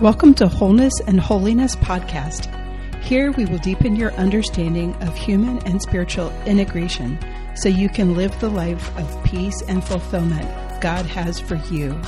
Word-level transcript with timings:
Welcome 0.00 0.34
to 0.34 0.46
Wholeness 0.46 0.92
and 1.08 1.18
Holiness 1.18 1.74
Podcast. 1.74 2.54
Here 3.02 3.32
we 3.32 3.46
will 3.46 3.58
deepen 3.58 3.96
your 3.96 4.12
understanding 4.12 4.94
of 5.02 5.16
human 5.16 5.58
and 5.66 5.82
spiritual 5.82 6.30
integration 6.46 7.18
so 7.56 7.68
you 7.68 7.88
can 7.88 8.14
live 8.14 8.38
the 8.38 8.48
life 8.48 8.96
of 8.96 9.24
peace 9.24 9.60
and 9.62 9.82
fulfillment 9.82 10.46
God 10.80 11.04
has 11.06 11.40
for 11.40 11.56
you. 11.72 12.00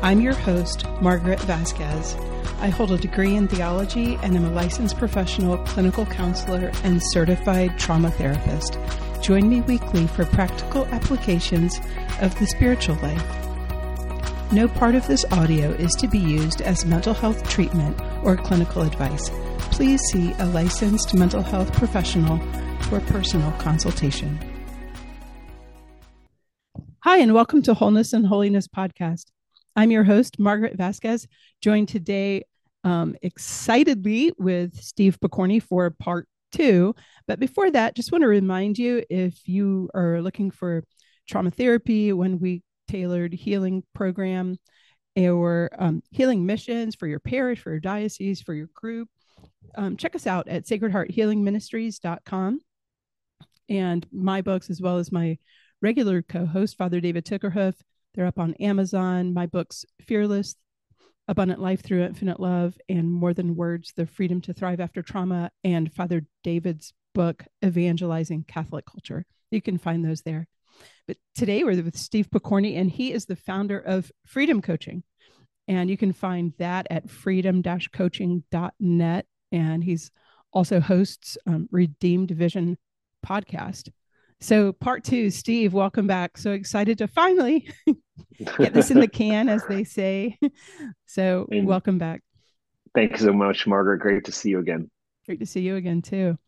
I'm 0.00 0.20
your 0.20 0.34
host, 0.34 0.86
Margaret 1.02 1.40
Vasquez. 1.40 2.14
I 2.60 2.68
hold 2.68 2.92
a 2.92 2.98
degree 2.98 3.34
in 3.34 3.48
theology 3.48 4.16
and 4.22 4.36
am 4.36 4.44
a 4.44 4.52
licensed 4.52 4.96
professional 4.96 5.58
clinical 5.64 6.06
counselor 6.06 6.70
and 6.84 7.02
certified 7.02 7.80
trauma 7.80 8.12
therapist. 8.12 8.78
Join 9.22 9.48
me 9.48 9.62
weekly 9.62 10.06
for 10.06 10.24
practical 10.24 10.86
applications 10.86 11.80
of 12.20 12.38
the 12.38 12.46
spiritual 12.46 12.94
life. 13.02 13.47
No 14.50 14.66
part 14.66 14.94
of 14.94 15.06
this 15.06 15.26
audio 15.30 15.72
is 15.72 15.92
to 15.96 16.08
be 16.08 16.18
used 16.18 16.62
as 16.62 16.86
mental 16.86 17.12
health 17.12 17.46
treatment 17.50 18.00
or 18.24 18.34
clinical 18.34 18.80
advice. 18.80 19.30
Please 19.70 20.00
see 20.10 20.32
a 20.38 20.46
licensed 20.46 21.12
mental 21.12 21.42
health 21.42 21.70
professional 21.74 22.38
for 22.84 22.98
personal 23.00 23.52
consultation. 23.58 24.38
Hi, 27.00 27.18
and 27.18 27.34
welcome 27.34 27.60
to 27.64 27.74
Wholeness 27.74 28.14
and 28.14 28.26
Holiness 28.26 28.66
Podcast. 28.66 29.26
I'm 29.76 29.90
your 29.90 30.04
host, 30.04 30.38
Margaret 30.38 30.78
Vasquez, 30.78 31.28
joined 31.60 31.88
today 31.88 32.44
um, 32.84 33.16
excitedly 33.20 34.32
with 34.38 34.80
Steve 34.80 35.18
Pokorny 35.20 35.62
for 35.62 35.90
part 35.90 36.26
two. 36.52 36.94
But 37.26 37.38
before 37.38 37.70
that, 37.70 37.94
just 37.94 38.12
want 38.12 38.22
to 38.22 38.28
remind 38.28 38.78
you 38.78 39.04
if 39.10 39.46
you 39.46 39.90
are 39.92 40.22
looking 40.22 40.50
for 40.50 40.84
trauma 41.28 41.50
therapy, 41.50 42.14
when 42.14 42.38
we 42.38 42.62
tailored 42.88 43.32
healing 43.32 43.84
program 43.94 44.56
or 45.16 45.70
um, 45.78 46.02
healing 46.10 46.46
missions 46.46 46.94
for 46.94 47.06
your 47.06 47.20
parish, 47.20 47.60
for 47.60 47.70
your 47.70 47.80
diocese, 47.80 48.40
for 48.40 48.54
your 48.54 48.68
group, 48.74 49.08
um, 49.76 49.96
check 49.96 50.14
us 50.14 50.26
out 50.26 50.48
at 50.48 50.64
sacredhearthealingministries.com. 50.64 52.60
And 53.68 54.06
my 54.12 54.40
books, 54.42 54.70
as 54.70 54.80
well 54.80 54.98
as 54.98 55.12
my 55.12 55.38
regular 55.82 56.22
co 56.22 56.46
host, 56.46 56.76
Father 56.76 57.00
David 57.00 57.24
Tickerhoof, 57.24 57.74
they're 58.14 58.26
up 58.26 58.38
on 58.38 58.54
Amazon. 58.54 59.34
My 59.34 59.46
books, 59.46 59.84
Fearless, 60.02 60.54
Abundant 61.28 61.60
Life 61.60 61.82
Through 61.82 62.04
Infinite 62.04 62.40
Love, 62.40 62.76
and 62.88 63.12
More 63.12 63.34
Than 63.34 63.56
Words, 63.56 63.92
The 63.94 64.06
Freedom 64.06 64.40
to 64.42 64.54
Thrive 64.54 64.80
After 64.80 65.02
Trauma, 65.02 65.50
and 65.62 65.92
Father 65.92 66.22
David's 66.42 66.92
book, 67.14 67.44
Evangelizing 67.64 68.44
Catholic 68.44 68.86
Culture. 68.86 69.24
You 69.50 69.60
can 69.60 69.78
find 69.78 70.04
those 70.04 70.22
there. 70.22 70.46
But 71.06 71.16
today 71.34 71.64
we're 71.64 71.82
with 71.82 71.96
Steve 71.96 72.28
Pokorny, 72.30 72.78
and 72.78 72.90
he 72.90 73.12
is 73.12 73.26
the 73.26 73.36
founder 73.36 73.78
of 73.78 74.10
Freedom 74.26 74.60
Coaching. 74.60 75.02
And 75.66 75.90
you 75.90 75.96
can 75.96 76.12
find 76.12 76.52
that 76.58 76.86
at 76.90 77.10
freedom-coaching.net. 77.10 79.26
And 79.52 79.84
he's 79.84 80.10
also 80.52 80.80
hosts 80.80 81.38
um, 81.46 81.68
Redeemed 81.70 82.30
Vision 82.30 82.78
podcast. 83.26 83.90
So, 84.40 84.72
part 84.72 85.02
two, 85.02 85.30
Steve, 85.30 85.72
welcome 85.72 86.06
back. 86.06 86.38
So 86.38 86.52
excited 86.52 86.98
to 86.98 87.08
finally 87.08 87.68
get 88.58 88.72
this 88.72 88.92
in 88.92 89.00
the 89.00 89.08
can, 89.12 89.48
as 89.48 89.64
they 89.68 89.82
say. 89.82 90.38
So, 91.06 91.48
and 91.50 91.66
welcome 91.66 91.98
back. 91.98 92.22
Thank 92.94 93.12
you 93.12 93.18
so 93.18 93.32
much, 93.32 93.66
Margaret. 93.66 93.98
Great 93.98 94.24
to 94.24 94.32
see 94.32 94.50
you 94.50 94.60
again. 94.60 94.90
Great 95.26 95.40
to 95.40 95.46
see 95.46 95.60
you 95.60 95.76
again, 95.76 96.02
too. 96.02 96.38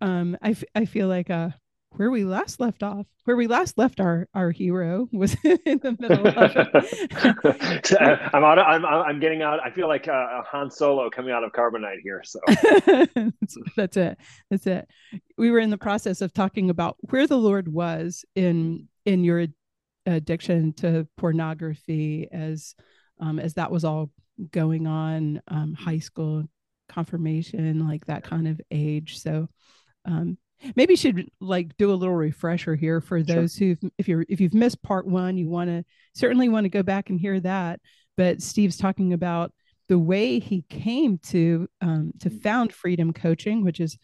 Um, 0.00 0.36
I, 0.42 0.50
f- 0.50 0.64
I 0.74 0.84
feel 0.84 1.08
like 1.08 1.30
uh, 1.30 1.50
where 1.96 2.10
we 2.10 2.24
last 2.24 2.60
left 2.60 2.82
off, 2.82 3.06
where 3.24 3.36
we 3.36 3.46
last 3.46 3.78
left 3.78 4.00
our 4.00 4.28
our 4.34 4.50
hero 4.50 5.08
was 5.12 5.34
in 5.44 5.78
the 5.82 5.96
middle. 6.00 6.26
Of 6.26 7.84
so, 7.86 7.96
uh, 7.96 8.30
I'm 8.32 8.44
out. 8.44 8.58
Of, 8.58 8.66
I'm 8.66 8.84
I'm 8.84 9.20
getting 9.20 9.42
out. 9.42 9.60
I 9.60 9.70
feel 9.70 9.88
like 9.88 10.08
uh, 10.08 10.12
a 10.12 10.42
Han 10.50 10.70
Solo 10.70 11.10
coming 11.10 11.32
out 11.32 11.44
of 11.44 11.52
carbonite 11.52 12.00
here. 12.02 12.22
So 12.24 12.40
that's 13.76 13.96
it. 13.96 14.18
That's 14.50 14.66
it. 14.66 14.88
We 15.36 15.50
were 15.50 15.58
in 15.58 15.70
the 15.70 15.78
process 15.78 16.20
of 16.20 16.32
talking 16.32 16.70
about 16.70 16.96
where 17.10 17.26
the 17.26 17.38
Lord 17.38 17.68
was 17.68 18.24
in 18.34 18.88
in 19.04 19.24
your 19.24 19.46
addiction 20.06 20.72
to 20.74 21.06
pornography 21.16 22.28
as 22.32 22.74
um, 23.20 23.38
as 23.38 23.54
that 23.54 23.70
was 23.70 23.84
all 23.84 24.10
going 24.50 24.86
on, 24.86 25.40
um, 25.48 25.74
high 25.74 25.98
school 25.98 26.44
confirmation, 26.88 27.86
like 27.86 28.04
that 28.06 28.24
kind 28.24 28.48
of 28.48 28.60
age. 28.70 29.18
So 29.20 29.48
um, 30.04 30.36
maybe 30.76 30.96
should 30.96 31.30
like 31.40 31.76
do 31.76 31.92
a 31.92 31.94
little 31.94 32.14
refresher 32.14 32.74
here 32.74 33.00
for 33.00 33.22
those 33.22 33.54
sure. 33.54 33.76
who 33.80 33.90
if 33.98 34.08
you're 34.08 34.24
if 34.28 34.40
you've 34.40 34.54
missed 34.54 34.82
part 34.82 35.06
one 35.06 35.36
you 35.36 35.48
want 35.48 35.68
to 35.68 35.84
certainly 36.14 36.48
want 36.48 36.64
to 36.64 36.70
go 36.70 36.82
back 36.82 37.10
and 37.10 37.20
hear 37.20 37.40
that. 37.40 37.80
But 38.16 38.42
steve's 38.42 38.76
talking 38.76 39.12
about 39.12 39.52
the 39.88 39.98
way 39.98 40.38
he 40.38 40.64
came 40.68 41.18
to 41.18 41.68
um, 41.80 42.12
to 42.20 42.30
found 42.30 42.72
freedom 42.72 43.12
coaching 43.12 43.64
which 43.64 43.80
is 43.80 43.98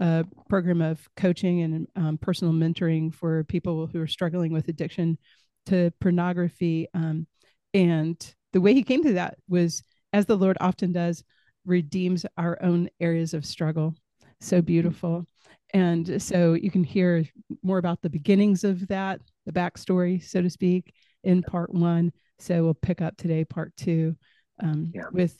a 0.00 0.24
program 0.48 0.82
of 0.82 1.06
coaching 1.16 1.62
and 1.62 1.86
um, 1.96 2.18
personal 2.18 2.52
mentoring 2.52 3.14
for 3.14 3.44
people 3.44 3.86
who 3.86 4.00
are 4.00 4.06
struggling 4.06 4.52
with 4.52 4.68
addiction 4.68 5.18
to 5.66 5.92
pornography 6.00 6.88
um, 6.94 7.26
and 7.72 8.34
the 8.52 8.60
way 8.60 8.74
he 8.74 8.82
came 8.82 9.02
to 9.02 9.14
that 9.14 9.36
was 9.48 9.82
as 10.12 10.26
the 10.26 10.36
lord 10.36 10.56
often 10.60 10.92
does 10.92 11.24
redeems 11.64 12.26
our 12.36 12.60
own 12.62 12.88
areas 13.00 13.34
of 13.34 13.46
struggle. 13.46 13.94
So 14.40 14.60
beautiful 14.60 15.26
and 15.74 16.22
so 16.22 16.54
you 16.54 16.70
can 16.70 16.84
hear 16.84 17.24
more 17.64 17.78
about 17.78 18.00
the 18.00 18.08
beginnings 18.08 18.62
of 18.62 18.86
that, 18.88 19.20
the 19.44 19.52
backstory, 19.52 20.22
so 20.22 20.40
to 20.40 20.48
speak, 20.48 20.94
in 21.24 21.42
part 21.42 21.74
one. 21.74 22.12
So 22.38 22.62
we'll 22.62 22.74
pick 22.74 23.02
up 23.02 23.16
today, 23.16 23.44
part 23.44 23.76
two, 23.76 24.14
um, 24.62 24.92
yeah. 24.94 25.02
with 25.12 25.36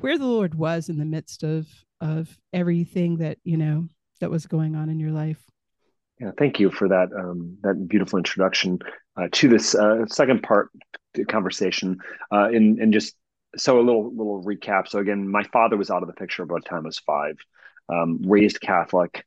where 0.00 0.18
the 0.18 0.26
Lord 0.26 0.54
was 0.56 0.88
in 0.88 0.98
the 0.98 1.04
midst 1.04 1.44
of 1.44 1.66
of 2.00 2.36
everything 2.52 3.18
that 3.18 3.38
you 3.44 3.56
know 3.56 3.88
that 4.20 4.30
was 4.30 4.46
going 4.46 4.74
on 4.74 4.88
in 4.88 4.98
your 4.98 5.12
life. 5.12 5.40
Yeah, 6.20 6.32
thank 6.36 6.58
you 6.58 6.70
for 6.70 6.88
that 6.88 7.10
um, 7.16 7.56
that 7.62 7.88
beautiful 7.88 8.18
introduction 8.18 8.80
uh, 9.16 9.28
to 9.30 9.48
this 9.48 9.76
uh, 9.76 10.06
second 10.06 10.42
part 10.42 10.70
conversation. 11.28 11.98
Uh, 12.32 12.48
and 12.52 12.80
and 12.80 12.92
just 12.92 13.14
so 13.56 13.78
a 13.78 13.82
little 13.82 14.10
little 14.10 14.42
recap. 14.42 14.88
So 14.88 14.98
again, 14.98 15.28
my 15.28 15.44
father 15.44 15.76
was 15.76 15.88
out 15.88 16.02
of 16.02 16.08
the 16.08 16.14
picture 16.14 16.44
by 16.46 16.56
the 16.56 16.68
time 16.68 16.84
I 16.84 16.88
was 16.88 16.98
five. 16.98 17.36
Um, 17.88 18.20
raised 18.26 18.60
Catholic, 18.60 19.24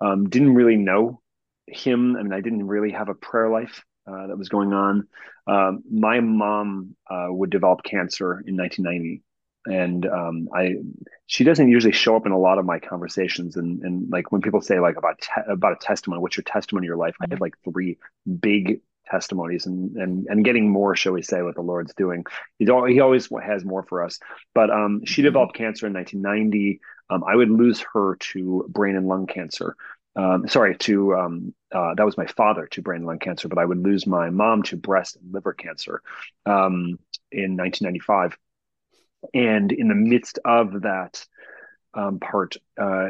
um, 0.00 0.28
didn't 0.28 0.54
really 0.54 0.76
know 0.76 1.20
him. 1.66 2.16
I 2.16 2.22
mean, 2.22 2.32
I 2.32 2.40
didn't 2.40 2.66
really 2.66 2.92
have 2.92 3.08
a 3.08 3.14
prayer 3.14 3.48
life 3.48 3.84
uh, 4.06 4.26
that 4.26 4.38
was 4.38 4.48
going 4.48 4.72
on. 4.72 5.08
Um, 5.46 5.82
my 5.90 6.20
mom 6.20 6.96
uh, 7.10 7.26
would 7.28 7.50
develop 7.50 7.82
cancer 7.82 8.42
in 8.46 8.56
1990, 8.56 9.22
and 9.66 10.06
um, 10.06 10.48
I 10.54 10.76
she 11.26 11.44
doesn't 11.44 11.70
usually 11.70 11.92
show 11.92 12.16
up 12.16 12.26
in 12.26 12.32
a 12.32 12.38
lot 12.38 12.58
of 12.58 12.64
my 12.64 12.78
conversations. 12.78 13.56
And 13.56 13.82
and 13.82 14.10
like 14.10 14.32
when 14.32 14.42
people 14.42 14.60
say 14.60 14.80
like 14.80 14.96
about 14.96 15.20
te- 15.20 15.50
about 15.50 15.72
a 15.72 15.76
testimony, 15.76 16.20
what's 16.20 16.36
your 16.36 16.44
testimony 16.44 16.86
of 16.86 16.88
your 16.88 16.96
life? 16.96 17.14
Mm-hmm. 17.14 17.32
I 17.32 17.34
have 17.34 17.40
like 17.40 17.54
three 17.64 17.98
big 18.40 18.80
testimonies 19.06 19.66
and 19.66 19.96
and 19.96 20.26
and 20.28 20.44
getting 20.44 20.70
more, 20.70 20.96
shall 20.96 21.12
we 21.12 21.22
say, 21.22 21.42
what 21.42 21.54
the 21.54 21.62
Lord's 21.62 21.94
doing. 21.94 22.24
He's 22.58 22.68
all, 22.68 22.84
he 22.84 23.00
always 23.00 23.28
has 23.42 23.64
more 23.64 23.84
for 23.84 24.02
us. 24.02 24.18
But 24.54 24.70
um, 24.70 25.04
she 25.04 25.20
mm-hmm. 25.20 25.26
developed 25.26 25.56
cancer 25.56 25.86
in 25.86 25.94
1990. 25.94 26.80
Um, 27.10 27.22
I 27.24 27.36
would 27.36 27.50
lose 27.50 27.84
her 27.92 28.16
to 28.32 28.64
brain 28.68 28.96
and 28.96 29.06
lung 29.06 29.26
cancer 29.26 29.76
um, 30.16 30.46
sorry, 30.48 30.76
to 30.78 31.14
um, 31.16 31.54
uh, 31.74 31.94
that 31.94 32.06
was 32.06 32.16
my 32.16 32.26
father 32.26 32.66
to 32.68 32.82
brain 32.82 32.98
and 32.98 33.06
lung 33.06 33.18
cancer, 33.18 33.48
but 33.48 33.58
I 33.58 33.64
would 33.64 33.82
lose 33.82 34.06
my 34.06 34.30
mom 34.30 34.62
to 34.64 34.76
breast 34.76 35.16
and 35.16 35.32
liver 35.32 35.52
cancer 35.52 36.02
um, 36.46 36.98
in 37.32 37.56
1995. 37.56 38.36
And 39.32 39.72
in 39.72 39.88
the 39.88 39.94
midst 39.94 40.38
of 40.44 40.82
that 40.82 41.24
um, 41.94 42.20
part, 42.20 42.56
uh, 42.80 43.08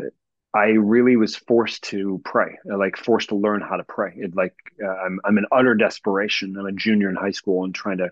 I 0.54 0.68
really 0.68 1.16
was 1.16 1.36
forced 1.36 1.82
to 1.84 2.22
pray, 2.24 2.58
like 2.64 2.96
forced 2.96 3.30
to 3.30 3.34
learn 3.34 3.60
how 3.60 3.76
to 3.76 3.84
pray. 3.84 4.14
It 4.16 4.36
like 4.36 4.54
uh, 4.82 4.88
I'm 4.88 5.20
I'm 5.24 5.36
in 5.36 5.46
utter 5.50 5.74
desperation. 5.74 6.56
I'm 6.56 6.66
a 6.66 6.72
junior 6.72 7.10
in 7.10 7.16
high 7.16 7.32
school 7.32 7.64
and 7.64 7.74
trying 7.74 7.98
to 7.98 8.10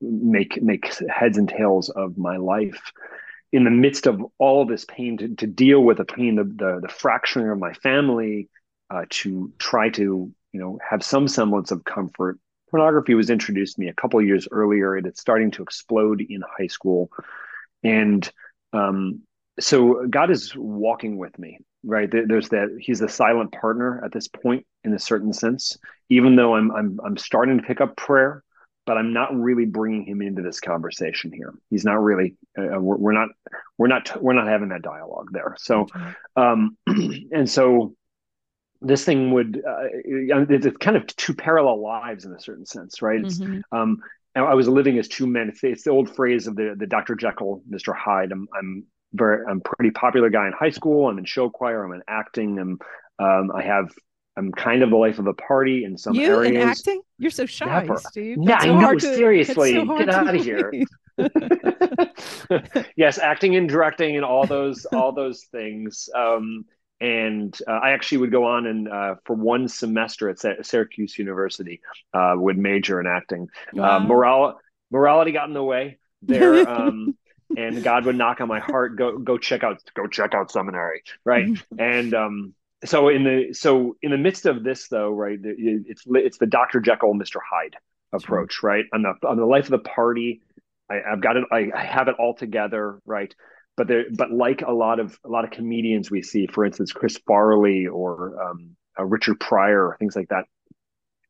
make 0.00 0.60
make 0.60 0.92
heads 1.08 1.38
and 1.38 1.48
tails 1.48 1.88
of 1.88 2.18
my 2.18 2.36
life 2.36 2.92
in 3.52 3.64
the 3.64 3.70
midst 3.70 4.06
of 4.06 4.20
all 4.38 4.64
this 4.64 4.84
pain 4.84 5.16
to, 5.18 5.34
to 5.36 5.46
deal 5.46 5.80
with 5.80 5.98
the 5.98 6.04
pain, 6.04 6.36
the, 6.36 6.44
the, 6.44 6.80
the 6.82 6.88
fracturing 6.88 7.50
of 7.50 7.58
my 7.58 7.72
family, 7.74 8.48
uh, 8.90 9.04
to 9.10 9.52
try 9.58 9.88
to 9.90 10.32
you 10.52 10.60
know 10.60 10.78
have 10.88 11.02
some 11.02 11.28
semblance 11.28 11.70
of 11.70 11.84
comfort. 11.84 12.38
Pornography 12.70 13.14
was 13.14 13.30
introduced 13.30 13.76
to 13.76 13.80
me 13.80 13.88
a 13.88 13.94
couple 13.94 14.18
of 14.18 14.26
years 14.26 14.48
earlier. 14.50 14.94
And 14.94 15.06
It 15.06 15.14
is 15.14 15.20
starting 15.20 15.50
to 15.52 15.62
explode 15.62 16.20
in 16.20 16.42
high 16.58 16.66
school, 16.66 17.10
and 17.82 18.30
um, 18.72 19.20
so 19.60 20.06
God 20.06 20.30
is 20.30 20.54
walking 20.56 21.16
with 21.16 21.38
me. 21.38 21.58
Right 21.84 22.10
there's 22.10 22.48
that 22.48 22.76
He's 22.80 23.00
a 23.00 23.08
silent 23.08 23.52
partner 23.52 24.02
at 24.04 24.12
this 24.12 24.26
point 24.26 24.66
in 24.82 24.92
a 24.92 24.98
certain 24.98 25.32
sense. 25.32 25.76
Even 26.08 26.36
though 26.36 26.56
I'm 26.56 26.70
I'm 26.72 27.00
I'm 27.04 27.16
starting 27.16 27.58
to 27.58 27.62
pick 27.62 27.80
up 27.80 27.96
prayer, 27.96 28.42
but 28.86 28.96
I'm 28.96 29.12
not 29.12 29.34
really 29.34 29.66
bringing 29.66 30.04
him 30.04 30.22
into 30.22 30.42
this 30.42 30.60
conversation 30.60 31.32
here. 31.32 31.52
He's 31.70 31.84
not 31.84 32.02
really. 32.02 32.36
Uh, 32.56 32.76
uh 32.76 32.80
we're, 32.80 32.96
we're, 32.96 33.12
not. 33.12 33.28
We're 33.76 33.88
not. 33.88 34.22
We're 34.22 34.32
not 34.32 34.46
having 34.46 34.68
that 34.70 34.82
dialogue 34.82 35.28
there. 35.32 35.56
So, 35.58 35.86
um, 36.36 36.76
and 36.86 37.48
so 37.48 37.94
this 38.80 39.04
thing 39.04 39.32
would. 39.32 39.62
Uh, 39.66 39.88
it's 39.92 40.76
kind 40.78 40.96
of 40.96 41.06
two 41.06 41.34
parallel 41.34 41.82
lives 41.82 42.24
in 42.24 42.32
a 42.32 42.40
certain 42.40 42.66
sense, 42.66 43.02
right? 43.02 43.22
Mm-hmm. 43.22 43.76
Um, 43.76 43.98
I 44.34 44.54
was 44.54 44.68
living 44.68 44.98
as 44.98 45.08
two 45.08 45.26
men. 45.26 45.48
It's, 45.48 45.64
it's, 45.64 45.82
the 45.84 45.90
old 45.90 46.14
phrase 46.14 46.46
of 46.46 46.56
the 46.56 46.74
the 46.78 46.86
Dr. 46.86 47.14
Jekyll, 47.14 47.62
Mr. 47.68 47.94
Hyde. 47.94 48.32
I'm 48.32 48.46
I'm 48.56 48.84
very 49.12 49.44
I'm 49.48 49.60
pretty 49.60 49.90
popular 49.90 50.30
guy 50.30 50.46
in 50.46 50.52
high 50.52 50.70
school. 50.70 51.08
I'm 51.08 51.18
in 51.18 51.24
show 51.24 51.50
choir. 51.50 51.84
I'm 51.84 51.92
in 51.92 52.02
acting. 52.06 52.58
I'm 52.58 52.78
um, 53.18 53.50
I 53.54 53.62
have 53.62 53.90
I'm 54.36 54.52
kind 54.52 54.82
of 54.82 54.90
the 54.90 54.96
life 54.96 55.18
of 55.18 55.24
the 55.24 55.32
party 55.32 55.84
in 55.84 55.96
some 55.96 56.14
you 56.14 56.26
areas. 56.26 56.54
in 56.54 56.68
acting? 56.68 57.00
You're 57.18 57.30
so 57.30 57.46
shy, 57.46 57.82
Never. 57.82 57.98
Steve. 57.98 58.36
yeah, 58.40 58.60
so 58.60 58.76
I 58.76 58.92
know. 58.92 58.98
Seriously, 58.98 59.72
so 59.72 59.98
get 59.98 60.10
out 60.10 60.34
of 60.34 60.44
here. 60.44 60.72
yes, 62.96 63.18
acting 63.18 63.56
and 63.56 63.68
directing 63.68 64.16
and 64.16 64.24
all 64.24 64.46
those 64.46 64.84
all 64.86 65.12
those 65.12 65.44
things. 65.44 66.08
Um, 66.14 66.66
and 67.00 67.56
uh, 67.66 67.72
I 67.72 67.90
actually 67.90 68.18
would 68.18 68.30
go 68.30 68.44
on 68.44 68.66
and 68.66 68.88
uh, 68.88 69.14
for 69.24 69.36
one 69.36 69.68
semester 69.68 70.28
at 70.28 70.66
Syracuse 70.66 71.18
University 71.18 71.80
uh, 72.14 72.34
would 72.36 72.58
major 72.58 73.00
in 73.00 73.06
acting. 73.06 73.48
Uh, 73.68 73.80
wow. 73.80 73.98
Moral- 74.00 74.60
morality 74.90 75.32
got 75.32 75.48
in 75.48 75.54
the 75.54 75.64
way 75.64 75.98
there, 76.22 76.68
um, 76.68 77.16
and 77.56 77.82
God 77.82 78.04
would 78.04 78.16
knock 78.16 78.40
on 78.40 78.48
my 78.48 78.60
heart. 78.60 78.96
Go 78.96 79.18
go 79.18 79.38
check 79.38 79.62
out 79.64 79.82
go 79.94 80.06
check 80.06 80.34
out 80.34 80.50
seminary, 80.50 81.02
right? 81.24 81.48
and 81.78 82.14
um, 82.14 82.54
so 82.84 83.08
in 83.08 83.24
the 83.24 83.54
so 83.54 83.96
in 84.02 84.10
the 84.10 84.18
midst 84.18 84.46
of 84.46 84.62
this 84.62 84.88
though, 84.88 85.10
right? 85.10 85.38
It's 85.42 86.04
it's 86.06 86.38
the 86.38 86.46
Dr. 86.46 86.80
Jekyll, 86.80 87.14
Mr. 87.14 87.38
Hyde 87.48 87.76
approach, 88.12 88.54
sure. 88.54 88.70
right? 88.70 88.84
On 88.92 89.02
the 89.02 89.14
on 89.26 89.36
the 89.36 89.46
life 89.46 89.64
of 89.64 89.70
the 89.70 89.78
party, 89.78 90.42
I, 90.90 91.00
have 91.08 91.20
got 91.20 91.36
it. 91.36 91.44
I, 91.50 91.70
I 91.74 91.84
have 91.84 92.08
it 92.08 92.16
all 92.18 92.34
together, 92.34 93.00
right? 93.06 93.34
But 93.76 93.88
there, 93.88 94.04
but 94.12 94.30
like 94.30 94.62
a 94.62 94.72
lot 94.72 95.00
of 95.00 95.18
a 95.24 95.28
lot 95.28 95.44
of 95.44 95.50
comedians 95.50 96.10
we 96.10 96.22
see, 96.22 96.46
for 96.46 96.64
instance, 96.64 96.92
Chris 96.92 97.18
Farley 97.26 97.86
or 97.86 98.42
um, 98.42 98.76
uh, 98.98 99.04
Richard 99.04 99.40
Pryor, 99.40 99.96
things 99.98 100.16
like 100.16 100.28
that. 100.28 100.44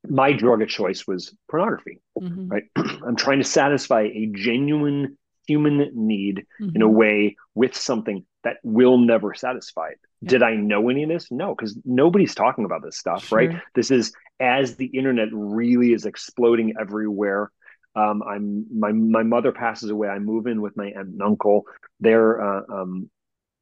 My 0.09 0.33
drug 0.33 0.63
of 0.63 0.69
choice 0.69 1.07
was 1.07 1.35
pornography, 1.51 2.01
mm-hmm. 2.19 2.49
right? 2.49 2.65
I'm 2.77 3.17
trying 3.17 3.39
to 3.39 3.45
satisfy 3.45 4.03
a 4.03 4.27
genuine 4.33 5.19
human 5.47 5.91
need 5.95 6.47
mm-hmm. 6.61 6.77
in 6.77 6.83
a 6.83 6.89
way 6.89 7.37
with 7.55 7.77
something 7.77 8.25
that 8.47 8.59
will 8.63 8.97
never 8.97 9.35
satisfy 9.35 9.89
it. 9.89 9.99
Yeah. 10.21 10.31
Did 10.31 10.43
I 10.45 10.55
know 10.55 10.89
any 10.89 11.03
of 11.03 11.09
this? 11.09 11.33
No, 11.33 11.53
because 11.53 11.77
nobody's 11.85 12.35
talking 12.35 12.65
about 12.65 12.81
this 12.83 12.97
stuff, 12.97 13.27
sure. 13.27 13.39
right? 13.39 13.61
This 13.75 13.91
is 13.91 14.13
as 14.39 14.77
the 14.77 14.87
internet 14.87 15.29
really 15.33 15.93
is 15.93 16.07
exploding 16.07 16.75
everywhere. 16.81 17.51
Um, 17.97 18.23
I'm 18.23 18.67
my 18.73 18.93
my 18.93 19.25
mother 19.25 19.51
passes 19.51 19.91
away. 19.91 20.09
I 20.09 20.21
move 20.21 20.47
in 20.47 20.63
with 20.63 20.77
my 20.77 20.87
aunt 20.87 21.09
and 21.09 21.23
uncle. 21.23 21.65
They're 21.99 22.41
uh, 22.41 22.63
um, 22.73 23.11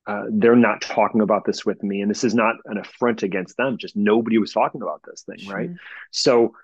uh, 0.07 0.25
they're 0.31 0.55
not 0.55 0.83
talking 0.83 1.23
about 1.23 1.47
this 1.47 1.65
with 1.65 1.83
me, 1.83 2.03
and 2.03 2.11
this 2.11 2.25
is 2.25 2.35
not 2.35 2.57
an 2.67 2.77
affront 2.77 3.23
against 3.23 3.57
them. 3.57 3.79
Just 3.79 3.97
nobody 3.97 4.37
was 4.37 4.53
talking 4.53 4.83
about 4.83 5.01
this 5.09 5.23
thing, 5.23 5.39
sure. 5.39 5.57
right? 5.57 5.71
So, 6.11 6.55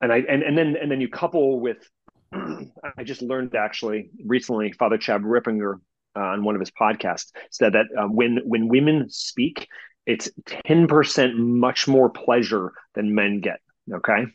and 0.00 0.10
I 0.10 0.18
and 0.18 0.42
and 0.42 0.56
then 0.56 0.74
and 0.80 0.90
then 0.90 1.02
you 1.02 1.08
couple 1.08 1.60
with 1.60 1.86
I 2.32 3.04
just 3.04 3.20
learned 3.20 3.54
actually 3.54 4.10
recently, 4.24 4.72
Father 4.72 4.96
Chad 4.96 5.22
Ripperger 5.22 5.80
uh, 6.18 6.32
on 6.32 6.44
one 6.44 6.54
of 6.54 6.60
his 6.60 6.70
podcasts 6.70 7.32
said 7.50 7.74
that 7.74 7.86
uh, 7.96 8.06
when 8.06 8.40
when 8.44 8.68
women 8.68 9.08
speak, 9.08 9.68
it's 10.06 10.28
ten 10.46 10.86
percent 10.86 11.36
much 11.36 11.86
more 11.86 12.10
pleasure 12.10 12.72
than 12.94 13.14
men 13.14 13.40
get. 13.40 13.60
Okay, 13.92 14.26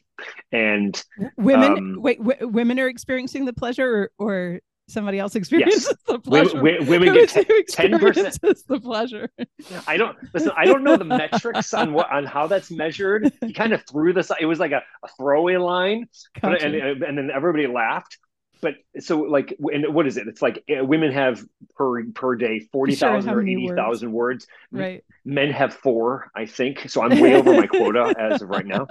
and 0.51 1.03
women 1.37 1.71
um, 1.71 2.01
wait 2.01 2.17
w- 2.19 2.47
women 2.47 2.79
are 2.79 2.87
experiencing 2.87 3.45
the 3.45 3.53
pleasure 3.53 4.11
or, 4.19 4.27
or 4.27 4.59
somebody 4.87 5.17
else 5.17 5.35
experiences 5.35 5.87
yes. 5.87 5.97
the 6.07 6.19
pleasure 6.19 6.61
women, 6.61 6.87
women 6.87 7.13
get 7.13 7.29
10 7.69 7.99
percent 7.99 8.37
the 8.67 8.79
pleasure 8.81 9.29
i 9.87 9.95
don't 9.95 10.17
listen 10.33 10.51
i 10.57 10.65
don't 10.65 10.83
know 10.83 10.97
the 10.97 11.05
metrics 11.05 11.73
on 11.73 11.93
what 11.93 12.11
on 12.11 12.25
how 12.25 12.47
that's 12.47 12.69
measured 12.69 13.31
he 13.41 13.53
kind 13.53 13.71
of 13.71 13.81
threw 13.89 14.11
this 14.11 14.29
it 14.41 14.45
was 14.45 14.59
like 14.59 14.71
a, 14.71 14.83
a 15.03 15.07
throwaway 15.17 15.55
line 15.55 16.05
gotcha. 16.41 16.65
and, 16.65 17.01
and 17.01 17.17
then 17.17 17.31
everybody 17.33 17.65
laughed 17.65 18.17
but 18.63 18.75
so 18.99 19.19
like 19.19 19.55
and 19.59 19.93
what 19.93 20.07
is 20.07 20.17
it 20.17 20.27
it's 20.27 20.41
like 20.41 20.63
uh, 20.69 20.83
women 20.83 21.11
have 21.11 21.43
per 21.75 22.03
per 22.13 22.35
day 22.35 22.59
40,000 22.71 23.29
sure, 23.29 23.39
or 23.39 23.41
80,000 23.43 24.11
words. 24.11 24.47
words 24.47 24.47
right 24.71 25.03
men 25.23 25.51
have 25.51 25.73
4 25.73 26.31
i 26.35 26.47
think 26.47 26.89
so 26.89 27.03
i'm 27.03 27.19
way 27.19 27.35
over 27.35 27.53
my 27.53 27.67
quota 27.67 28.15
as 28.19 28.41
of 28.41 28.49
right 28.49 28.65
now 28.65 28.87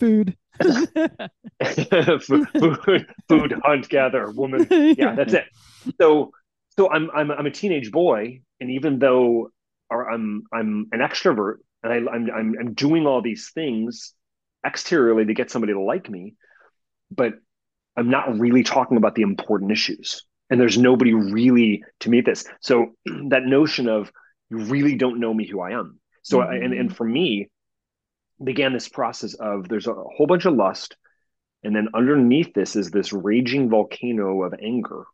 food 0.00 0.36
food, 0.62 2.48
food, 2.52 3.06
food, 3.28 3.54
hunt, 3.64 3.88
gather, 3.88 4.30
woman. 4.30 4.66
Yeah, 4.70 5.14
that's 5.14 5.34
it. 5.34 5.44
So, 6.00 6.30
so 6.76 6.90
I'm 6.90 7.10
I'm 7.10 7.30
I'm 7.30 7.46
a 7.46 7.50
teenage 7.50 7.90
boy, 7.90 8.40
and 8.60 8.70
even 8.70 8.98
though 8.98 9.50
I'm 9.90 10.44
I'm 10.52 10.88
an 10.92 11.00
extrovert, 11.00 11.56
and 11.82 11.92
I, 11.92 12.12
I'm 12.12 12.30
I'm 12.30 12.54
I'm 12.58 12.74
doing 12.74 13.06
all 13.06 13.20
these 13.20 13.50
things 13.52 14.14
exteriorly 14.64 15.24
to 15.26 15.34
get 15.34 15.50
somebody 15.50 15.72
to 15.72 15.80
like 15.80 16.08
me, 16.08 16.34
but 17.10 17.34
I'm 17.96 18.10
not 18.10 18.38
really 18.38 18.62
talking 18.62 18.96
about 18.96 19.14
the 19.14 19.22
important 19.22 19.70
issues, 19.72 20.24
and 20.50 20.60
there's 20.60 20.78
nobody 20.78 21.14
really 21.14 21.82
to 22.00 22.10
meet 22.10 22.26
this. 22.26 22.44
So 22.60 22.94
that 23.28 23.44
notion 23.44 23.88
of 23.88 24.10
you 24.50 24.58
really 24.58 24.96
don't 24.96 25.20
know 25.20 25.32
me 25.32 25.46
who 25.46 25.60
I 25.60 25.72
am. 25.72 26.00
So 26.22 26.38
mm-hmm. 26.38 26.64
and 26.64 26.74
and 26.74 26.96
for 26.96 27.04
me, 27.04 27.50
began 28.42 28.72
this 28.72 28.88
process 28.88 29.34
of 29.34 29.68
there's 29.68 29.86
a 29.86 29.94
whole 29.94 30.26
bunch 30.26 30.44
of 30.44 30.54
lust 30.54 30.96
and 31.62 31.74
then 31.74 31.88
underneath 31.94 32.52
this 32.54 32.76
is 32.76 32.90
this 32.90 33.12
raging 33.12 33.70
volcano 33.70 34.42
of 34.42 34.54
anger 34.62 35.04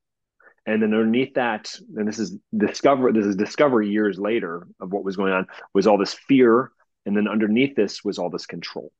and 0.66 0.82
then 0.82 0.92
underneath 0.94 1.34
that 1.34 1.74
and 1.96 2.08
this 2.08 2.18
is 2.18 2.36
discover 2.56 3.12
this 3.12 3.26
is 3.26 3.36
discovery 3.36 3.88
years 3.88 4.18
later 4.18 4.66
of 4.80 4.92
what 4.92 5.04
was 5.04 5.16
going 5.16 5.32
on 5.32 5.46
was 5.74 5.86
all 5.86 5.98
this 5.98 6.14
fear 6.14 6.72
and 7.06 7.16
then 7.16 7.28
underneath 7.28 7.76
this 7.76 8.04
was 8.04 8.18
all 8.18 8.30
this 8.30 8.46
control 8.46 8.90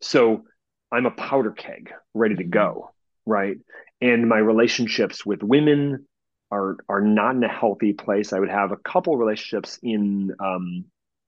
so 0.00 0.44
i'm 0.92 1.06
a 1.06 1.10
powder 1.10 1.50
keg 1.50 1.92
ready 2.14 2.36
to 2.36 2.44
go 2.44 2.90
right 3.26 3.56
and 4.00 4.28
my 4.28 4.38
relationships 4.38 5.24
with 5.24 5.42
women 5.42 6.06
are 6.50 6.76
are 6.88 7.00
not 7.00 7.34
in 7.34 7.42
a 7.42 7.48
healthy 7.48 7.92
place 7.92 8.32
i 8.32 8.38
would 8.38 8.50
have 8.50 8.72
a 8.72 8.76
couple 8.76 9.16
relationships 9.16 9.78
in 9.82 10.34
um, 10.38 10.84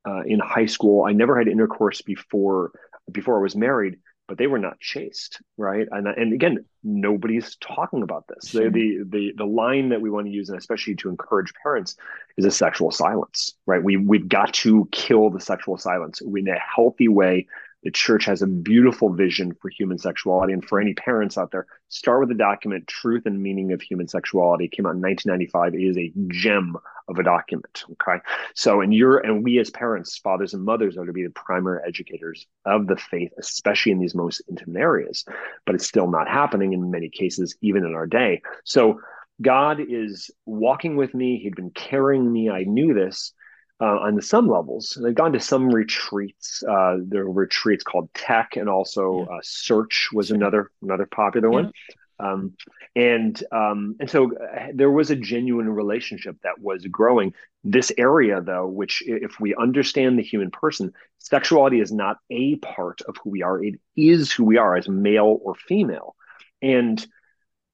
uh, 0.06 0.22
in 0.26 0.38
high 0.38 0.66
school. 0.66 1.04
I 1.04 1.12
never 1.12 1.38
had 1.38 1.48
intercourse 1.48 2.02
before 2.02 2.72
before 3.10 3.38
I 3.38 3.42
was 3.42 3.56
married, 3.56 3.98
but 4.28 4.38
they 4.38 4.46
were 4.46 4.58
not 4.58 4.80
chaste, 4.80 5.40
right? 5.56 5.86
And 5.90 6.06
and 6.06 6.32
again, 6.32 6.64
nobody's 6.82 7.56
talking 7.56 8.02
about 8.02 8.26
this. 8.28 8.50
Sure. 8.50 8.70
The, 8.70 8.70
the 8.70 9.04
the 9.08 9.32
the 9.38 9.46
line 9.46 9.90
that 9.90 10.00
we 10.00 10.10
want 10.10 10.26
to 10.26 10.32
use, 10.32 10.48
and 10.48 10.58
especially 10.58 10.96
to 10.96 11.08
encourage 11.08 11.52
parents, 11.62 11.96
is 12.36 12.44
a 12.44 12.50
sexual 12.50 12.90
silence, 12.90 13.54
right? 13.66 13.82
We 13.82 13.96
we've 13.96 14.28
got 14.28 14.52
to 14.54 14.88
kill 14.92 15.30
the 15.30 15.40
sexual 15.40 15.78
silence 15.78 16.20
in 16.20 16.48
a 16.48 16.58
healthy 16.58 17.08
way 17.08 17.46
the 17.84 17.90
church 17.90 18.24
has 18.24 18.40
a 18.40 18.46
beautiful 18.46 19.12
vision 19.12 19.54
for 19.60 19.68
human 19.68 19.98
sexuality. 19.98 20.54
And 20.54 20.64
for 20.64 20.80
any 20.80 20.94
parents 20.94 21.36
out 21.36 21.52
there, 21.52 21.66
start 21.90 22.20
with 22.20 22.30
the 22.30 22.34
document 22.34 22.86
Truth 22.86 23.26
and 23.26 23.42
Meaning 23.42 23.72
of 23.72 23.82
Human 23.82 24.08
Sexuality. 24.08 24.64
It 24.64 24.72
came 24.72 24.86
out 24.86 24.96
in 24.96 25.02
1995. 25.02 25.74
It 25.74 25.84
is 25.84 25.98
a 25.98 26.12
gem 26.28 26.76
of 27.08 27.18
a 27.18 27.22
document. 27.22 27.84
Okay. 27.92 28.22
So, 28.54 28.80
and 28.80 28.94
you're, 28.94 29.18
and 29.18 29.44
we 29.44 29.58
as 29.58 29.68
parents, 29.70 30.16
fathers 30.16 30.54
and 30.54 30.64
mothers 30.64 30.96
are 30.96 31.04
to 31.04 31.12
be 31.12 31.24
the 31.24 31.30
primary 31.30 31.80
educators 31.86 32.46
of 32.64 32.86
the 32.86 32.96
faith, 32.96 33.32
especially 33.38 33.92
in 33.92 33.98
these 33.98 34.14
most 34.14 34.40
intimate 34.48 34.80
areas. 34.80 35.26
But 35.66 35.74
it's 35.74 35.86
still 35.86 36.10
not 36.10 36.26
happening 36.26 36.72
in 36.72 36.90
many 36.90 37.10
cases, 37.10 37.54
even 37.60 37.84
in 37.84 37.94
our 37.94 38.06
day. 38.06 38.40
So, 38.64 39.00
God 39.42 39.80
is 39.80 40.30
walking 40.46 40.96
with 40.96 41.12
me. 41.12 41.38
He'd 41.38 41.56
been 41.56 41.70
carrying 41.70 42.32
me. 42.32 42.48
I 42.48 42.62
knew 42.62 42.94
this 42.94 43.32
uh, 43.80 43.98
on 43.98 44.20
some 44.20 44.48
levels. 44.48 44.96
And 44.96 45.06
I've 45.06 45.14
gone 45.14 45.32
to 45.32 45.40
some 45.40 45.68
retreats. 45.68 46.62
Uh, 46.62 46.98
there 47.00 47.24
were 47.24 47.32
retreats 47.32 47.84
called 47.84 48.08
TEC, 48.14 48.56
and 48.56 48.68
also 48.68 49.26
yeah. 49.28 49.36
uh, 49.36 49.40
Search 49.42 50.10
was 50.12 50.30
another 50.30 50.70
another 50.82 51.06
popular 51.06 51.48
yeah. 51.48 51.54
one. 51.54 51.72
Um, 52.20 52.54
and 52.94 53.42
um, 53.50 53.96
and 53.98 54.08
so 54.08 54.32
uh, 54.36 54.68
there 54.72 54.90
was 54.90 55.10
a 55.10 55.16
genuine 55.16 55.68
relationship 55.68 56.36
that 56.42 56.60
was 56.60 56.86
growing. 56.86 57.34
This 57.64 57.90
area, 57.96 58.40
though, 58.40 58.66
which 58.66 59.02
if 59.06 59.40
we 59.40 59.54
understand 59.54 60.18
the 60.18 60.22
human 60.22 60.50
person, 60.50 60.92
sexuality 61.18 61.80
is 61.80 61.90
not 61.90 62.18
a 62.30 62.56
part 62.56 63.00
of 63.02 63.16
who 63.22 63.30
we 63.30 63.42
are; 63.42 63.62
it 63.62 63.80
is 63.96 64.30
who 64.30 64.44
we 64.44 64.58
are 64.58 64.76
as 64.76 64.88
male 64.88 65.38
or 65.42 65.54
female. 65.54 66.14
And 66.62 67.04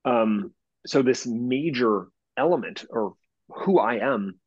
um, 0.05 0.55
so 0.87 1.03
this 1.03 1.27
major 1.27 2.07
element, 2.37 2.87
or 2.89 3.15
who 3.51 3.79
I 3.79 3.97
am, 3.97 4.41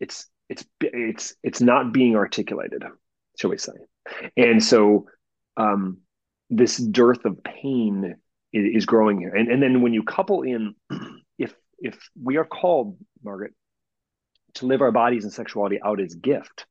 it's 0.00 0.26
it's 0.48 0.64
it's 0.80 1.34
it's 1.42 1.60
not 1.60 1.92
being 1.92 2.16
articulated, 2.16 2.82
shall 3.38 3.50
we 3.50 3.58
say? 3.58 3.72
And 4.36 4.62
so 4.62 5.06
um, 5.56 5.98
this 6.50 6.76
dearth 6.76 7.24
of 7.24 7.42
pain 7.42 8.16
is, 8.52 8.76
is 8.82 8.86
growing 8.86 9.18
here. 9.18 9.34
And 9.34 9.50
and 9.50 9.62
then 9.62 9.82
when 9.82 9.92
you 9.92 10.02
couple 10.02 10.42
in, 10.42 10.74
if 11.38 11.54
if 11.78 11.98
we 12.20 12.36
are 12.36 12.44
called, 12.44 12.98
Margaret, 13.22 13.54
to 14.54 14.66
live 14.66 14.82
our 14.82 14.92
bodies 14.92 15.24
and 15.24 15.32
sexuality 15.32 15.80
out 15.84 16.00
as 16.00 16.14
gift, 16.14 16.66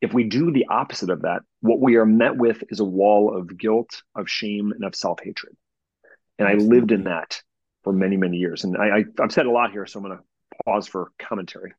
if 0.00 0.12
we 0.12 0.24
do 0.24 0.50
the 0.50 0.66
opposite 0.68 1.10
of 1.10 1.22
that, 1.22 1.42
what 1.60 1.80
we 1.80 1.96
are 1.96 2.06
met 2.06 2.36
with 2.36 2.62
is 2.68 2.80
a 2.80 2.84
wall 2.84 3.36
of 3.36 3.56
guilt, 3.56 4.02
of 4.14 4.28
shame, 4.28 4.72
and 4.72 4.84
of 4.84 4.94
self 4.94 5.20
hatred. 5.22 5.56
And 6.38 6.48
I 6.48 6.54
lived 6.54 6.90
in 6.90 7.04
that 7.04 7.40
for 7.84 7.92
many, 7.92 8.16
many 8.16 8.36
years. 8.36 8.64
And 8.64 8.76
I, 8.76 8.98
I, 8.98 9.04
have 9.20 9.32
said 9.32 9.46
a 9.46 9.50
lot 9.50 9.70
here, 9.70 9.86
so 9.86 10.00
I'm 10.00 10.06
going 10.06 10.18
to 10.18 10.24
pause 10.64 10.88
for 10.88 11.12
commentary. 11.18 11.72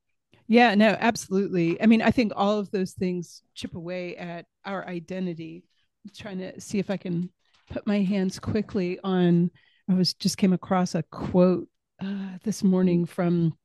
Yeah, 0.48 0.76
no, 0.76 0.96
absolutely. 1.00 1.82
I 1.82 1.86
mean, 1.86 2.02
I 2.02 2.12
think 2.12 2.34
all 2.36 2.60
of 2.60 2.72
those 2.72 2.92
things 2.92 3.44
chip 3.56 3.76
away 3.76 4.16
at 4.18 4.46
our 4.66 4.86
identity. 4.88 5.64
I'm 6.06 6.12
trying 6.16 6.40
to 6.40 6.60
see 6.60 6.80
if 6.80 6.90
I 6.90 6.98
can 6.98 7.30
put 7.72 7.88
my 7.88 8.02
hands 8.02 8.40
quickly 8.40 9.00
on 9.04 9.52
I 9.90 9.94
was 9.94 10.14
just 10.14 10.38
came 10.38 10.54
across 10.54 10.96
a 10.96 11.04
quote 11.04 11.68
uh, 12.02 12.38
this 12.44 12.64
morning 12.64 13.06
from 13.06 13.58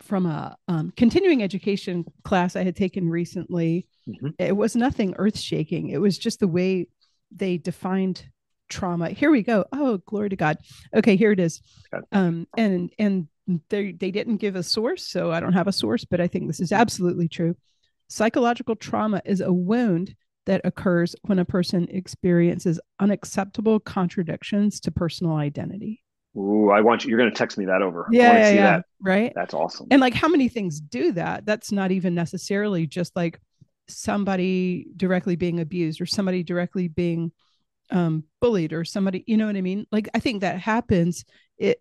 from 0.00 0.26
a 0.26 0.56
um, 0.66 0.92
continuing 0.96 1.42
education 1.42 2.04
class 2.24 2.56
I 2.56 2.64
had 2.64 2.74
taken 2.74 3.08
recently. 3.08 3.86
Mm-hmm. 4.08 4.30
It 4.38 4.56
was 4.56 4.74
nothing 4.74 5.14
earth 5.16 5.38
shaking. 5.38 5.90
It 5.90 6.00
was 6.00 6.18
just 6.18 6.40
the 6.40 6.48
way 6.48 6.88
they 7.30 7.56
defined 7.56 8.24
trauma. 8.72 9.10
Here 9.10 9.30
we 9.30 9.42
go. 9.42 9.64
Oh, 9.72 9.98
glory 9.98 10.30
to 10.30 10.36
God. 10.36 10.56
Okay, 10.94 11.16
here 11.16 11.32
it 11.32 11.40
is. 11.40 11.60
Um, 12.10 12.46
and 12.56 12.90
and 12.98 13.28
they 13.68 13.92
they 13.92 14.10
didn't 14.10 14.38
give 14.38 14.56
a 14.56 14.62
source, 14.62 15.06
so 15.06 15.30
I 15.30 15.40
don't 15.40 15.52
have 15.52 15.68
a 15.68 15.72
source, 15.72 16.04
but 16.04 16.20
I 16.20 16.26
think 16.26 16.46
this 16.46 16.60
is 16.60 16.72
absolutely 16.72 17.28
true. 17.28 17.54
Psychological 18.08 18.76
trauma 18.76 19.22
is 19.24 19.40
a 19.40 19.52
wound 19.52 20.14
that 20.46 20.60
occurs 20.64 21.14
when 21.22 21.38
a 21.38 21.44
person 21.44 21.86
experiences 21.90 22.80
unacceptable 22.98 23.78
contradictions 23.78 24.80
to 24.80 24.90
personal 24.90 25.36
identity. 25.36 26.02
Ooh, 26.36 26.70
I 26.70 26.80
want 26.80 27.04
you. 27.04 27.10
You're 27.10 27.18
going 27.18 27.30
to 27.30 27.36
text 27.36 27.58
me 27.58 27.66
that 27.66 27.82
over. 27.82 28.08
Yeah, 28.10 28.32
yeah, 28.32 28.50
yeah. 28.50 28.76
That. 28.76 28.84
right. 29.00 29.32
That's 29.34 29.54
awesome. 29.54 29.88
And 29.90 30.00
like, 30.00 30.14
how 30.14 30.28
many 30.28 30.48
things 30.48 30.80
do 30.80 31.12
that? 31.12 31.44
That's 31.44 31.70
not 31.70 31.92
even 31.92 32.14
necessarily 32.14 32.86
just 32.86 33.14
like 33.14 33.38
somebody 33.88 34.86
directly 34.96 35.36
being 35.36 35.60
abused 35.60 36.00
or 36.00 36.06
somebody 36.06 36.42
directly 36.42 36.88
being 36.88 37.32
um, 37.92 38.24
bullied 38.40 38.72
or 38.72 38.84
somebody. 38.84 39.22
You 39.26 39.36
know 39.36 39.46
what 39.46 39.56
I 39.56 39.60
mean? 39.60 39.86
Like, 39.92 40.08
I 40.14 40.18
think 40.18 40.40
that 40.40 40.58
happens. 40.58 41.24
It 41.58 41.78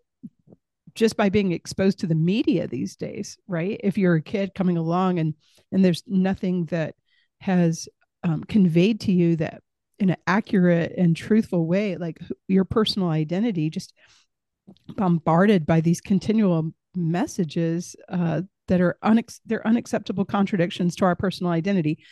just 0.94 1.16
by 1.16 1.30
being 1.30 1.54
exposed 1.54 2.00
to 2.00 2.08
the 2.08 2.16
media 2.16 2.68
these 2.68 2.96
days, 2.96 3.38
right? 3.48 3.80
If 3.84 3.98
you're 3.98 4.16
a 4.16 4.22
kid 4.22 4.54
coming 4.54 4.78
along 4.78 5.20
and 5.20 5.34
and 5.72 5.84
there's 5.84 6.04
nothing 6.06 6.66
that 6.66 6.96
has 7.40 7.88
um, 8.24 8.44
conveyed 8.44 9.00
to 9.02 9.12
you 9.12 9.38
that 9.38 9.64
in 10.00 10.10
an 10.10 10.18
accurate 10.28 10.94
and 10.98 11.16
truthful 11.16 11.66
way, 11.66 11.96
like 11.96 12.20
your 12.48 12.66
personal 12.66 13.10
identity, 13.10 13.70
just 13.70 13.94
bombarded 14.96 15.66
by 15.66 15.80
these 15.80 16.02
continual 16.02 16.72
messages 16.96 17.96
uh, 18.10 18.42
that 18.68 18.82
are 18.82 18.98
unex- 19.04 19.40
they're 19.46 19.66
unacceptable 19.66 20.26
contradictions 20.26 20.96
to 20.96 21.06
our 21.06 21.16
personal 21.16 21.52
identity. 21.52 22.04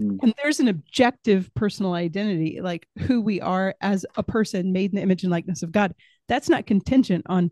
Mm. 0.00 0.18
And 0.22 0.34
there's 0.42 0.60
an 0.60 0.68
objective 0.68 1.50
personal 1.54 1.94
identity, 1.94 2.60
like 2.60 2.86
who 3.00 3.20
we 3.20 3.40
are 3.40 3.74
as 3.80 4.06
a 4.16 4.22
person 4.22 4.72
made 4.72 4.90
in 4.90 4.96
the 4.96 5.02
image 5.02 5.22
and 5.22 5.32
likeness 5.32 5.62
of 5.62 5.72
God. 5.72 5.94
That's 6.28 6.48
not 6.48 6.66
contingent 6.66 7.26
on 7.28 7.50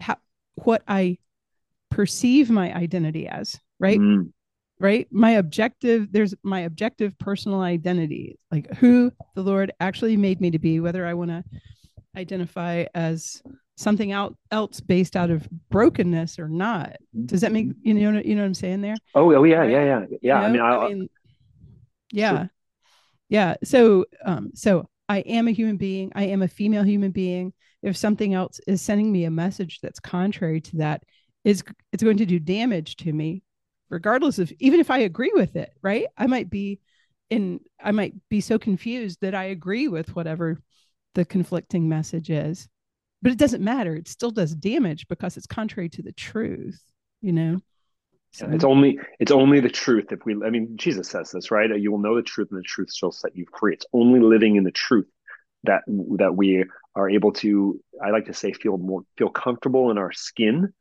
how, 0.00 0.16
what 0.56 0.82
I 0.88 1.18
perceive 1.90 2.50
my 2.50 2.74
identity 2.74 3.28
as, 3.28 3.58
right? 3.78 3.98
Mm 3.98 4.32
right 4.80 5.08
my 5.10 5.32
objective 5.32 6.10
there's 6.12 6.34
my 6.42 6.60
objective 6.60 7.18
personal 7.18 7.60
identity 7.60 8.38
like 8.50 8.72
who 8.76 9.10
the 9.34 9.42
lord 9.42 9.72
actually 9.80 10.16
made 10.16 10.40
me 10.40 10.50
to 10.50 10.58
be 10.58 10.80
whether 10.80 11.06
i 11.06 11.14
want 11.14 11.30
to 11.30 11.42
identify 12.16 12.84
as 12.94 13.42
something 13.76 14.12
out 14.12 14.36
else 14.50 14.80
based 14.80 15.16
out 15.16 15.30
of 15.30 15.48
brokenness 15.70 16.38
or 16.38 16.48
not 16.48 16.96
does 17.26 17.40
that 17.40 17.52
make 17.52 17.68
you 17.82 17.94
know 17.94 18.20
you 18.24 18.34
know 18.34 18.42
what 18.42 18.46
i'm 18.46 18.54
saying 18.54 18.80
there 18.80 18.96
oh 19.14 19.32
oh 19.34 19.44
yeah 19.44 19.58
right? 19.58 19.70
yeah 19.70 19.84
yeah 19.84 20.04
yeah 20.22 20.46
you 20.48 20.56
know? 20.56 20.64
i 20.64 20.72
mean, 20.72 20.82
I 20.82 20.88
mean 20.88 21.08
yeah 22.10 22.46
yeah 23.28 23.54
so 23.64 24.04
um 24.24 24.50
so 24.54 24.88
i 25.08 25.18
am 25.20 25.48
a 25.48 25.52
human 25.52 25.76
being 25.76 26.10
i 26.14 26.24
am 26.24 26.42
a 26.42 26.48
female 26.48 26.82
human 26.82 27.10
being 27.10 27.52
if 27.82 27.96
something 27.96 28.34
else 28.34 28.60
is 28.66 28.82
sending 28.82 29.12
me 29.12 29.24
a 29.24 29.30
message 29.30 29.80
that's 29.80 30.00
contrary 30.00 30.60
to 30.60 30.78
that 30.78 31.02
is 31.44 31.62
it's 31.92 32.02
going 32.02 32.16
to 32.16 32.26
do 32.26 32.38
damage 32.38 32.96
to 32.96 33.12
me 33.12 33.42
regardless 33.90 34.38
of 34.38 34.52
even 34.58 34.80
if 34.80 34.90
I 34.90 34.98
agree 34.98 35.32
with 35.34 35.56
it, 35.56 35.72
right? 35.82 36.06
I 36.16 36.26
might 36.26 36.50
be 36.50 36.80
in 37.30 37.60
I 37.82 37.92
might 37.92 38.14
be 38.28 38.40
so 38.40 38.58
confused 38.58 39.20
that 39.20 39.34
I 39.34 39.44
agree 39.44 39.88
with 39.88 40.14
whatever 40.16 40.60
the 41.14 41.24
conflicting 41.24 41.88
message 41.88 42.30
is. 42.30 42.68
But 43.20 43.32
it 43.32 43.38
doesn't 43.38 43.64
matter. 43.64 43.94
It 43.96 44.08
still 44.08 44.30
does 44.30 44.54
damage 44.54 45.08
because 45.08 45.36
it's 45.36 45.46
contrary 45.46 45.88
to 45.90 46.02
the 46.02 46.12
truth, 46.12 46.80
you 47.20 47.32
know. 47.32 47.60
So. 48.30 48.48
It's 48.50 48.64
only 48.64 48.98
it's 49.18 49.32
only 49.32 49.60
the 49.60 49.70
truth 49.70 50.12
if 50.12 50.24
we 50.24 50.34
I 50.44 50.50
mean 50.50 50.76
Jesus 50.76 51.08
says 51.08 51.30
this, 51.30 51.50
right? 51.50 51.70
You 51.78 51.90
will 51.90 51.98
know 51.98 52.14
the 52.14 52.22
truth 52.22 52.48
and 52.50 52.58
the 52.58 52.64
truth 52.64 52.92
shall 52.92 53.10
set 53.10 53.34
you 53.34 53.46
free. 53.58 53.72
It's 53.72 53.86
only 53.92 54.20
living 54.20 54.56
in 54.56 54.64
the 54.64 54.70
truth 54.70 55.08
that 55.64 55.82
that 56.18 56.36
we 56.36 56.64
are 56.94 57.08
able 57.08 57.32
to 57.32 57.80
I 58.04 58.10
like 58.10 58.26
to 58.26 58.34
say 58.34 58.52
feel 58.52 58.76
more 58.76 59.02
feel 59.16 59.30
comfortable 59.30 59.90
in 59.90 59.98
our 59.98 60.12
skin 60.12 60.72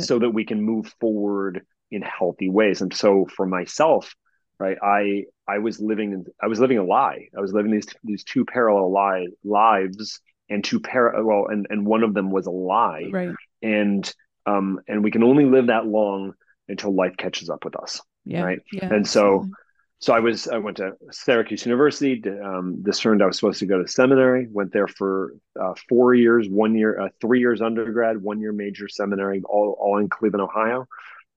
so 0.00 0.18
that 0.18 0.30
we 0.30 0.44
can 0.44 0.60
move 0.62 0.92
forward 1.00 1.64
in 1.90 2.02
healthy 2.02 2.48
ways. 2.48 2.82
And 2.82 2.92
so 2.94 3.26
for 3.36 3.46
myself, 3.46 4.14
right, 4.58 4.76
I 4.82 5.24
I 5.46 5.58
was 5.58 5.80
living 5.80 6.26
I 6.42 6.46
was 6.48 6.60
living 6.60 6.78
a 6.78 6.84
lie. 6.84 7.28
I 7.36 7.40
was 7.40 7.52
living 7.52 7.70
these 7.70 7.86
these 8.04 8.24
two 8.24 8.44
parallel 8.44 8.92
li- 8.92 9.32
lives 9.44 10.20
and 10.50 10.64
two 10.64 10.80
parallel 10.80 11.24
well, 11.24 11.46
and 11.46 11.66
and 11.70 11.86
one 11.86 12.02
of 12.02 12.14
them 12.14 12.30
was 12.30 12.46
a 12.46 12.50
lie. 12.50 13.08
Right. 13.10 13.34
And 13.62 14.12
um 14.46 14.80
and 14.88 15.04
we 15.04 15.10
can 15.10 15.22
only 15.22 15.44
live 15.44 15.68
that 15.68 15.86
long 15.86 16.34
until 16.68 16.94
life 16.94 17.16
catches 17.16 17.50
up 17.50 17.64
with 17.64 17.76
us. 17.76 18.00
Yeah. 18.24 18.42
Right. 18.42 18.58
Yeah, 18.72 18.92
and 18.92 19.06
so 19.06 19.36
absolutely. 19.36 19.52
so 20.00 20.14
I 20.14 20.20
was 20.20 20.48
I 20.48 20.58
went 20.58 20.76
to 20.78 20.92
Syracuse 21.10 21.64
University. 21.64 22.22
Um, 22.28 22.82
discerned 22.82 23.22
I 23.22 23.26
was 23.26 23.36
supposed 23.36 23.60
to 23.60 23.66
go 23.66 23.82
to 23.82 23.88
seminary. 23.88 24.48
Went 24.50 24.72
there 24.72 24.88
for 24.88 25.34
uh, 25.58 25.74
four 25.88 26.14
years, 26.14 26.48
one 26.48 26.74
year, 26.74 27.00
uh, 27.00 27.08
three 27.20 27.40
years 27.40 27.62
undergrad, 27.62 28.20
one 28.20 28.40
year 28.40 28.52
major 28.52 28.88
seminary, 28.88 29.42
all 29.48 29.76
all 29.80 29.98
in 29.98 30.08
Cleveland, 30.08 30.42
Ohio 30.42 30.86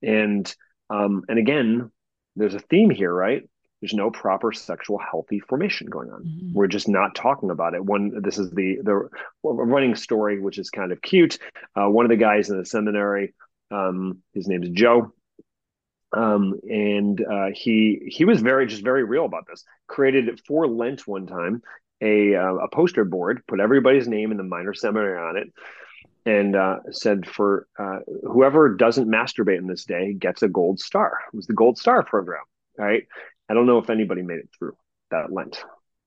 and 0.02 0.54
um, 0.90 1.22
and 1.28 1.38
again 1.38 1.90
there's 2.36 2.54
a 2.54 2.60
theme 2.60 2.90
here 2.90 3.12
right 3.12 3.42
there's 3.80 3.94
no 3.94 4.10
proper 4.10 4.52
sexual 4.52 4.98
healthy 4.98 5.40
formation 5.40 5.86
going 5.86 6.10
on 6.10 6.24
mm-hmm. 6.24 6.52
we're 6.52 6.66
just 6.66 6.88
not 6.88 7.14
talking 7.14 7.50
about 7.50 7.74
it 7.74 7.84
one 7.84 8.20
this 8.22 8.38
is 8.38 8.50
the 8.50 8.78
the 8.82 9.08
running 9.44 9.94
story 9.94 10.40
which 10.40 10.58
is 10.58 10.70
kind 10.70 10.92
of 10.92 11.00
cute 11.00 11.38
uh, 11.76 11.88
one 11.88 12.04
of 12.04 12.10
the 12.10 12.16
guys 12.16 12.50
in 12.50 12.58
the 12.58 12.66
seminary 12.66 13.34
um, 13.70 14.18
his 14.34 14.48
name 14.48 14.62
is 14.62 14.70
joe 14.70 15.12
um, 16.14 16.60
and 16.68 17.24
uh, 17.24 17.48
he 17.54 18.02
he 18.06 18.24
was 18.24 18.40
very 18.40 18.66
just 18.66 18.82
very 18.82 19.04
real 19.04 19.24
about 19.24 19.46
this 19.48 19.64
created 19.86 20.40
for 20.46 20.66
lent 20.66 21.06
one 21.06 21.26
time 21.26 21.62
a 22.02 22.34
uh, 22.34 22.54
a 22.54 22.68
poster 22.68 23.04
board 23.04 23.42
put 23.46 23.60
everybody's 23.60 24.08
name 24.08 24.30
in 24.30 24.36
the 24.36 24.42
minor 24.42 24.74
seminary 24.74 25.18
on 25.18 25.36
it 25.36 25.48
and 26.24 26.54
uh, 26.54 26.78
said 26.90 27.26
for 27.26 27.66
uh, 27.78 27.98
whoever 28.22 28.74
doesn't 28.74 29.08
masturbate 29.08 29.58
in 29.58 29.66
this 29.66 29.84
day 29.84 30.12
gets 30.12 30.42
a 30.42 30.48
gold 30.48 30.78
star. 30.78 31.18
It 31.32 31.36
was 31.36 31.46
the 31.46 31.52
gold 31.52 31.78
star 31.78 32.04
program, 32.04 32.42
right? 32.78 33.06
I 33.48 33.54
don't 33.54 33.66
know 33.66 33.78
if 33.78 33.90
anybody 33.90 34.22
made 34.22 34.38
it 34.38 34.48
through 34.56 34.76
that 35.10 35.32
Lent. 35.32 35.64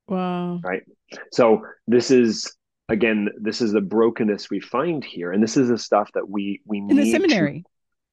Wow. 0.07 0.61
Right. 0.63 0.83
So 1.31 1.65
this 1.87 2.11
is 2.11 2.55
again, 2.87 3.29
this 3.39 3.61
is 3.61 3.71
the 3.71 3.81
brokenness 3.81 4.49
we 4.49 4.59
find 4.59 5.03
here, 5.03 5.31
and 5.31 5.43
this 5.43 5.57
is 5.57 5.69
the 5.69 5.77
stuff 5.77 6.09
that 6.13 6.29
we 6.29 6.61
we 6.65 6.77
in 6.77 6.87
the 6.95 7.11
seminary. 7.11 7.61
To... 7.61 7.69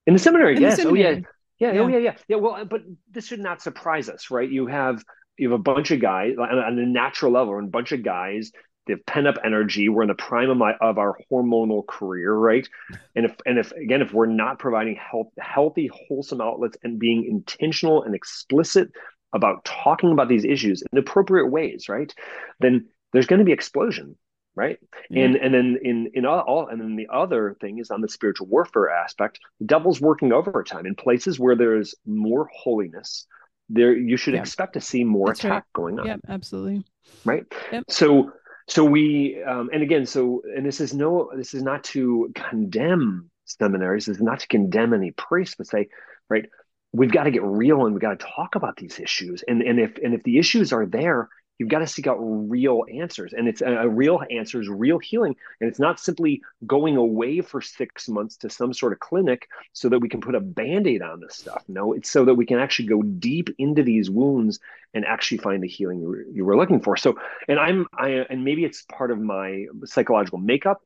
in 0.08 0.12
the 0.14 0.18
seminary, 0.18 0.56
in 0.56 0.62
yes. 0.62 0.76
The 0.76 0.82
seminary. 0.82 1.06
Oh 1.06 1.11
yeah. 1.11 1.20
Yeah, 1.62 1.73
yeah, 1.73 1.81
oh 1.81 1.87
yeah, 1.87 1.99
yeah, 1.99 2.14
yeah. 2.26 2.37
Well, 2.37 2.64
but 2.64 2.81
this 3.09 3.26
should 3.26 3.38
not 3.38 3.62
surprise 3.62 4.09
us, 4.09 4.33
right? 4.33 4.50
You 4.50 4.66
have 4.66 5.04
you 5.38 5.49
have 5.50 5.61
a 5.61 5.62
bunch 5.62 5.92
of 5.92 6.00
guys 6.00 6.35
on 6.37 6.78
a 6.78 6.87
natural 6.87 7.31
level, 7.31 7.57
and 7.57 7.69
a 7.69 7.71
bunch 7.71 7.92
of 7.92 8.02
guys 8.02 8.50
they 8.87 8.95
have 8.95 9.07
pent 9.07 9.28
up 9.28 9.37
energy. 9.45 9.88
We're 9.88 10.02
in 10.02 10.09
the 10.09 10.14
prime 10.14 10.50
of 10.50 10.57
my 10.57 10.75
of 10.81 10.99
our 10.99 11.16
hormonal 11.31 11.87
career, 11.87 12.35
right? 12.35 12.69
And 13.14 13.26
if 13.26 13.37
and 13.47 13.61
if 13.61 13.71
again, 13.71 14.02
if 14.02 14.12
we're 14.12 14.26
not 14.26 14.59
providing 14.59 14.97
health, 14.97 15.28
healthy, 15.38 15.88
wholesome 16.09 16.40
outlets 16.40 16.76
and 16.83 16.99
being 16.99 17.25
intentional 17.25 18.02
and 18.02 18.12
explicit 18.12 18.88
about 19.33 19.64
talking 19.64 20.11
about 20.11 20.28
these 20.28 20.45
issues 20.45 20.83
in 20.92 20.99
appropriate 20.99 21.47
ways, 21.47 21.88
right? 21.88 22.12
Then 22.59 22.88
there's 23.12 23.26
going 23.26 23.38
to 23.38 23.45
be 23.45 23.52
explosion, 23.52 24.16
right? 24.54 24.78
Yeah. 25.11 25.25
And 25.25 25.37
and 25.37 25.54
then 25.54 25.78
in 25.82 26.11
in 26.14 26.26
all, 26.26 26.68
and 26.68 26.80
then 26.80 26.97
the 26.97 27.09
other 27.12 27.56
thing 27.61 27.78
is 27.78 27.90
on 27.90 28.00
the 28.00 28.09
spiritual 28.09 28.47
warfare 28.47 28.90
aspect, 28.90 29.38
the 29.59 29.66
devil's 29.66 30.00
working 30.00 30.32
overtime 30.32 30.87
in 30.87 30.94
places 30.94 31.38
where 31.38 31.56
there's 31.56 31.94
more 32.06 32.49
holiness. 32.54 33.26
There, 33.68 33.97
you 33.97 34.16
should 34.16 34.35
yeah. 34.35 34.40
expect 34.40 34.75
to 34.75 34.80
see 34.80 35.04
more 35.04 35.28
That's 35.28 35.40
attack 35.40 35.52
right. 35.52 35.73
going 35.73 36.00
on. 36.00 36.06
Yeah, 36.06 36.16
absolutely. 36.28 36.85
Right. 37.25 37.44
Yep. 37.73 37.85
So 37.88 38.32
so 38.68 38.85
we 38.85 39.42
um, 39.42 39.71
and 39.73 39.82
again 39.82 40.06
so 40.06 40.42
and 40.56 40.64
this 40.64 40.80
is 40.80 40.94
no 40.94 41.30
this 41.37 41.54
is 41.54 41.62
not 41.62 41.85
to 41.85 42.30
condemn 42.35 43.30
seminaries 43.44 44.06
this 44.06 44.16
is 44.16 44.23
not 44.23 44.40
to 44.40 44.47
condemn 44.47 44.94
any 44.94 45.11
priest 45.11 45.56
but 45.59 45.66
say 45.66 45.88
right 46.30 46.47
we've 46.92 47.11
got 47.11 47.25
to 47.25 47.30
get 47.30 47.42
real 47.42 47.85
and 47.85 47.94
we've 47.94 48.00
got 48.00 48.18
to 48.18 48.26
talk 48.37 48.54
about 48.54 48.76
these 48.76 48.99
issues 48.99 49.42
and 49.47 49.62
and 49.62 49.80
if 49.80 49.97
and 50.02 50.14
if 50.14 50.23
the 50.23 50.38
issues 50.38 50.73
are 50.73 50.87
there 50.87 51.28
You've 51.59 51.68
got 51.68 51.80
to 51.80 51.87
seek 51.87 52.06
out 52.06 52.16
real 52.18 52.85
answers. 52.92 53.32
And 53.32 53.47
it's 53.47 53.61
a, 53.61 53.73
a 53.73 53.88
real 53.88 54.21
answer 54.30 54.61
is 54.61 54.68
real 54.68 54.99
healing. 54.99 55.37
And 55.61 55.68
it's 55.68 55.78
not 55.78 56.00
simply 56.00 56.42
going 56.66 56.97
away 56.97 57.40
for 57.40 57.61
six 57.61 58.09
months 58.09 58.37
to 58.38 58.50
some 58.50 58.73
sort 58.73 58.92
of 58.92 59.00
clinic 59.00 59.49
so 59.73 59.88
that 59.88 60.00
we 60.00 60.09
can 60.09 60.21
put 60.21 60.35
a 60.35 60.40
band-aid 60.40 61.02
on 61.02 61.21
this 61.21 61.37
stuff. 61.37 61.62
No, 61.68 61.92
it's 61.92 62.11
so 62.11 62.25
that 62.25 62.35
we 62.35 62.47
can 62.47 62.59
actually 62.59 62.88
go 62.88 63.02
deep 63.02 63.50
into 63.59 63.82
these 63.82 64.11
wounds 64.11 64.61
and 64.94 65.04
actually 65.04 65.38
find 65.38 65.62
the 65.62 65.68
healing 65.68 66.00
you 66.32 66.44
were, 66.44 66.56
looking 66.56 66.80
for. 66.80 66.97
So, 66.97 67.16
and 67.49 67.59
I'm, 67.59 67.87
I, 67.97 68.26
and 68.28 68.44
maybe 68.44 68.64
it's 68.64 68.82
part 68.82 69.11
of 69.11 69.21
my 69.21 69.66
psychological 69.85 70.38
makeup. 70.38 70.82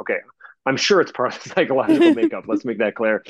Okay. 0.00 0.18
I'm 0.66 0.76
sure 0.76 1.00
it's 1.00 1.12
part 1.12 1.34
of 1.34 1.42
psychological 1.54 2.14
makeup. 2.14 2.44
Let's 2.46 2.64
make 2.64 2.78
that 2.78 2.94
clear. 2.94 3.24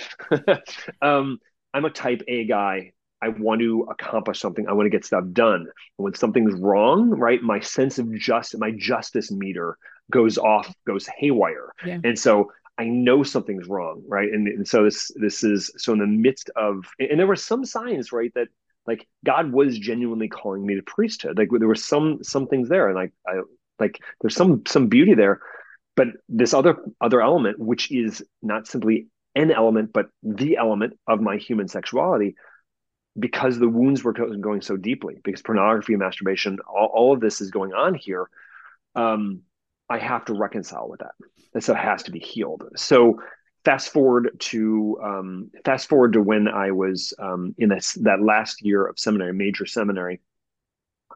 um, 1.03 1.41
I'm 1.73 1.85
a 1.85 1.91
type 1.91 2.23
A 2.29 2.45
guy 2.45 2.93
I 3.23 3.29
want 3.29 3.61
to 3.61 3.87
accomplish 3.91 4.41
something. 4.41 4.67
I 4.69 4.73
want 4.73 4.87
to 4.87 4.91
get 4.91 5.05
stuff 5.05 5.25
done. 5.33 5.67
when 5.97 6.15
something's 6.15 6.55
wrong, 6.55 7.11
right, 7.11 7.43
my 7.43 7.61
sense 7.61 7.99
of 7.99 8.13
justice, 8.15 8.59
my 8.59 8.73
justice 8.73 9.31
meter 9.31 9.77
goes 10.11 10.39
off, 10.39 10.73
goes 10.87 11.07
haywire. 11.07 11.73
Yeah. 11.85 11.99
And 12.03 12.19
so 12.19 12.51
I 12.79 12.85
know 12.85 13.23
something's 13.23 13.69
wrong, 13.69 14.03
right? 14.09 14.33
And, 14.33 14.49
and 14.49 14.67
so 14.67 14.85
this 14.85 15.11
this 15.17 15.45
is 15.45 15.71
so 15.77 15.93
in 15.93 15.99
the 15.99 16.07
midst 16.07 16.51
of 16.57 16.87
and 16.99 17.19
there 17.21 17.27
were 17.27 17.37
some 17.37 17.65
signs, 17.65 18.11
right, 18.11 18.33
that 18.35 18.49
like 18.87 19.07
God 19.25 19.53
was 19.53 19.79
genuinely 19.79 20.29
calling 20.29 20.65
me 20.65 20.77
to 20.77 20.83
priesthood. 20.83 21.37
Like 21.37 21.49
there 21.53 21.69
were 21.69 21.75
some 21.75 22.25
some 22.25 22.47
things 22.47 22.69
there, 22.69 22.89
and 22.89 22.97
like 22.97 23.13
I 23.29 23.43
like 23.79 24.01
there's 24.21 24.35
some 24.35 24.63
some 24.67 24.89
beauty 24.89 25.15
there, 25.15 25.41
but 25.95 26.09
this 26.29 26.55
other 26.55 26.79
other 27.01 27.21
element, 27.21 27.59
which 27.59 27.93
is 27.93 28.25
not 28.43 28.67
simply 28.67 29.09
an 29.35 29.51
element, 29.51 29.93
but 29.93 30.07
the 30.23 30.57
element 30.57 30.99
of 31.07 31.21
my 31.21 31.37
human 31.37 31.69
sexuality, 31.69 32.35
because 33.19 33.59
the 33.59 33.69
wounds 33.69 34.05
were 34.05 34.13
going 34.13 34.63
so 34.63 34.77
deeply, 34.77 35.21
because 35.25 35.43
pornography, 35.43 35.95
and 35.95 36.01
masturbation, 36.01 36.59
all, 36.69 36.91
all 36.93 37.13
of 37.13 37.21
this 37.21 37.41
is 37.41 37.51
going 37.51 37.73
on 37.73 37.95
here. 37.95 38.29
Um, 38.95 39.43
I 39.89 39.99
have 39.99 40.25
to 40.27 40.35
reconcile 40.35 40.89
with 40.89 41.01
that. 41.01 41.15
And 41.53 41.63
so 41.63 41.75
it 41.75 41.79
has 41.79 42.05
to 42.05 42.13
be 42.13 42.21
healed. 42.21 42.63
So 42.77 43.21
fast 43.65 43.93
forward 43.93 44.31
to 44.39 44.99
um, 45.03 45.51
fast 45.65 45.89
forward 45.89 46.13
to 46.13 46.23
when 46.23 46.47
I 46.49 46.71
was 46.71 47.13
um, 47.19 47.55
in 47.59 47.69
this, 47.69 47.95
that 48.03 48.23
last 48.23 48.63
year 48.63 48.87
of 48.87 48.99
seminary, 48.99 49.33
major 49.33 49.67
seminary. 49.67 50.21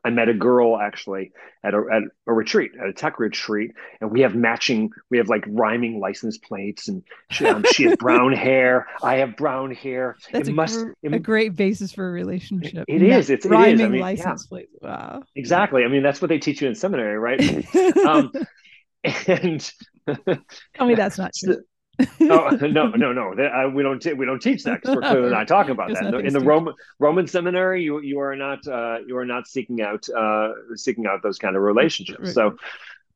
I 0.05 0.11
met 0.11 0.29
a 0.29 0.35
girl 0.35 0.79
actually 0.79 1.33
at 1.65 1.73
a, 1.73 1.83
at 1.91 2.03
a 2.27 2.33
retreat, 2.33 2.73
at 2.81 2.87
a 2.87 2.93
TEC 2.93 3.19
retreat, 3.19 3.73
and 4.01 4.11
we 4.11 4.21
have 4.21 4.35
matching, 4.35 4.91
we 5.11 5.19
have 5.19 5.29
like 5.29 5.45
rhyming 5.49 5.99
license 5.99 6.37
plates, 6.37 6.89
and 6.89 7.03
she, 7.31 7.47
um, 7.47 7.65
she 7.73 7.85
has 7.85 7.97
brown 7.97 8.33
hair. 8.35 8.87
I 9.03 9.17
have 9.17 9.37
brown 9.37 9.75
hair. 9.75 10.17
That's 10.31 10.49
it 10.49 10.53
a, 10.53 10.55
must, 10.55 10.79
gr- 10.79 10.93
it, 11.03 11.15
a 11.15 11.19
great 11.19 11.57
basis 11.57 11.93
for 11.93 12.07
a 12.07 12.13
relationship. 12.13 12.85
It, 12.87 13.03
is. 13.03 13.31
It's 13.31 13.47
rhyming 13.47 13.71
it 13.71 13.75
is. 13.75 13.81
I 13.81 13.89
mean, 13.89 14.01
license 14.01 14.45
yeah. 14.45 14.49
plates. 14.49 14.73
Wow. 14.83 15.23
Exactly. 15.35 15.85
I 15.85 15.89
mean, 15.89 16.03
that's 16.03 16.21
what 16.21 16.29
they 16.29 16.39
teach 16.39 16.61
you 16.61 16.69
in 16.69 16.75
seminary, 16.75 17.19
right? 17.19 17.41
um, 18.07 18.31
and 19.27 19.73
tell 20.75 20.87
me 20.87 20.95
that's 20.95 21.19
not 21.19 21.33
true 21.35 21.63
no, 22.21 22.49
no, 22.51 22.89
no, 22.89 23.13
no. 23.13 23.43
I, 23.43 23.67
we 23.67 23.83
don't. 23.83 24.01
T- 24.01 24.13
we 24.15 24.27
don't 24.27 24.41
teach 24.41 24.65
that 24.65 24.81
because 24.81 24.97
we're 24.97 25.03
clearly 25.03 25.31
not 25.31 25.47
talking 25.47 25.73
about 25.73 25.93
that. 25.95 26.15
In 26.15 26.33
the 26.33 26.41
Roman 26.41 26.75
Roman 26.99 27.27
seminary, 27.27 27.83
you 27.83 28.01
you 28.01 28.21
are 28.21 28.35
not 28.35 28.67
uh, 28.67 28.99
you 29.07 29.17
are 29.17 29.25
not 29.25 29.47
seeking 29.47 29.81
out 29.81 30.09
uh, 30.09 30.51
seeking 30.75 31.07
out 31.07 31.23
those 31.23 31.39
kind 31.39 31.57
of 31.57 31.63
relationships. 31.63 32.21
Right. 32.21 32.35
So, 32.35 32.57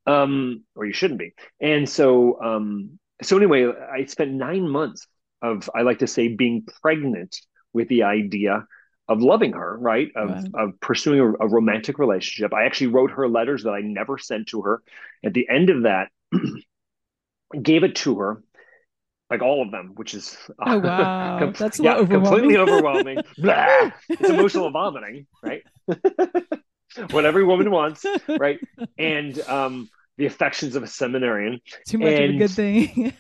um, 0.07 0.65
or 0.77 0.87
you 0.87 0.93
shouldn't 0.93 1.19
be. 1.19 1.35
And 1.61 1.89
so, 1.89 2.41
um, 2.41 2.99
so 3.23 3.37
anyway, 3.37 3.67
I 3.67 4.05
spent 4.05 4.33
nine 4.33 4.69
months 4.69 5.07
of 5.43 5.69
I 5.75 5.83
like 5.83 6.01
to 6.01 6.07
say 6.07 6.29
being 6.29 6.67
pregnant 6.83 7.37
with 7.73 7.89
the 7.89 8.05
idea 8.05 8.67
of 9.09 9.23
loving 9.23 9.55
her, 9.55 9.77
right? 9.79 10.09
Of, 10.15 10.29
wow. 10.29 10.67
of 10.67 10.81
pursuing 10.81 11.21
a, 11.21 11.45
a 11.45 11.49
romantic 11.49 11.99
relationship. 11.99 12.53
I 12.53 12.67
actually 12.67 12.89
wrote 12.89 13.11
her 13.13 13.29
letters 13.29 13.65
that 13.65 13.71
I 13.71 13.81
never 13.81 14.19
sent 14.19 14.49
to 14.49 14.63
her. 14.63 14.83
At 15.25 15.35
the 15.35 15.49
end 15.49 15.71
of 15.71 15.83
that. 15.83 16.11
gave 17.63 17.83
it 17.85 17.97
to 17.97 18.19
her 18.19 18.43
like 19.31 19.43
all 19.43 19.63
of 19.63 19.71
them, 19.71 19.93
which 19.95 20.15
is 20.15 20.37
oh 20.67 20.79
wow, 20.79 21.39
com- 21.39 21.53
that's 21.53 21.79
yeah, 21.79 21.97
overwhelming. 21.97 22.25
completely 22.25 22.57
overwhelming. 22.59 23.19
Blah! 23.39 23.91
It's 24.09 24.31
emotional 24.31 24.71
vomiting, 24.71 25.27
right? 25.43 25.63
what 27.11 27.25
every 27.25 27.45
woman 27.45 27.71
wants, 27.71 28.05
right? 28.29 28.59
And 28.99 29.39
um, 29.43 29.91
the 30.17 30.27
affections 30.27 30.77
of 30.77 30.83
a 30.83 30.87
seminarian. 30.87 31.61
Too 31.87 31.99
much 31.99 32.13
and, 32.13 32.25
of 32.25 32.31
a 32.31 32.39
good 32.39 32.51
thing. 32.51 33.13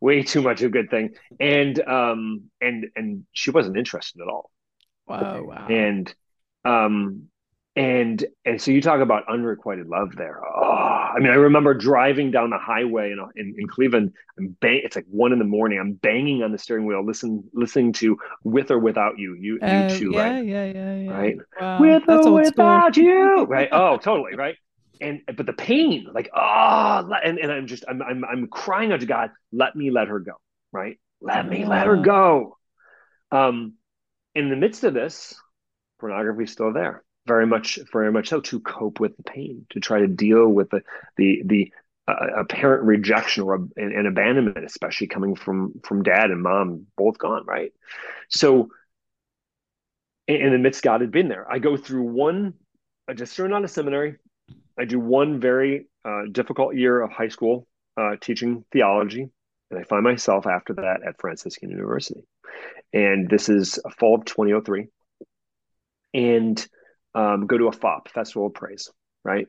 way 0.00 0.22
too 0.22 0.42
much 0.42 0.60
of 0.62 0.66
a 0.66 0.70
good 0.72 0.90
thing, 0.90 1.14
and 1.40 1.80
um, 1.88 2.44
and 2.60 2.86
and 2.94 3.26
she 3.32 3.50
wasn't 3.50 3.76
interested 3.76 4.20
at 4.20 4.28
all. 4.28 4.50
Wow, 5.06 5.42
wow. 5.42 5.66
And 5.68 6.14
um, 6.64 7.28
and 7.74 8.22
and 8.44 8.60
so 8.60 8.70
you 8.70 8.82
talk 8.82 9.00
about 9.00 9.24
unrequited 9.30 9.86
love 9.86 10.14
there. 10.16 10.40
Oh, 10.44 10.62
I 10.62 11.18
mean, 11.18 11.30
I 11.30 11.36
remember 11.36 11.72
driving 11.72 12.30
down 12.30 12.50
the 12.50 12.58
highway 12.58 13.12
in 13.12 13.18
in, 13.34 13.54
in 13.58 13.66
Cleveland. 13.66 14.12
I'm 14.38 14.48
bang. 14.60 14.82
It's 14.84 14.94
like 14.94 15.06
one 15.08 15.32
in 15.32 15.38
the 15.38 15.46
morning. 15.46 15.78
I'm 15.78 15.94
banging 15.94 16.42
on 16.42 16.52
the 16.52 16.58
steering 16.58 16.84
wheel, 16.84 17.04
listen 17.04 17.44
listening 17.54 17.94
to 17.94 18.18
"With 18.44 18.70
or 18.70 18.78
Without 18.78 19.18
You." 19.18 19.34
You 19.40 19.58
uh, 19.62 19.66
U2, 19.66 20.12
yeah, 20.12 20.20
right? 20.20 20.44
Yeah, 20.44 20.64
yeah, 20.66 20.94
yeah. 20.96 21.10
Right. 21.10 21.36
Wow. 21.58 21.80
With 21.80 22.02
That's 22.06 22.26
or 22.26 22.34
without 22.34 22.94
school. 22.94 23.04
you, 23.04 23.44
right? 23.48 23.68
Oh, 23.72 23.96
totally, 23.96 24.36
right. 24.36 24.56
And 25.00 25.22
but 25.34 25.46
the 25.46 25.54
pain, 25.54 26.08
like 26.12 26.28
oh, 26.36 27.10
and 27.24 27.38
and 27.38 27.50
I'm 27.50 27.66
just 27.66 27.84
I'm 27.88 28.02
I'm 28.02 28.22
I'm 28.24 28.46
crying 28.48 28.92
out 28.92 29.00
to 29.00 29.06
God, 29.06 29.30
let 29.50 29.74
me 29.74 29.90
let 29.90 30.08
her 30.08 30.20
go, 30.20 30.34
right? 30.72 30.98
Let 31.22 31.48
me 31.48 31.64
let 31.64 31.86
her 31.86 31.96
go. 31.96 32.58
Um, 33.30 33.74
in 34.34 34.50
the 34.50 34.56
midst 34.56 34.84
of 34.84 34.92
this, 34.92 35.34
pornography's 35.98 36.52
still 36.52 36.74
there 36.74 37.02
very 37.26 37.46
much 37.46 37.78
very 37.92 38.10
much 38.10 38.28
so 38.28 38.40
to 38.40 38.60
cope 38.60 38.98
with 38.98 39.16
the 39.16 39.22
pain 39.22 39.66
to 39.70 39.80
try 39.80 40.00
to 40.00 40.08
deal 40.08 40.48
with 40.48 40.70
the 40.70 40.82
the 41.16 41.42
the 41.46 41.72
uh, 42.08 42.40
apparent 42.40 42.82
rejection 42.82 43.44
or 43.44 43.54
and, 43.54 43.70
and, 43.76 44.08
abandonment 44.08 44.64
especially 44.64 45.06
coming 45.06 45.36
from 45.36 45.72
from 45.84 46.02
dad 46.02 46.30
and 46.30 46.42
mom 46.42 46.86
both 46.96 47.16
gone 47.18 47.44
right? 47.46 47.72
So 48.28 48.70
and 50.26 50.64
the 50.64 50.80
god 50.82 51.00
had 51.00 51.10
been 51.10 51.28
there. 51.28 51.50
I 51.50 51.58
go 51.58 51.76
through 51.76 52.02
one 52.02 52.54
i 53.08 53.12
just 53.12 53.36
turned 53.36 53.54
on 53.54 53.64
a 53.64 53.68
seminary. 53.68 54.16
I 54.78 54.84
do 54.84 54.98
one 54.98 55.38
very 55.40 55.86
uh, 56.04 56.22
difficult 56.30 56.74
year 56.74 57.00
of 57.00 57.12
high 57.12 57.28
school 57.28 57.68
uh, 57.96 58.16
teaching 58.20 58.64
theology 58.72 59.28
and 59.70 59.78
i 59.78 59.84
find 59.84 60.02
myself 60.02 60.46
after 60.46 60.74
that 60.74 61.00
at 61.06 61.20
franciscan 61.20 61.70
university. 61.70 62.22
And 62.92 63.28
this 63.30 63.48
is 63.48 63.78
fall 63.98 64.16
of 64.16 64.24
2003 64.24 64.88
and 66.14 66.66
um, 67.14 67.46
go 67.46 67.58
to 67.58 67.68
a 67.68 67.72
FOP, 67.72 68.08
Festival 68.08 68.46
of 68.46 68.54
Praise, 68.54 68.90
right? 69.24 69.46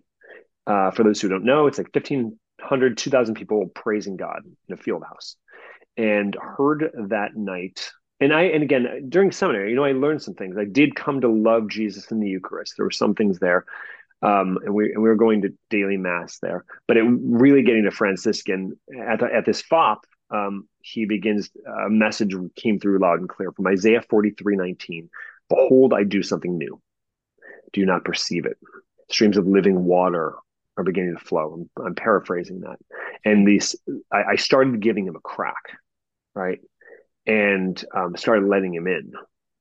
Uh, 0.65 0.91
for 0.91 1.03
those 1.03 1.19
who 1.21 1.29
don't 1.29 1.45
know, 1.45 1.67
it's 1.67 1.77
like 1.77 1.93
1,500, 1.93 2.97
2,000 2.97 3.35
people 3.35 3.67
praising 3.73 4.17
God 4.17 4.41
in 4.67 4.73
a 4.73 4.77
field 4.77 5.03
house. 5.03 5.35
And 5.97 6.35
heard 6.39 6.91
that 7.09 7.35
night, 7.35 7.91
and 8.19 8.33
I, 8.33 8.43
and 8.43 8.63
again, 8.63 9.07
during 9.09 9.31
seminary, 9.31 9.69
you 9.69 9.75
know, 9.75 9.83
I 9.83 9.91
learned 9.91 10.21
some 10.21 10.33
things. 10.33 10.57
I 10.57 10.65
did 10.65 10.95
come 10.95 11.21
to 11.21 11.27
love 11.27 11.67
Jesus 11.69 12.09
in 12.09 12.19
the 12.19 12.29
Eucharist. 12.29 12.75
There 12.77 12.85
were 12.85 12.91
some 12.91 13.13
things 13.13 13.39
there. 13.39 13.65
Um, 14.23 14.57
and 14.63 14.73
we 14.73 14.93
and 14.93 15.03
we 15.03 15.09
were 15.09 15.17
going 15.17 15.41
to 15.41 15.53
daily 15.69 15.97
mass 15.97 16.39
there, 16.39 16.63
but 16.87 16.95
it 16.95 17.03
really 17.03 17.61
getting 17.61 17.83
to 17.83 17.91
Franciscan 17.91 18.79
at 18.97 19.19
the, 19.19 19.25
at 19.25 19.45
this 19.45 19.61
FOP, 19.61 20.05
um, 20.29 20.69
he 20.81 21.05
begins 21.05 21.49
a 21.85 21.89
message 21.89 22.33
came 22.55 22.79
through 22.79 22.99
loud 22.99 23.19
and 23.19 23.27
clear 23.27 23.51
from 23.51 23.67
Isaiah 23.67 24.01
43, 24.01 24.55
19. 24.55 25.09
Behold, 25.49 25.93
I 25.93 26.05
do 26.05 26.23
something 26.23 26.57
new 26.57 26.81
do 27.73 27.85
not 27.85 28.05
perceive 28.05 28.45
it? 28.45 28.57
Streams 29.11 29.37
of 29.37 29.47
living 29.47 29.83
water 29.83 30.35
are 30.77 30.83
beginning 30.83 31.15
to 31.17 31.23
flow. 31.23 31.67
I'm, 31.77 31.85
I'm 31.85 31.95
paraphrasing 31.95 32.61
that. 32.61 32.77
And 33.25 33.47
these, 33.47 33.75
I, 34.11 34.23
I, 34.31 34.35
started 34.37 34.79
giving 34.79 35.05
him 35.05 35.15
a 35.15 35.19
crack, 35.19 35.77
right? 36.33 36.59
And 37.27 37.83
um, 37.95 38.17
started 38.17 38.47
letting 38.47 38.73
him 38.73 38.87
in 38.87 39.13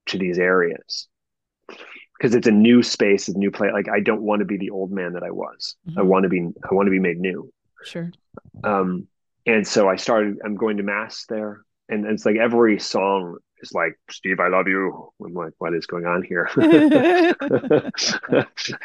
to 0.07 0.18
these 0.18 0.38
areas 0.38 1.09
because 1.68 2.35
it's 2.35 2.46
a 2.46 2.53
new 2.53 2.83
space, 2.83 3.29
a 3.29 3.37
new 3.37 3.51
place. 3.51 3.72
Like 3.72 3.88
I 3.88 4.01
don't 4.01 4.22
want 4.22 4.40
to 4.40 4.46
be 4.46 4.57
the 4.57 4.70
old 4.70 4.90
man 4.90 5.14
that 5.14 5.22
I 5.22 5.31
was. 5.31 5.77
Mm-hmm. 5.88 5.98
I 5.98 6.03
want 6.03 6.22
to 6.22 6.29
be, 6.29 6.40
I 6.40 6.75
want 6.75 6.87
to 6.87 6.90
be 6.90 6.98
made 6.98 7.18
new. 7.18 7.53
Sure. 7.85 8.11
Um, 8.64 9.07
and 9.46 9.66
so 9.66 9.88
I 9.88 9.96
started. 9.96 10.38
I'm 10.44 10.55
going 10.55 10.77
to 10.77 10.83
mass 10.83 11.27
there, 11.29 11.64
and, 11.88 12.05
and 12.05 12.14
it's 12.14 12.25
like 12.25 12.37
every 12.37 12.79
song 12.79 13.38
is 13.62 13.72
like, 13.72 13.98
Steve, 14.11 14.40
I 14.40 14.48
love 14.48 14.68
you. 14.68 15.11
I'm 15.25 15.35
like, 15.35 15.53
what 15.59 15.75
is 15.75 15.87
going 15.87 16.07
on 16.07 16.22
here? 16.22 16.48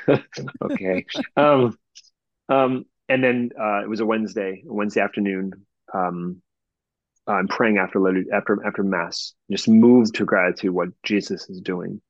okay. 0.61 1.05
Um, 1.35 1.77
um, 2.49 2.85
and 3.09 3.23
then 3.23 3.51
uh, 3.59 3.83
it 3.83 3.89
was 3.89 3.99
a 3.99 4.05
Wednesday, 4.05 4.63
Wednesday 4.65 5.01
afternoon. 5.01 5.53
Um, 5.93 6.41
I'm 7.27 7.47
praying 7.47 7.77
after 7.77 7.99
after 8.33 8.65
after 8.65 8.83
mass, 8.83 9.33
just 9.51 9.67
moved 9.67 10.15
to 10.15 10.25
gratitude 10.25 10.71
what 10.71 10.89
Jesus 11.03 11.49
is 11.49 11.59
doing, 11.59 12.01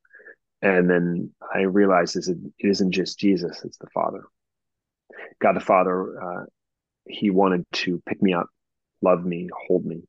and 0.62 0.89
then 0.89 1.32
I 1.53 1.62
realized 1.62 2.15
is 2.17 2.30
it, 2.30 2.38
it 2.60 2.67
isn't 2.67 2.91
just 2.91 3.19
Jesus; 3.19 3.63
it's 3.63 3.77
the 3.77 3.89
Father. 3.93 4.25
God 5.39 5.56
the 5.56 5.60
Father, 5.60 6.21
uh, 6.21 6.45
He 7.08 7.32
wanted 7.32 7.65
to 7.73 8.01
pick 8.08 8.21
me 8.21 8.34
up, 8.34 8.47
love 9.01 9.25
me, 9.25 9.49
hold 9.67 9.86
me, 9.86 10.03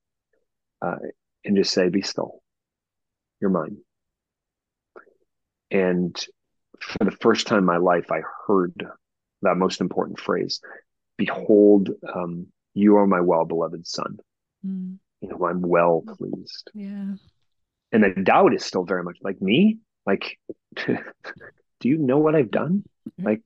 uh, 0.83 0.97
and 1.45 1.57
just 1.57 1.73
say, 1.73 1.89
"Be 1.89 2.03
still." 2.03 2.43
You're 3.41 3.51
mine. 3.51 3.79
And 5.71 6.17
for 6.81 7.05
the 7.05 7.17
first 7.21 7.47
time 7.47 7.59
in 7.59 7.65
my 7.65 7.77
life, 7.77 8.11
I 8.11 8.23
heard 8.47 8.87
that 9.43 9.57
most 9.57 9.81
important 9.81 10.21
phrase 10.21 10.61
Behold, 11.17 11.91
um, 12.15 12.47
you 12.75 12.97
are 12.97 13.07
my 13.07 13.21
well 13.21 13.45
beloved 13.45 13.87
son. 13.87 14.19
Mm. 14.65 14.99
You 15.21 15.29
know, 15.29 15.47
I'm 15.47 15.63
well 15.63 16.05
pleased. 16.07 16.71
Yeah. 16.75 17.15
And 17.91 18.05
the 18.05 18.23
doubt 18.23 18.55
is 18.55 18.65
still 18.65 18.85
very 18.85 19.03
much 19.03 19.19
like 19.21 19.43
me. 19.43 19.79
Like, 20.07 20.39
do 20.87 20.99
you 21.83 21.99
know 21.99 22.19
what 22.19 22.37
I've 22.37 22.53
done? 22.53 22.85
Mm-hmm. 23.11 23.27
Like, 23.27 23.43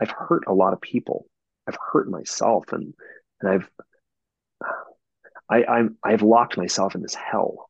I've 0.00 0.12
hurt 0.12 0.44
a 0.46 0.54
lot 0.54 0.72
of 0.72 0.80
people. 0.80 1.26
I've 1.66 1.78
hurt 1.92 2.08
myself, 2.08 2.72
and 2.72 2.94
and 3.40 3.50
I've 3.50 3.70
I, 5.50 5.64
I'm 5.64 5.96
I've 6.02 6.22
locked 6.22 6.56
myself 6.56 6.94
in 6.94 7.02
this 7.02 7.14
hell 7.14 7.68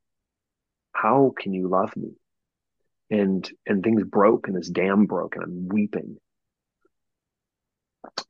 how 1.04 1.34
can 1.38 1.52
you 1.52 1.68
love 1.68 1.94
me? 1.96 2.12
And 3.10 3.48
and 3.66 3.84
things 3.84 4.02
broke 4.04 4.48
and 4.48 4.56
this 4.56 4.70
dam 4.70 5.04
broke 5.04 5.36
and 5.36 5.44
I'm 5.44 5.68
weeping. 5.68 6.16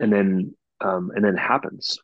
And 0.01 0.13
then 0.13 0.57
um, 0.81 1.13
and 1.15 1.25
then 1.25 1.35
it 1.35 1.41
happens. 1.41 1.99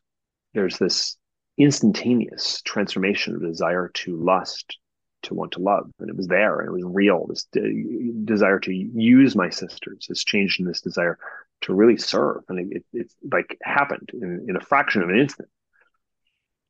There's 0.53 0.77
this 0.77 1.17
instantaneous 1.57 2.61
transformation 2.61 3.35
of 3.35 3.41
desire 3.41 3.91
to 3.93 4.15
lust 4.15 4.77
to 5.23 5.33
want 5.35 5.51
to 5.51 5.59
love 5.59 5.91
and 5.99 6.09
it 6.09 6.15
was 6.15 6.27
there 6.27 6.59
and 6.59 6.69
it 6.69 6.71
was 6.71 6.83
real 6.83 7.27
this 7.27 7.45
de- 7.51 8.11
desire 8.25 8.57
to 8.57 8.73
use 8.73 9.35
my 9.35 9.49
sisters 9.49 10.07
has 10.07 10.23
changed 10.23 10.59
in 10.59 10.65
this 10.65 10.81
desire 10.81 11.19
to 11.59 11.75
really 11.75 11.97
serve 11.97 12.41
and 12.49 12.73
it, 12.73 12.83
it's 12.91 13.15
like 13.31 13.55
happened 13.61 14.09
in, 14.13 14.47
in, 14.49 14.55
a 14.55 14.61
fraction 14.61 15.03
of 15.03 15.09
an 15.09 15.19
instant 15.19 15.47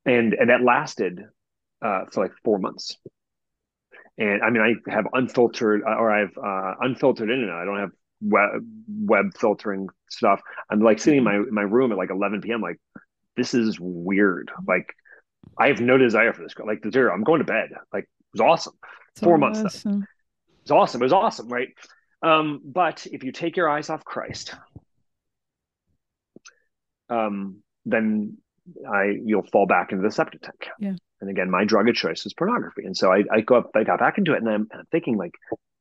and 0.05 0.33
and 0.33 0.49
that 0.49 0.63
lasted 0.63 1.21
uh, 1.81 2.03
for 2.11 2.23
like 2.23 2.33
four 2.43 2.59
months 2.59 2.97
and 4.17 4.41
i 4.43 4.49
mean 4.49 4.61
i 4.61 4.91
have 4.91 5.07
unfiltered 5.13 5.81
uh, 5.87 5.95
or 5.95 6.11
i've 6.11 6.37
uh, 6.37 6.75
unfiltered 6.81 7.29
internet 7.29 7.55
i 7.55 7.65
don't 7.65 7.79
have 7.79 7.91
web, 8.23 8.49
web 8.87 9.25
filtering 9.39 9.87
stuff 10.09 10.41
i'm 10.69 10.79
like 10.79 10.99
sitting 10.99 11.19
in 11.19 11.23
my 11.23 11.37
my 11.51 11.63
room 11.63 11.91
at 11.91 11.97
like 11.97 12.11
11 12.11 12.41
p.m 12.41 12.61
like 12.61 12.79
this 13.35 13.53
is 13.53 13.77
weird 13.79 14.51
like 14.67 14.93
I 15.57 15.67
have 15.67 15.81
no 15.81 15.97
desire 15.97 16.33
for 16.33 16.43
this. 16.43 16.53
Like 16.63 16.83
zero, 16.91 17.13
I'm 17.13 17.23
going 17.23 17.39
to 17.39 17.45
bed. 17.45 17.69
Like 17.93 18.03
it 18.03 18.09
was 18.33 18.41
awesome. 18.41 18.73
It's 19.11 19.21
Four 19.21 19.35
awesome. 19.43 19.63
months. 19.63 19.83
Though. 19.83 19.91
It 19.91 20.63
was 20.63 20.71
awesome. 20.71 21.01
It 21.01 21.05
was 21.05 21.13
awesome, 21.13 21.49
right? 21.49 21.69
Um, 22.21 22.61
but 22.63 23.07
if 23.11 23.23
you 23.23 23.31
take 23.31 23.57
your 23.57 23.69
eyes 23.69 23.89
off 23.89 24.05
Christ, 24.05 24.55
um, 27.09 27.57
then 27.85 28.37
I 28.87 29.17
you'll 29.25 29.47
fall 29.51 29.65
back 29.65 29.91
into 29.91 30.03
the 30.03 30.11
septic 30.11 30.41
tank. 30.41 30.69
Yeah. 30.79 30.93
And 31.21 31.29
again, 31.29 31.49
my 31.49 31.63
drug 31.65 31.87
of 31.87 31.95
choice 31.95 32.25
is 32.25 32.33
pornography, 32.33 32.83
and 32.85 32.97
so 32.97 33.11
I, 33.11 33.23
I 33.31 33.41
go 33.41 33.55
up, 33.55 33.71
I 33.75 33.83
got 33.83 33.99
back 33.99 34.17
into 34.17 34.33
it, 34.33 34.41
and 34.41 34.49
I'm, 34.49 34.67
I'm 34.73 34.85
thinking 34.91 35.17
like, 35.17 35.35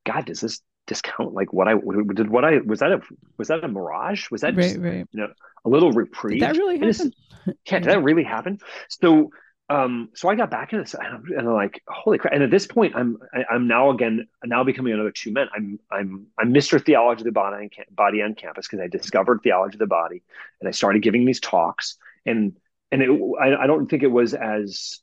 God, 0.05 0.27
does 0.27 0.41
this 0.41 0.61
discount 0.87 1.33
like 1.35 1.53
what 1.53 1.69
I 1.69 1.75
did? 2.15 2.31
What 2.31 2.45
I 2.45 2.59
was 2.59 2.81
that 2.81 2.93
a 2.93 3.01
was 3.39 3.49
that 3.49 3.65
a 3.65 3.69
mirage? 3.69 4.31
Was 4.31 4.43
that 4.43 4.57
right, 4.57 4.63
just, 4.63 4.79
right. 4.79 5.07
you 5.11 5.21
know 5.21 5.33
a 5.65 5.69
little 5.69 5.93
reprieve? 5.93 6.41
Did 6.41 6.49
that 6.49 6.57
really 6.57 6.79
happen? 6.79 7.13
yeah, 7.47 7.79
did 7.79 7.85
that 7.85 8.03
really 8.03 8.25
happen? 8.25 8.59
So 8.89 9.31
um, 9.71 10.09
so 10.15 10.29
I 10.29 10.35
got 10.35 10.51
back 10.51 10.73
into 10.73 10.83
this, 10.83 10.95
and 10.95 11.07
I'm, 11.07 11.25
and 11.27 11.49
I'm, 11.49 11.55
like, 11.55 11.81
holy 11.87 12.19
crap! 12.19 12.35
And 12.35 12.43
at 12.43 12.51
this 12.51 12.67
point, 12.67 12.97
I'm 12.97 13.19
I, 13.33 13.39
am 13.39 13.45
i 13.51 13.55
am 13.55 13.69
now 13.69 13.91
again 13.91 14.27
now 14.45 14.65
becoming 14.65 14.93
another 14.93 15.13
two 15.13 15.33
men. 15.33 15.47
I'm 15.55 15.79
I'm 15.93 16.27
I'm 16.37 16.53
Mr. 16.53 16.85
Theology 16.85 17.21
of 17.21 17.27
the 17.27 17.33
Body 17.33 17.71
on, 17.79 17.85
body 17.95 18.21
on 18.21 18.35
campus 18.35 18.67
because 18.67 18.83
I 18.83 18.89
discovered 18.89 19.41
theology 19.43 19.77
of 19.77 19.79
the 19.79 19.87
body, 19.87 20.25
and 20.61 20.67
I 20.67 20.73
started 20.73 21.03
giving 21.03 21.25
these 21.25 21.39
talks. 21.39 21.97
And 22.27 22.57
and 22.91 23.01
it, 23.01 23.11
I, 23.41 23.63
I 23.63 23.67
don't 23.69 23.87
think 23.87 24.03
it 24.03 24.11
was 24.11 24.35
as 24.35 24.99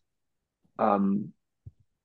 um, 0.80 1.34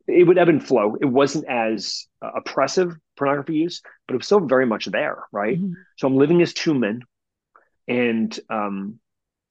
it 0.06 0.24
would 0.24 0.38
ebb 0.38 0.48
and 0.48 0.64
flow. 0.66 0.96
It 1.00 1.06
wasn't 1.06 1.46
as 1.48 2.06
uh, 2.20 2.30
oppressive 2.36 2.96
pornography 3.16 3.54
use, 3.54 3.82
but 4.06 4.14
it 4.14 4.16
was 4.18 4.26
still 4.26 4.40
very 4.40 4.66
much 4.66 4.86
there, 4.86 5.24
right? 5.32 5.58
Mm-hmm. 5.58 5.72
So 5.96 6.08
I'm 6.08 6.16
living 6.16 6.42
as 6.42 6.52
two 6.52 6.74
men, 6.74 7.02
and 7.86 8.38
um, 8.50 8.98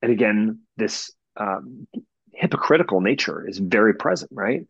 and 0.02 0.12
again, 0.12 0.60
this 0.78 1.12
um, 1.38 1.88
hypocritical 2.34 3.02
nature 3.02 3.48
is 3.48 3.58
very 3.60 3.94
present, 3.94 4.32
right? 4.34 4.66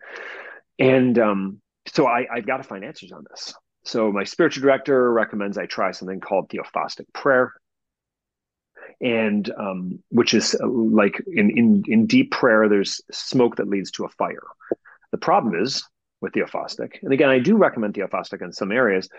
And 0.77 1.17
um, 1.19 1.61
so 1.87 2.07
I, 2.07 2.27
I've 2.31 2.45
got 2.45 2.57
to 2.57 2.63
find 2.63 2.83
answers 2.83 3.11
on 3.11 3.25
this. 3.29 3.53
So 3.83 4.11
my 4.11 4.23
spiritual 4.23 4.61
director 4.61 5.11
recommends 5.11 5.57
I 5.57 5.65
try 5.65 5.91
something 5.91 6.19
called 6.19 6.49
theophostic 6.49 7.05
prayer, 7.13 7.53
and 8.99 9.51
um, 9.57 9.99
which 10.09 10.33
is 10.33 10.55
uh, 10.61 10.67
like 10.67 11.21
in, 11.27 11.49
in 11.57 11.83
in 11.87 12.07
deep 12.07 12.31
prayer, 12.31 12.67
there's 12.67 13.01
smoke 13.11 13.55
that 13.57 13.69
leads 13.69 13.91
to 13.91 14.05
a 14.05 14.09
fire. 14.09 14.43
The 15.11 15.17
problem 15.17 15.61
is 15.61 15.83
with 16.21 16.33
theophostic, 16.33 17.01
and 17.01 17.13
again, 17.13 17.29
I 17.29 17.39
do 17.39 17.57
recommend 17.57 17.93
theophostic 17.93 18.41
in 18.41 18.51
some 18.51 18.71
areas 18.71 19.09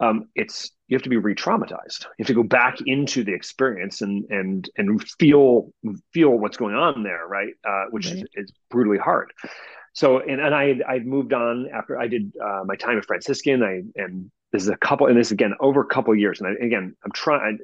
um, 0.00 0.28
it's 0.34 0.70
you 0.88 0.96
have 0.96 1.02
to 1.02 1.10
be 1.10 1.18
re-traumatized. 1.18 2.04
You 2.04 2.22
have 2.22 2.26
to 2.28 2.34
go 2.34 2.42
back 2.42 2.78
into 2.86 3.22
the 3.22 3.34
experience 3.34 4.00
and 4.00 4.24
and 4.30 4.68
and 4.76 5.06
feel 5.18 5.72
feel 6.12 6.30
what's 6.30 6.56
going 6.56 6.74
on 6.74 7.02
there, 7.02 7.26
right? 7.26 7.52
Uh, 7.66 7.84
which 7.90 8.06
right. 8.06 8.16
Is, 8.16 8.24
is 8.34 8.52
brutally 8.70 8.98
hard. 8.98 9.32
So 9.92 10.20
and 10.20 10.40
and 10.40 10.54
I 10.54 10.80
I'd 10.88 11.06
moved 11.06 11.32
on 11.32 11.68
after 11.72 11.98
I 11.98 12.08
did 12.08 12.32
uh, 12.42 12.62
my 12.64 12.76
time 12.76 12.98
at 12.98 13.04
Franciscan. 13.04 13.62
I 13.62 13.82
and 13.94 14.30
this 14.52 14.62
is 14.62 14.68
a 14.68 14.76
couple 14.76 15.06
and 15.06 15.16
this 15.16 15.30
again 15.30 15.54
over 15.60 15.80
a 15.80 15.86
couple 15.86 16.14
years. 16.14 16.40
And 16.40 16.48
I, 16.48 16.64
again, 16.64 16.96
I'm 17.04 17.12
trying 17.12 17.58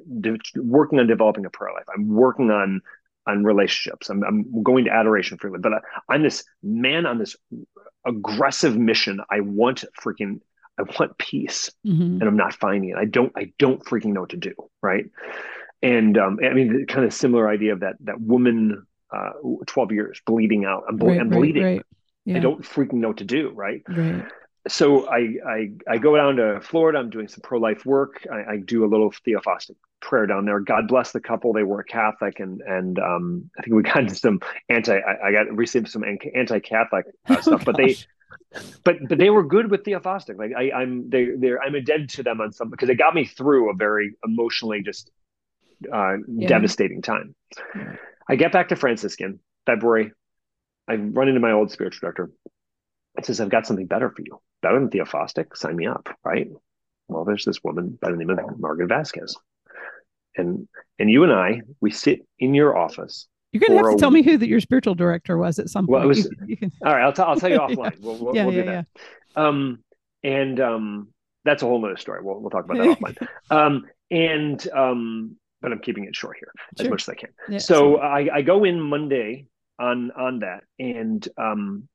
working 0.55 0.99
on 0.99 1.07
developing 1.07 1.45
a 1.45 1.49
prayer 1.49 1.73
life. 1.73 1.85
I'm 1.93 2.07
working 2.07 2.51
on 2.51 2.81
on 3.27 3.43
relationships. 3.43 4.09
I'm, 4.09 4.23
I'm 4.23 4.63
going 4.63 4.85
to 4.85 4.91
adoration 4.91 5.37
freely, 5.37 5.59
but 5.59 5.73
I, 5.73 6.15
am 6.15 6.23
this 6.23 6.45
man 6.63 7.05
on 7.05 7.17
this 7.17 7.35
aggressive 8.05 8.77
mission. 8.77 9.19
I 9.29 9.41
want 9.41 9.83
freaking 10.01 10.39
I 10.79 10.83
want 10.83 11.17
peace 11.17 11.71
mm-hmm. 11.85 12.01
and 12.01 12.23
I'm 12.23 12.37
not 12.37 12.53
finding 12.53 12.91
it. 12.91 12.97
I 12.97 13.05
don't, 13.05 13.31
I 13.35 13.51
don't 13.57 13.83
freaking 13.83 14.13
know 14.13 14.21
what 14.21 14.29
to 14.29 14.37
do. 14.37 14.53
Right. 14.81 15.05
And 15.81 16.17
um, 16.17 16.39
I 16.43 16.53
mean, 16.53 16.81
the 16.81 16.85
kind 16.85 17.05
of 17.05 17.13
similar 17.13 17.49
idea 17.49 17.73
of 17.73 17.81
that, 17.81 17.95
that 18.01 18.21
woman, 18.21 18.85
uh, 19.11 19.31
12 19.65 19.91
years 19.91 20.21
bleeding 20.25 20.65
out. 20.65 20.83
I'm, 20.87 20.97
ble- 20.97 21.09
right, 21.09 21.19
I'm 21.19 21.29
bleeding. 21.29 21.63
Right, 21.63 21.77
right. 21.77 21.85
Yeah. 22.25 22.37
I 22.37 22.39
don't 22.39 22.61
freaking 22.61 22.95
know 22.95 23.09
what 23.09 23.17
to 23.17 23.25
do. 23.25 23.51
Right. 23.53 23.81
Right. 23.87 24.25
So 24.67 25.07
I, 25.09 25.35
I, 25.47 25.71
I 25.87 25.97
go 25.97 26.15
down 26.15 26.37
to 26.37 26.59
Florida. 26.61 26.99
I'm 26.99 27.09
doing 27.09 27.27
some 27.27 27.41
pro-life 27.41 27.85
work. 27.85 28.25
I, 28.31 28.53
I 28.53 28.57
do 28.57 28.85
a 28.85 28.87
little 28.87 29.11
theophostic 29.11 29.75
prayer 30.01 30.25
down 30.25 30.45
there. 30.45 30.59
God 30.59 30.87
bless 30.87 31.11
the 31.11 31.19
couple. 31.19 31.53
They 31.53 31.63
were 31.63 31.83
Catholic, 31.83 32.39
and 32.39 32.61
and 32.61 32.99
um, 32.99 33.49
I 33.57 33.63
think 33.63 33.75
we 33.75 33.83
got 33.83 33.97
into 33.99 34.15
some 34.15 34.39
anti. 34.69 34.97
I, 34.97 35.27
I 35.27 35.31
got 35.31 35.51
received 35.55 35.89
some 35.89 36.03
anti-Catholic 36.03 37.05
uh, 37.27 37.35
oh, 37.37 37.41
stuff, 37.41 37.65
but 37.65 37.77
they 37.77 37.97
but 38.83 38.95
but 39.07 39.17
they 39.17 39.29
were 39.29 39.43
good 39.43 39.71
with 39.71 39.83
theophostic. 39.83 40.37
Like 40.37 40.51
I, 40.57 40.71
I'm 40.71 41.09
they 41.09 41.29
they're 41.37 41.61
I'm 41.61 41.75
indebted 41.75 42.09
to 42.11 42.23
them 42.23 42.41
on 42.41 42.51
some 42.51 42.69
because 42.69 42.89
it 42.89 42.95
got 42.95 43.15
me 43.15 43.25
through 43.25 43.71
a 43.71 43.73
very 43.75 44.15
emotionally 44.25 44.81
just 44.83 45.11
uh, 45.91 46.17
yeah. 46.27 46.47
devastating 46.47 47.01
time. 47.01 47.35
Yeah. 47.75 47.95
I 48.29 48.35
get 48.35 48.51
back 48.51 48.69
to 48.69 48.75
Franciscan 48.75 49.39
February. 49.65 50.11
I 50.87 50.95
run 50.95 51.27
into 51.27 51.39
my 51.39 51.51
old 51.51 51.71
spiritual 51.71 51.99
director. 52.01 52.31
It 53.17 53.25
says, 53.25 53.41
I've 53.41 53.49
got 53.49 53.65
something 53.65 53.87
better 53.87 54.09
for 54.09 54.21
you, 54.25 54.39
better 54.61 54.79
than 54.79 54.89
theophostic. 54.89 55.55
Sign 55.55 55.75
me 55.75 55.87
up, 55.87 56.09
right? 56.23 56.49
Well, 57.07 57.25
there's 57.25 57.45
this 57.45 57.63
woman 57.63 57.97
by 58.01 58.11
the 58.11 58.17
name 58.17 58.29
of 58.29 58.59
Margaret 58.59 58.89
Vasquez. 58.89 59.35
And 60.35 60.67
and 60.99 61.09
you 61.09 61.23
and 61.23 61.33
I, 61.33 61.61
we 61.79 61.91
sit 61.91 62.25
in 62.39 62.53
your 62.53 62.77
office 62.77 63.27
you're 63.51 63.67
going 63.67 63.81
to 63.81 63.87
have 63.87 63.95
to 63.95 63.99
tell 63.99 64.11
me 64.11 64.23
who 64.23 64.37
that 64.37 64.47
your 64.47 64.59
spiritual 64.59 64.95
director 64.95 65.37
was 65.37 65.57
at 65.57 65.69
some 65.69 65.87
point. 65.87 65.91
Well, 65.93 66.03
it 66.03 66.07
was, 66.07 66.29
you, 66.45 66.57
you. 66.61 66.71
All 66.85 66.93
right, 66.93 67.03
I'll, 67.03 67.13
t- 67.13 67.21
I'll 67.21 67.37
tell 67.37 67.49
you 67.49 67.59
offline. 67.59 67.99
We'll, 68.01 68.17
we'll, 68.17 68.35
yeah, 68.35 68.45
we'll 68.45 68.53
yeah, 68.53 68.61
do 68.61 68.69
that. 68.69 68.87
Yeah. 69.35 69.47
Um, 69.47 69.79
and 70.23 70.59
um, 70.59 71.07
that's 71.45 71.63
a 71.63 71.65
whole 71.65 71.81
nother 71.81 71.97
story. 71.97 72.21
We'll, 72.21 72.39
we'll 72.39 72.49
talk 72.49 72.65
about 72.65 72.77
that 72.77 72.99
offline. 72.99 73.27
Um, 73.49 73.85
and 74.11 74.67
um, 74.71 75.37
but 75.61 75.71
I'm 75.71 75.79
keeping 75.79 76.03
it 76.05 76.15
short 76.15 76.37
here 76.39 76.51
sure. 76.77 76.85
as 76.85 76.89
much 76.89 77.03
as 77.03 77.09
I 77.09 77.15
can. 77.15 77.29
Yeah, 77.49 77.57
so 77.59 77.97
I, 77.97 78.29
I 78.31 78.41
go 78.41 78.63
in 78.63 78.79
Monday 78.79 79.47
on 79.79 80.11
on 80.11 80.39
that, 80.39 80.63
and 80.77 81.27
um, 81.37 81.87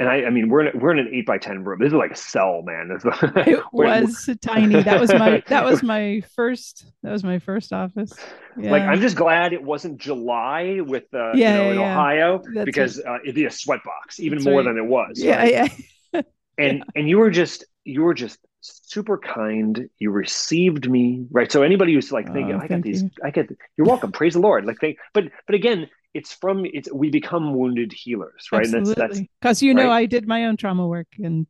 and 0.00 0.08
I, 0.08 0.24
I 0.24 0.30
mean, 0.30 0.48
we're 0.48 0.64
in 0.64 0.80
we're 0.80 0.92
in 0.92 0.98
an 0.98 1.10
eight 1.12 1.26
by 1.26 1.36
ten 1.36 1.62
room. 1.62 1.78
This 1.78 1.88
is 1.88 1.92
like 1.92 2.12
a 2.12 2.16
cell, 2.16 2.62
man. 2.62 2.90
it 3.36 3.62
was 3.70 4.30
tiny. 4.40 4.82
That 4.82 4.98
was 4.98 5.12
my 5.12 5.42
that 5.48 5.62
was 5.62 5.82
my 5.82 6.22
first 6.34 6.86
that 7.02 7.12
was 7.12 7.22
my 7.22 7.38
first 7.38 7.70
office. 7.74 8.14
Yeah. 8.58 8.70
Like 8.70 8.82
I'm 8.82 9.02
just 9.02 9.14
glad 9.14 9.52
it 9.52 9.62
wasn't 9.62 9.98
July 9.98 10.80
with 10.80 11.04
uh, 11.12 11.32
yeah, 11.34 11.52
you 11.52 11.58
know, 11.58 11.70
in 11.72 11.78
yeah. 11.80 11.92
Ohio 11.92 12.42
That's 12.54 12.64
because 12.64 12.98
uh, 12.98 13.18
it'd 13.22 13.34
be 13.34 13.44
a 13.44 13.50
sweatbox 13.50 14.18
even 14.18 14.38
That's 14.38 14.46
more 14.46 14.60
right. 14.60 14.64
than 14.68 14.78
it 14.78 14.86
was. 14.86 15.20
Yeah, 15.22 15.36
right? 15.36 15.70
yeah. 16.14 16.22
and 16.58 16.82
and 16.96 17.06
you 17.06 17.18
were 17.18 17.30
just 17.30 17.66
you 17.84 18.00
were 18.00 18.14
just 18.14 18.38
super 18.62 19.18
kind. 19.18 19.90
You 19.98 20.12
received 20.12 20.88
me 20.88 21.26
right. 21.30 21.52
So 21.52 21.62
anybody 21.62 21.92
who's 21.92 22.10
like 22.10 22.32
thinking, 22.32 22.54
oh, 22.54 22.60
I 22.60 22.68
got 22.68 22.80
these, 22.80 23.02
you. 23.02 23.10
I 23.22 23.30
get. 23.30 23.50
You're 23.76 23.86
welcome. 23.86 24.12
Praise 24.12 24.32
the 24.32 24.40
Lord. 24.40 24.64
Like 24.64 24.80
they, 24.80 24.96
but 25.12 25.24
but 25.44 25.54
again, 25.54 25.90
it's 26.14 26.32
from 26.32 26.64
it's 26.64 26.92
we 26.92 27.10
become 27.10 27.54
wounded 27.54 27.92
healers, 27.92 28.48
right? 28.52 28.66
Absolutely. 28.66 29.30
Because 29.40 29.62
you 29.62 29.74
know, 29.74 29.88
right? 29.88 30.02
I 30.02 30.06
did 30.06 30.26
my 30.26 30.46
own 30.46 30.56
trauma 30.56 30.86
work 30.86 31.08
and 31.18 31.46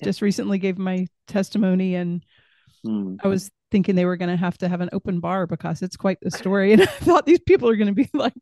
yeah. 0.00 0.04
just 0.04 0.22
recently 0.22 0.58
gave 0.58 0.78
my 0.78 1.06
testimony, 1.26 1.94
and 1.94 2.24
mm. 2.86 3.16
I 3.22 3.28
was 3.28 3.50
thinking 3.70 3.94
they 3.94 4.04
were 4.04 4.16
going 4.16 4.30
to 4.30 4.36
have 4.36 4.58
to 4.58 4.68
have 4.68 4.80
an 4.80 4.88
open 4.92 5.20
bar 5.20 5.46
because 5.46 5.82
it's 5.82 5.96
quite 5.96 6.18
the 6.20 6.30
story. 6.30 6.72
And 6.78 6.82
I 6.82 6.86
thought 6.86 7.26
these 7.26 7.40
people 7.40 7.68
are 7.68 7.76
going 7.76 7.88
to 7.88 7.94
be 7.94 8.08
like, 8.14 8.34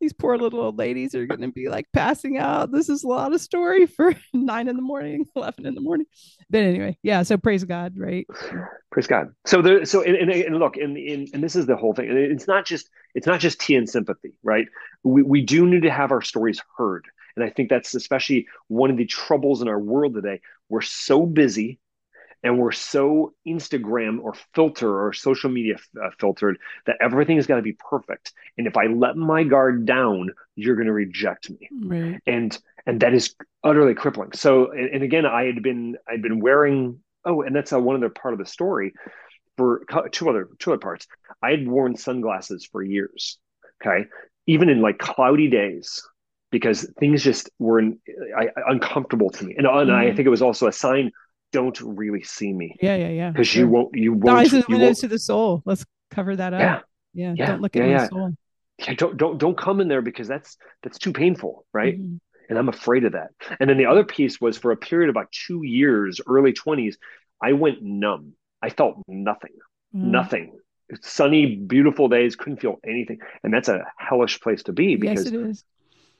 these 0.00 0.12
poor 0.12 0.36
little 0.36 0.60
old 0.60 0.78
ladies 0.78 1.14
are 1.14 1.26
going 1.26 1.40
to 1.40 1.50
be 1.50 1.68
like 1.68 1.86
passing 1.92 2.38
out. 2.38 2.70
This 2.70 2.88
is 2.88 3.02
a 3.02 3.08
lot 3.08 3.32
of 3.32 3.40
story 3.40 3.86
for 3.86 4.14
nine 4.32 4.68
in 4.68 4.76
the 4.76 4.82
morning, 4.82 5.26
11 5.34 5.66
in 5.66 5.74
the 5.74 5.80
morning. 5.80 6.06
But 6.50 6.62
anyway, 6.62 6.98
yeah. 7.02 7.22
So 7.22 7.36
praise 7.36 7.64
God, 7.64 7.94
right? 7.96 8.26
Praise 8.92 9.06
God. 9.08 9.32
So 9.44 9.60
there, 9.60 9.84
so, 9.84 10.02
and, 10.02 10.14
and, 10.14 10.30
and 10.30 10.58
look, 10.60 10.76
and, 10.76 10.96
and, 10.96 11.28
and 11.34 11.42
this 11.42 11.56
is 11.56 11.66
the 11.66 11.74
whole 11.74 11.94
thing. 11.94 12.08
It's 12.10 12.46
not 12.46 12.64
just, 12.64 12.88
it's 13.16 13.26
not 13.26 13.40
just 13.40 13.58
tea 13.60 13.74
and 13.74 13.90
sympathy, 13.90 14.34
right? 14.44 14.68
We, 15.02 15.24
we 15.24 15.42
do 15.42 15.66
need 15.66 15.82
to 15.82 15.90
have 15.90 16.12
our 16.12 16.22
stories 16.22 16.62
heard. 16.76 17.06
And 17.34 17.44
I 17.44 17.50
think 17.50 17.70
that's 17.70 17.94
especially 17.96 18.46
one 18.68 18.92
of 18.92 18.96
the 18.96 19.06
troubles 19.06 19.62
in 19.62 19.68
our 19.68 19.80
world 19.80 20.14
today. 20.14 20.40
We're 20.68 20.82
so 20.82 21.26
busy 21.26 21.80
and 22.44 22.58
we're 22.58 22.72
so 22.72 23.32
Instagram 23.48 24.20
or 24.22 24.34
filter 24.54 25.04
or 25.04 25.12
social 25.12 25.50
media 25.50 25.76
uh, 26.00 26.10
filtered 26.20 26.58
that 26.86 26.96
everything 27.00 27.36
has 27.36 27.46
got 27.46 27.56
to 27.56 27.62
be 27.62 27.72
perfect. 27.72 28.32
And 28.56 28.66
if 28.66 28.76
I 28.76 28.86
let 28.86 29.16
my 29.16 29.42
guard 29.42 29.86
down, 29.86 30.30
you're 30.54 30.76
going 30.76 30.86
to 30.86 30.92
reject 30.92 31.50
me. 31.50 31.68
Right. 31.82 32.20
And 32.26 32.56
and 32.86 33.00
that 33.00 33.14
is 33.14 33.34
utterly 33.64 33.94
crippling. 33.94 34.32
So 34.34 34.70
and, 34.70 34.90
and, 34.90 35.02
again, 35.02 35.26
I 35.26 35.44
had 35.44 35.62
been 35.62 35.96
I'd 36.08 36.22
been 36.22 36.38
wearing 36.38 37.00
oh, 37.24 37.42
and 37.42 37.56
that's 37.56 37.72
a, 37.72 37.80
one 37.80 37.96
other 37.96 38.10
part 38.10 38.34
of 38.34 38.38
the 38.38 38.46
story. 38.46 38.92
for 39.56 39.84
two 40.10 40.28
other 40.28 40.48
two 40.58 40.72
other 40.72 40.78
parts. 40.78 41.06
I 41.42 41.50
had 41.50 41.66
worn 41.66 41.96
sunglasses 41.96 42.66
for 42.70 42.82
years. 42.82 43.38
Okay, 43.84 44.06
even 44.46 44.68
in 44.68 44.80
like 44.80 44.98
cloudy 44.98 45.48
days, 45.48 46.02
because 46.50 46.88
things 46.98 47.22
just 47.22 47.50
were 47.58 47.78
in, 47.78 47.98
I, 48.36 48.48
uncomfortable 48.68 49.30
to 49.30 49.44
me, 49.44 49.54
and, 49.56 49.66
and 49.66 49.90
mm-hmm. 49.90 49.96
I 49.96 50.14
think 50.14 50.26
it 50.26 50.30
was 50.30 50.42
also 50.42 50.66
a 50.66 50.72
sign. 50.72 51.10
Don't 51.54 51.80
really 51.80 52.24
see 52.24 52.52
me. 52.52 52.74
Yeah, 52.82 52.96
yeah, 52.96 53.10
yeah. 53.10 53.30
Because 53.30 53.54
you 53.54 53.68
won't. 53.68 53.94
You 53.94 54.12
won't. 54.12 54.24
The 54.24 54.30
eyes 54.32 54.50
the 54.50 54.64
windows 54.68 54.98
to 54.98 55.08
the 55.08 55.20
soul. 55.20 55.62
Let's 55.64 55.86
cover 56.10 56.34
that 56.34 56.52
up. 56.52 56.60
Yeah. 56.60 56.80
Yeah. 57.14 57.34
yeah. 57.36 57.46
Don't 57.46 57.60
look 57.60 57.76
at 57.76 57.82
yeah, 57.82 57.86
my 57.86 57.92
yeah. 57.92 58.08
soul. 58.08 58.34
Yeah. 58.80 58.94
Don't 58.94 59.16
don't 59.16 59.38
don't 59.38 59.56
come 59.56 59.80
in 59.80 59.86
there 59.86 60.02
because 60.02 60.26
that's 60.26 60.56
that's 60.82 60.98
too 60.98 61.12
painful, 61.12 61.64
right? 61.72 61.96
Mm-hmm. 61.96 62.16
And 62.48 62.58
I'm 62.58 62.68
afraid 62.68 63.04
of 63.04 63.12
that. 63.12 63.28
And 63.60 63.70
then 63.70 63.78
the 63.78 63.86
other 63.86 64.02
piece 64.02 64.40
was 64.40 64.58
for 64.58 64.72
a 64.72 64.76
period 64.76 65.10
of 65.10 65.12
about 65.12 65.30
two 65.30 65.62
years, 65.62 66.20
early 66.26 66.52
20s, 66.52 66.96
I 67.40 67.52
went 67.52 67.82
numb. 67.82 68.32
I 68.60 68.70
felt 68.70 68.96
nothing, 69.06 69.52
mm. 69.94 70.00
nothing. 70.02 70.58
Sunny, 71.00 71.56
beautiful 71.56 72.08
days, 72.08 72.36
couldn't 72.36 72.60
feel 72.60 72.80
anything. 72.84 73.20
And 73.44 73.54
that's 73.54 73.68
a 73.68 73.84
hellish 73.96 74.40
place 74.40 74.64
to 74.64 74.74
be 74.74 74.96
because 74.96 75.24
yes, 75.24 75.32
it 75.32 75.40
is. 75.40 75.64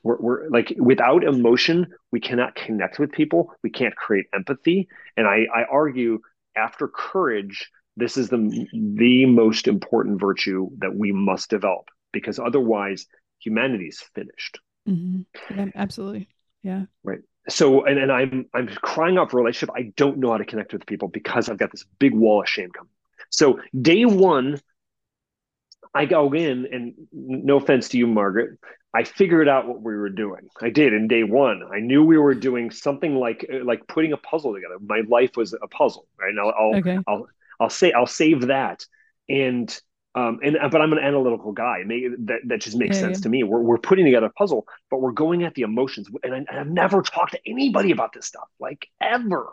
We're, 0.05 0.19
we're 0.19 0.49
like 0.51 0.73
without 0.79 1.25
emotion, 1.25 1.93
we 2.13 2.21
cannot 2.21 2.55
connect 2.55 3.01
with 3.01 3.11
people. 3.11 3.53
We 3.63 3.71
can't 3.71 3.97
create 3.97 4.27
empathy. 4.33 4.89
And 5.17 5.27
I, 5.27 5.47
I 5.53 5.65
argue 5.65 6.21
after 6.55 6.87
courage, 6.87 7.71
this 7.97 8.17
is 8.17 8.29
the 8.29 8.67
the 8.73 9.27
most 9.27 9.67
important 9.67 10.21
virtue 10.21 10.69
that 10.79 10.95
we 10.95 11.11
must 11.11 11.51
develop 11.51 11.89
because 12.13 12.39
otherwise 12.39 13.07
humanity's 13.41 14.03
finished. 14.15 14.61
Mm-hmm. 14.89 15.59
Yeah, 15.59 15.67
absolutely. 15.75 16.29
Yeah. 16.63 16.83
Right. 17.03 17.21
So 17.49 17.85
and, 17.85 17.99
and 17.99 18.13
I'm 18.13 18.47
I'm 18.55 18.69
crying 18.69 19.19
out 19.19 19.31
for 19.31 19.39
relationship. 19.39 19.75
I 19.75 19.93
don't 19.97 20.19
know 20.19 20.31
how 20.31 20.39
to 20.39 20.45
connect 20.45 20.73
with 20.73 20.87
people 20.87 21.09
because 21.09 21.49
I've 21.49 21.59
got 21.59 21.71
this 21.71 21.85
big 21.99 22.15
wall 22.15 22.43
of 22.43 22.49
shame 22.49 22.71
coming. 22.71 22.91
So 23.31 23.61
day 23.81 24.05
one, 24.05 24.61
I 25.95 26.05
go 26.05 26.33
in 26.35 26.67
and 26.73 26.95
no 27.13 27.57
offense 27.57 27.89
to 27.91 27.99
you, 27.99 28.07
Margaret, 28.07 28.59
I 28.95 29.03
figured 29.03 29.49
out 29.49 29.67
what 29.67 29.83
we 29.83 29.97
were 29.97 30.09
doing. 30.09 30.49
I 30.63 30.71
did 30.71 30.93
in 30.93 31.09
day 31.09 31.25
one. 31.25 31.63
I 31.73 31.81
knew 31.81 32.05
we 32.05 32.17
were 32.17 32.35
doing 32.35 32.71
something 32.71 33.17
like 33.17 33.45
like 33.65 33.87
putting 33.89 34.13
a 34.13 34.17
puzzle 34.17 34.55
together. 34.55 34.77
My 34.81 35.03
life 35.09 35.37
was 35.37 35.53
a 35.53 35.67
puzzle, 35.67 36.07
right? 36.19 36.33
Now 36.33 36.51
I'll 36.51 36.77
okay. 36.77 36.99
I'll 37.09 37.27
I'll 37.61 37.71
say 37.71 37.93
I'll 37.93 38.07
save 38.07 38.47
that. 38.47 38.87
And 39.29 39.69
um, 40.15 40.39
and 40.45 40.57
but 40.71 40.81
I'm 40.81 40.93
an 40.93 41.01
analytical 41.01 41.51
guy. 41.51 41.83
that 41.87 42.41
that 42.47 42.61
just 42.61 42.77
makes 42.77 42.97
yeah, 42.97 43.03
sense 43.03 43.19
yeah. 43.19 43.23
to 43.25 43.29
me. 43.31 43.43
We're 43.43 43.61
we're 43.61 43.79
putting 43.79 44.05
together 44.05 44.27
a 44.27 44.33
puzzle, 44.33 44.65
but 44.91 45.01
we're 45.01 45.13
going 45.13 45.43
at 45.43 45.55
the 45.55 45.63
emotions. 45.63 46.09
And 46.23 46.47
I, 46.49 46.55
have 46.55 46.69
never 46.69 47.03
talked 47.03 47.33
to 47.33 47.41
anybody 47.47 47.91
about 47.91 48.13
this 48.13 48.27
stuff, 48.27 48.49
like 48.61 48.87
ever. 49.01 49.49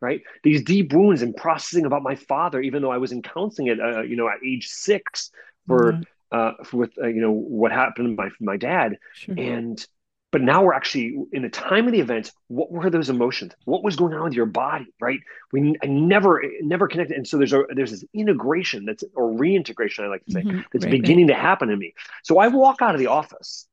Right? 0.00 0.22
These 0.42 0.62
deep 0.62 0.92
wounds 0.92 1.22
and 1.22 1.34
processing 1.34 1.86
about 1.86 2.02
my 2.02 2.16
father, 2.16 2.60
even 2.60 2.82
though 2.82 2.90
I 2.90 2.98
was 2.98 3.12
in 3.12 3.22
counseling 3.22 3.68
at 3.68 3.80
uh, 3.80 4.02
you 4.02 4.16
know 4.16 4.28
at 4.28 4.38
age 4.46 4.68
six 4.68 5.30
for 5.66 5.92
mm-hmm. 5.92 6.02
Uh 6.32 6.52
with 6.72 6.92
uh, 7.02 7.06
you 7.06 7.20
know 7.20 7.32
what 7.32 7.72
happened 7.72 8.16
to 8.16 8.22
my 8.22 8.30
my 8.40 8.56
dad, 8.56 8.98
sure. 9.14 9.34
and 9.38 9.86
but 10.32 10.42
now 10.42 10.62
we're 10.62 10.74
actually 10.74 11.16
in 11.32 11.40
the 11.40 11.48
time 11.48 11.86
of 11.86 11.92
the 11.92 12.00
event 12.00 12.30
what 12.48 12.70
were 12.70 12.90
those 12.90 13.08
emotions? 13.08 13.52
What 13.64 13.82
was 13.82 13.96
going 13.96 14.12
on 14.12 14.24
with 14.24 14.34
your 14.34 14.46
body 14.46 14.86
right? 15.00 15.20
We 15.52 15.76
I 15.82 15.86
never 15.86 16.42
never 16.60 16.88
connected. 16.88 17.16
And 17.16 17.26
so 17.26 17.38
there's 17.38 17.52
a 17.52 17.64
there's 17.74 17.92
this 17.92 18.04
integration 18.12 18.84
that's 18.84 19.04
or 19.14 19.32
reintegration 19.32 20.04
i 20.04 20.08
like 20.08 20.24
to 20.26 20.32
say 20.32 20.42
mm-hmm. 20.42 20.60
that's 20.72 20.84
right, 20.84 20.90
beginning 20.90 21.28
to 21.28 21.34
happen 21.34 21.70
in 21.70 21.78
me. 21.78 21.94
So 22.22 22.38
i 22.38 22.48
walk 22.48 22.82
out 22.82 22.94
of 22.94 22.98
the 22.98 23.06
office 23.06 23.66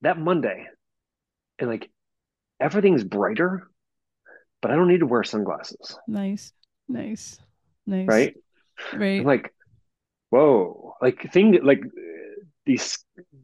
that 0.00 0.18
monday 0.18 0.66
and 1.58 1.68
like 1.68 1.90
everything's 2.60 3.04
brighter 3.04 3.68
but 4.60 4.70
i 4.70 4.74
don't 4.74 4.88
need 4.88 5.00
to 5.00 5.06
wear 5.06 5.24
sunglasses. 5.24 5.98
Nice. 6.08 6.52
Nice. 6.88 7.38
Nice. 7.86 8.08
Right? 8.08 8.36
Right. 8.92 9.20
I'm 9.20 9.26
like 9.26 9.52
whoa 10.30 10.94
like 11.00 11.30
thing 11.32 11.58
like 11.62 11.82
these 12.68 12.98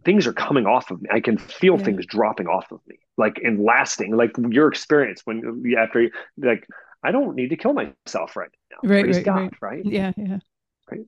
things 0.04 0.26
are 0.26 0.34
coming 0.34 0.66
off 0.66 0.90
of 0.90 1.00
me. 1.00 1.08
I 1.10 1.18
can 1.18 1.38
feel 1.38 1.78
yeah. 1.78 1.84
things 1.84 2.06
dropping 2.06 2.46
off 2.46 2.70
of 2.70 2.80
me, 2.86 2.96
like 3.16 3.40
and 3.42 3.64
lasting. 3.64 4.14
Like 4.14 4.32
your 4.50 4.68
experience 4.68 5.22
when 5.24 5.64
after 5.78 6.10
like 6.36 6.66
I 7.02 7.10
don't 7.10 7.34
need 7.34 7.48
to 7.48 7.56
kill 7.56 7.72
myself 7.72 8.36
right 8.36 8.50
now. 8.70 8.88
Right, 8.88 9.02
Praise 9.02 9.16
right, 9.16 9.24
God, 9.24 9.36
right. 9.36 9.52
right. 9.60 9.86
Yeah, 9.86 10.12
yeah. 10.16 10.38
Right. 10.90 11.06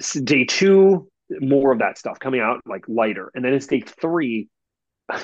So 0.00 0.20
day 0.20 0.44
two, 0.44 1.08
more 1.40 1.72
of 1.72 1.78
that 1.78 1.98
stuff 1.98 2.18
coming 2.18 2.40
out 2.40 2.60
like 2.66 2.84
lighter, 2.88 3.30
and 3.34 3.44
then 3.44 3.54
it's 3.54 3.68
day 3.68 3.80
three. 3.80 4.48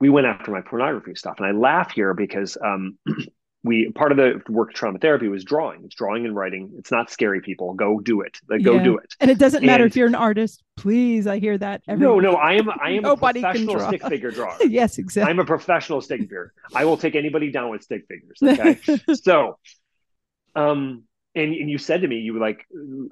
we 0.00 0.10
went 0.10 0.26
after 0.26 0.50
my 0.50 0.60
pornography 0.60 1.14
stuff, 1.14 1.36
and 1.38 1.46
I 1.46 1.52
laugh 1.52 1.92
here 1.92 2.12
because 2.12 2.58
um, 2.62 2.98
we 3.66 3.90
part 3.90 4.12
of 4.12 4.16
the 4.16 4.40
work 4.48 4.72
trauma 4.72 4.98
therapy 4.98 5.28
was 5.28 5.44
drawing. 5.44 5.84
It's 5.84 5.94
drawing 5.94 6.24
and 6.24 6.34
writing. 6.34 6.72
It's 6.78 6.90
not 6.90 7.10
scary 7.10 7.40
people. 7.40 7.74
Go 7.74 7.98
do 7.98 8.20
it. 8.20 8.38
Like, 8.48 8.62
go 8.62 8.78
do 8.78 8.96
it. 8.96 9.14
And 9.20 9.30
it 9.30 9.38
doesn't 9.38 9.64
matter 9.64 9.84
if 9.84 9.96
you're 9.96 10.06
an 10.06 10.14
artist. 10.14 10.62
Please, 10.76 11.26
I 11.26 11.38
hear 11.38 11.58
that. 11.58 11.82
Every 11.88 12.04
no, 12.04 12.20
no, 12.20 12.34
I 12.34 12.52
am. 12.52 12.70
I 12.70 12.90
am 12.90 13.04
a 13.04 13.16
professional 13.16 13.80
stick 13.80 14.06
figure 14.06 14.30
drawer. 14.30 14.56
yes, 14.66 14.98
exactly. 14.98 15.30
I'm 15.30 15.40
a 15.40 15.44
professional 15.44 16.00
stick 16.00 16.20
figure. 16.20 16.52
I 16.74 16.84
will 16.84 16.96
take 16.96 17.16
anybody 17.16 17.50
down 17.50 17.70
with 17.70 17.82
stick 17.82 18.04
figures. 18.08 18.38
Okay, 18.42 18.78
so, 19.14 19.58
um, 20.54 21.02
and 21.34 21.52
and 21.52 21.68
you 21.68 21.78
said 21.78 22.02
to 22.02 22.08
me, 22.08 22.20
you 22.20 22.38
like 22.38 22.64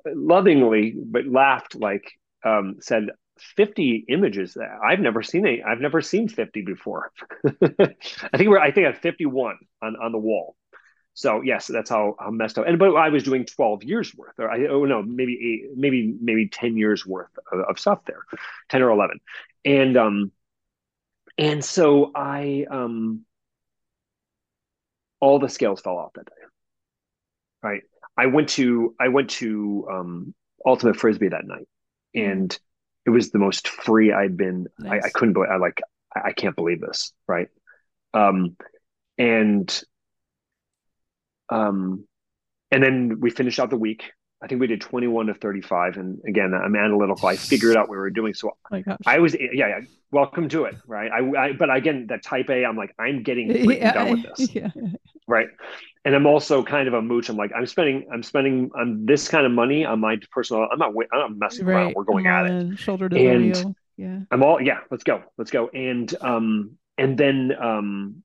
lovingly, 0.06 0.94
but 0.96 1.26
laughed 1.26 1.74
like, 1.74 2.12
um, 2.44 2.76
said, 2.80 3.08
50 3.38 4.04
images 4.08 4.56
i've 4.84 5.00
never 5.00 5.22
seen 5.22 5.46
a 5.46 5.62
i've 5.66 5.80
never 5.80 6.00
seen 6.00 6.28
50 6.28 6.62
before. 6.62 7.10
I 7.44 8.36
think 8.36 8.48
we're 8.48 8.58
i 8.58 8.70
think 8.70 8.86
at 8.86 9.02
51 9.02 9.56
on 9.82 9.96
on 9.96 10.12
the 10.12 10.18
wall. 10.18 10.56
So 11.14 11.42
yes 11.42 11.66
that's 11.66 11.90
how, 11.90 12.16
how 12.18 12.30
messed 12.30 12.58
up 12.58 12.66
and 12.66 12.78
but 12.78 12.94
i 12.94 13.08
was 13.08 13.22
doing 13.22 13.44
12 13.44 13.84
years 13.84 14.14
worth 14.14 14.38
or 14.38 14.50
i 14.50 14.66
oh 14.66 14.84
no 14.84 15.02
maybe 15.02 15.38
eight 15.42 15.76
maybe 15.76 16.14
maybe 16.20 16.48
10 16.48 16.76
years 16.76 17.06
worth 17.06 17.30
of, 17.52 17.60
of 17.60 17.78
stuff 17.78 18.00
there 18.06 18.24
10 18.70 18.82
or 18.82 18.90
11 18.90 19.20
and 19.64 19.96
um 19.96 20.32
and 21.38 21.64
so 21.64 22.12
i 22.14 22.66
um 22.70 23.24
all 25.24 25.38
the 25.38 25.48
scales 25.48 25.80
fell 25.80 25.96
off 25.96 26.12
that 26.14 26.26
day. 26.26 26.32
Right? 27.62 27.82
I 28.16 28.26
went 28.26 28.50
to 28.50 28.94
i 29.00 29.08
went 29.08 29.30
to 29.30 29.88
um 29.90 30.34
ultimate 30.66 30.96
frisbee 30.96 31.28
that 31.28 31.46
night 31.46 31.66
and 32.14 32.56
it 33.06 33.10
was 33.10 33.30
the 33.30 33.38
most 33.38 33.68
free 33.68 34.12
I'd 34.12 34.36
been. 34.36 34.66
Nice. 34.78 35.04
I, 35.04 35.06
I, 35.06 35.10
couldn't 35.10 35.34
believe. 35.34 35.50
I 35.50 35.56
like. 35.56 35.80
I, 36.14 36.28
I 36.28 36.32
can't 36.32 36.56
believe 36.56 36.80
this. 36.80 37.12
Right. 37.26 37.48
Um, 38.12 38.56
and 39.18 39.82
um, 41.48 42.06
and 42.70 42.82
then 42.82 43.20
we 43.20 43.30
finished 43.30 43.60
out 43.60 43.70
the 43.70 43.76
week. 43.76 44.12
I 44.44 44.46
think 44.46 44.60
we 44.60 44.66
did 44.66 44.82
21 44.82 45.26
to 45.26 45.34
35. 45.34 45.96
And 45.96 46.20
again, 46.28 46.52
I'm 46.52 46.76
analytical. 46.76 47.26
I 47.26 47.34
figured 47.34 47.76
out 47.76 47.88
what 47.88 47.92
we 47.92 47.96
were 47.96 48.10
doing. 48.10 48.34
So 48.34 48.54
oh 48.70 48.82
I 49.06 49.18
was, 49.18 49.34
yeah, 49.34 49.48
yeah, 49.54 49.80
welcome 50.10 50.50
to 50.50 50.64
it. 50.64 50.76
Right. 50.86 51.10
I, 51.10 51.46
I, 51.46 51.52
but 51.52 51.74
again, 51.74 52.08
that 52.08 52.22
type 52.22 52.50
A, 52.50 52.66
I'm 52.66 52.76
like, 52.76 52.94
I'm 52.98 53.22
getting 53.22 53.50
yeah, 53.50 53.92
done 53.92 54.10
with 54.10 54.22
this. 54.36 54.54
Yeah. 54.54 54.70
Right. 55.26 55.48
And 56.04 56.14
I'm 56.14 56.26
also 56.26 56.62
kind 56.62 56.86
of 56.88 56.92
a 56.92 57.00
mooch. 57.00 57.30
I'm 57.30 57.38
like, 57.38 57.52
I'm 57.56 57.64
spending, 57.64 58.06
I'm 58.12 58.22
spending 58.22 58.70
on 58.78 59.06
this 59.06 59.28
kind 59.28 59.46
of 59.46 59.52
money 59.52 59.86
on 59.86 60.00
my 60.00 60.18
personal, 60.30 60.68
I'm 60.70 60.78
not, 60.78 60.90
I'm 60.90 61.20
not 61.20 61.36
messing 61.38 61.64
right. 61.64 61.76
around. 61.76 61.94
We're 61.96 62.04
going 62.04 62.26
at 62.26 62.44
it. 62.44 62.78
Shoulder 62.78 63.08
to 63.08 63.16
and 63.16 63.74
Yeah. 63.96 64.18
I'm 64.30 64.42
all, 64.42 64.60
yeah, 64.60 64.80
let's 64.90 65.04
go. 65.04 65.22
Let's 65.38 65.50
go. 65.50 65.68
And, 65.68 66.14
um, 66.20 66.76
and 66.98 67.16
then, 67.16 67.52
um, 67.58 68.23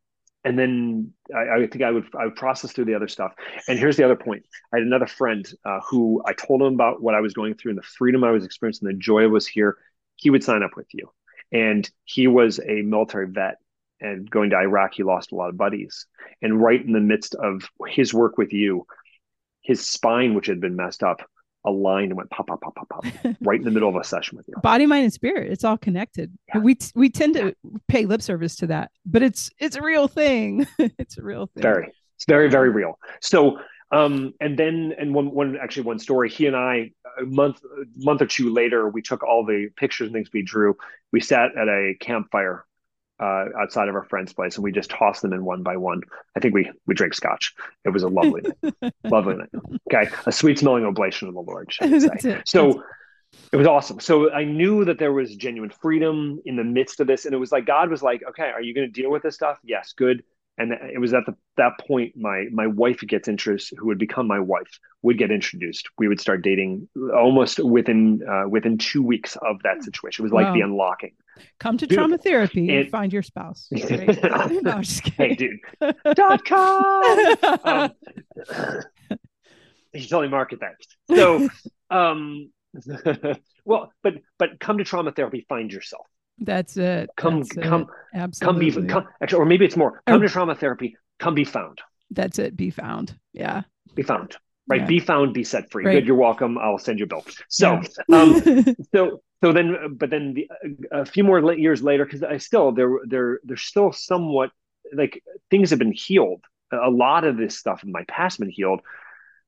and 0.50 0.58
then 0.58 1.14
I, 1.34 1.58
I, 1.58 1.68
think 1.68 1.84
I 1.84 1.92
would 1.92 2.08
I 2.20 2.26
would 2.26 2.36
process 2.36 2.72
through 2.72 2.86
the 2.86 2.96
other 2.96 3.08
stuff. 3.08 3.34
And 3.68 3.78
here's 3.78 3.98
the 3.98 4.04
other 4.04 4.16
point: 4.16 4.44
I 4.74 4.78
had 4.78 4.84
another 4.86 5.06
friend 5.06 5.48
uh, 5.64 5.80
who 5.88 6.24
I 6.26 6.34
told 6.34 6.64
him 6.64 6.74
about 6.74 7.04
what 7.04 7.14
I 7.14 7.20
was 7.20 7.36
going 7.36 7.54
through 7.54 7.74
and 7.74 7.78
the 7.78 7.84
freedom 7.84 8.24
I 8.24 8.32
was 8.32 8.44
experiencing, 8.44 8.88
the 8.88 8.96
joy 8.96 9.28
was 9.28 9.46
here. 9.46 9.78
He 10.16 10.32
would 10.32 10.44
sign 10.44 10.64
up 10.64 10.76
with 10.76 10.88
you, 10.92 11.12
and 11.52 11.88
he 12.04 12.26
was 12.26 12.60
a 12.60 12.82
military 12.82 13.28
vet. 13.28 13.58
And 14.02 14.30
going 14.30 14.50
to 14.52 14.56
Iraq, 14.56 14.94
he 14.96 15.04
lost 15.04 15.34
a 15.34 15.36
lot 15.36 15.50
of 15.50 15.58
buddies. 15.58 16.08
And 16.42 16.60
right 16.60 16.84
in 16.84 16.94
the 16.94 17.02
midst 17.02 17.36
of 17.36 17.70
his 17.86 18.14
work 18.14 18.38
with 18.38 18.54
you, 18.54 18.88
his 19.62 19.86
spine, 19.86 20.34
which 20.34 20.48
had 20.48 20.62
been 20.62 20.78
messed 20.78 21.04
up, 21.04 21.22
aligned 21.66 22.12
and 22.12 22.18
went 22.18 22.30
pop, 22.30 22.48
pop, 22.48 22.62
pop, 22.62 22.76
pop, 22.76 22.90
pop, 22.90 23.06
right 23.42 23.60
in 23.60 23.66
the 23.66 23.72
middle 23.72 23.90
of 23.90 23.96
a 23.96 24.04
session 24.04 24.38
with 24.38 24.48
you. 24.48 24.56
Body, 24.62 24.86
mind, 24.86 25.04
and 25.04 25.14
spirit. 25.14 25.52
It's 25.52 25.64
all 25.64 25.78
connected. 25.78 26.38
Yeah. 26.48 26.60
We 26.60 26.78
we 26.96 27.10
tend 27.10 27.36
to 27.36 27.56
pay 27.88 28.06
lip 28.06 28.22
service 28.22 28.56
to 28.58 28.68
that, 28.68 28.92
but 29.06 29.24
it's 29.24 29.50
it's 29.60 29.76
a 29.76 29.82
real 29.82 30.08
thing. 30.08 30.68
it's 30.78 31.18
a 31.18 31.24
real 31.24 31.48
thing. 31.48 31.62
Very. 31.62 31.94
It's 32.16 32.26
very, 32.26 32.50
very 32.50 32.70
real. 32.70 33.00
So 33.22 33.60
um, 33.92 34.34
and 34.40 34.58
then 34.58 34.94
and 34.98 35.14
one 35.14 35.32
one 35.32 35.58
actually 35.62 35.84
one 35.84 36.00
story, 36.00 36.30
he 36.30 36.46
and 36.46 36.56
I 36.56 36.92
a 37.20 37.26
month 37.26 37.62
a 37.64 37.86
month 38.06 38.22
or 38.22 38.28
two 38.28 38.54
later, 38.54 38.88
we 38.88 39.02
took 39.02 39.24
all 39.24 39.46
the 39.46 39.70
pictures 39.78 40.08
and 40.08 40.14
things 40.14 40.30
we 40.32 40.44
drew. 40.44 40.76
We 41.12 41.22
sat 41.22 41.58
at 41.58 41.68
a 41.68 41.96
campfire 42.00 42.66
uh, 43.20 43.46
outside 43.60 43.90
of 43.90 43.96
our 43.96 44.06
friend's 44.06 44.34
place, 44.34 44.56
and 44.56 44.64
we 44.64 44.72
just 44.72 44.90
tossed 44.90 45.22
them 45.22 45.34
in 45.34 45.44
one 45.44 45.64
by 45.64 45.78
one. 45.78 46.02
I 46.36 46.40
think 46.40 46.54
we 46.54 46.70
we 46.86 46.94
drank 46.94 47.14
scotch. 47.14 47.54
It 47.86 47.90
was 47.90 48.04
a 48.04 48.08
lovely 48.08 48.42
night, 48.42 48.94
lovely 49.04 49.36
night. 49.36 49.50
Okay, 49.92 50.10
a 50.26 50.32
sweet 50.32 50.60
smelling 50.60 50.86
oblation 50.86 51.28
of 51.28 51.34
the 51.34 51.42
Lord. 51.42 51.74
So 52.46 52.84
it 53.52 53.58
was 53.58 53.68
awesome. 53.68 54.00
So 54.00 54.32
I 54.32 54.44
knew 54.44 54.86
that 54.86 54.98
there 54.98 55.14
was 55.14 55.36
genuine 55.36 55.70
freedom 55.70 56.42
in 56.46 56.56
the 56.56 56.64
midst 56.64 57.00
of 57.00 57.08
this, 57.08 57.26
and 57.26 57.34
it 57.34 57.38
was 57.38 57.52
like 57.52 57.66
God 57.66 57.90
was 57.90 58.02
like, 58.02 58.22
"Okay, 58.30 58.50
are 58.50 58.62
you 58.62 58.74
going 58.74 58.88
to 58.88 59.02
deal 59.02 59.12
with 59.12 59.24
this 59.24 59.36
stuff? 59.36 59.60
Yes, 59.64 59.94
good." 59.96 60.24
and 60.60 60.74
it 60.74 61.00
was 61.00 61.14
at 61.14 61.26
the, 61.26 61.36
that 61.58 61.74
point 61.88 62.16
my 62.16 62.46
my 62.52 62.68
wife 62.68 63.00
gets 63.00 63.28
introduced 63.28 63.74
who 63.78 63.88
would 63.88 63.98
become 63.98 64.28
my 64.28 64.40
wife 64.40 64.80
would 65.02 65.18
get 65.18 65.32
introduced 65.32 65.90
we 65.98 66.08
would 66.08 66.20
start 66.20 66.44
dating 66.44 66.88
almost 67.16 67.60
within 67.60 68.22
uh, 68.30 68.48
within 68.48 68.78
two 68.78 69.02
weeks 69.02 69.38
of 69.42 69.62
that 69.64 69.84
situation 69.84 70.24
it 70.24 70.28
was 70.28 70.34
like 70.34 70.48
wow. 70.48 70.54
the 70.54 70.62
unlocking 70.62 71.14
come 71.60 71.78
to 71.78 71.88
Beautiful. 71.88 72.08
trauma 72.08 72.18
therapy 72.18 72.70
and, 72.70 72.80
and 72.80 72.92
find 72.92 73.14
your 73.14 73.24
spouse 73.24 73.68
right? 73.90 74.24
no, 74.64 74.82
hey 75.18 75.36
dude 75.36 75.60
dot 76.16 76.46
com 76.46 77.36
um, 77.64 77.92
you 79.94 80.02
totally 80.02 80.30
market 80.30 80.60
that 80.60 80.76
so 81.16 81.50
um 81.90 82.50
well 83.66 83.92
but 84.04 84.16
but 84.38 84.60
come 84.60 84.78
to 84.78 84.84
trauma 84.84 85.12
therapy 85.12 85.46
find 85.50 85.72
yourself 85.72 86.06
that's 86.40 86.78
it. 86.78 87.10
Come, 87.18 87.42
That's 87.42 87.68
come, 87.68 87.82
it. 87.82 87.88
absolutely. 88.18 88.72
Come 88.72 88.84
be, 88.84 88.88
come, 88.88 89.08
actually, 89.22 89.40
or 89.40 89.46
maybe 89.46 89.66
it's 89.66 89.76
more. 89.76 90.02
Come 90.08 90.20
oh. 90.20 90.24
to 90.24 90.30
trauma 90.30 90.56
therapy. 90.56 90.96
Come 91.20 91.36
be 91.36 91.44
found. 91.44 91.82
That's 92.12 92.40
it. 92.40 92.56
Be 92.56 92.70
found. 92.70 93.18
Yeah. 93.34 93.64
Be 93.96 94.04
found. 94.04 94.38
Right. 94.68 94.82
Yeah. 94.82 94.88
Be 94.88 95.00
found. 95.00 95.34
Be 95.34 95.44
set 95.44 95.70
free. 95.72 95.86
Right. 95.86 95.94
Good. 95.94 96.08
You're 96.08 96.16
welcome. 96.16 96.58
I'll 96.58 96.78
send 96.78 97.00
you 97.00 97.06
a 97.06 97.08
bill. 97.08 97.26
So, 97.50 97.82
yeah. 98.08 98.16
um, 98.16 98.76
so, 98.96 99.22
so 99.44 99.54
then, 99.54 99.96
but 99.98 100.10
then 100.10 100.34
the, 100.34 100.50
a 100.92 101.06
few 101.06 101.24
more 101.24 101.54
years 101.54 101.82
later, 101.82 102.06
because 102.06 102.24
I 102.24 102.38
still 102.38 102.72
there, 102.72 103.00
there, 103.06 103.40
there's 103.44 103.62
still 103.62 103.92
somewhat 103.92 104.52
like 104.94 105.24
things 105.50 105.70
have 105.70 105.80
been 105.80 105.94
healed. 105.94 106.44
A 106.72 106.90
lot 106.90 107.24
of 107.24 107.38
this 107.38 107.58
stuff 107.58 107.84
in 107.84 107.92
my 107.92 108.04
past 108.08 108.40
been 108.40 108.50
healed, 108.50 108.82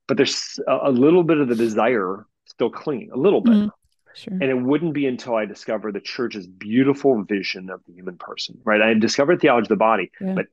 but 0.08 0.17
there's 0.17 0.60
a, 0.67 0.80
a 0.84 0.91
little 0.91 1.23
bit 1.23 1.38
of 1.38 1.47
the 1.47 1.56
desire 1.56 2.25
still 2.45 2.69
clinging, 2.69 3.12
a 3.12 3.17
little 3.17 3.41
bit. 3.41 3.54
Mm-hmm. 3.54 3.67
Sure. 4.13 4.34
And 4.34 4.43
it 4.43 4.56
wouldn't 4.62 4.93
be 4.93 5.08
until 5.08 5.36
I 5.36 5.45
discovered 5.45 5.93
the 5.93 6.01
church's 6.01 6.45
beautiful 6.45 7.23
vision 7.23 7.69
of 7.69 7.82
the 7.88 7.93
human 7.93 8.17
person, 8.17 8.60
right? 8.65 8.82
I 8.82 8.93
discovered 8.93 9.39
theology 9.39 9.65
of 9.65 9.69
the 9.69 9.77
body, 9.77 10.12
yeah. 10.19 10.34
but 10.34 10.47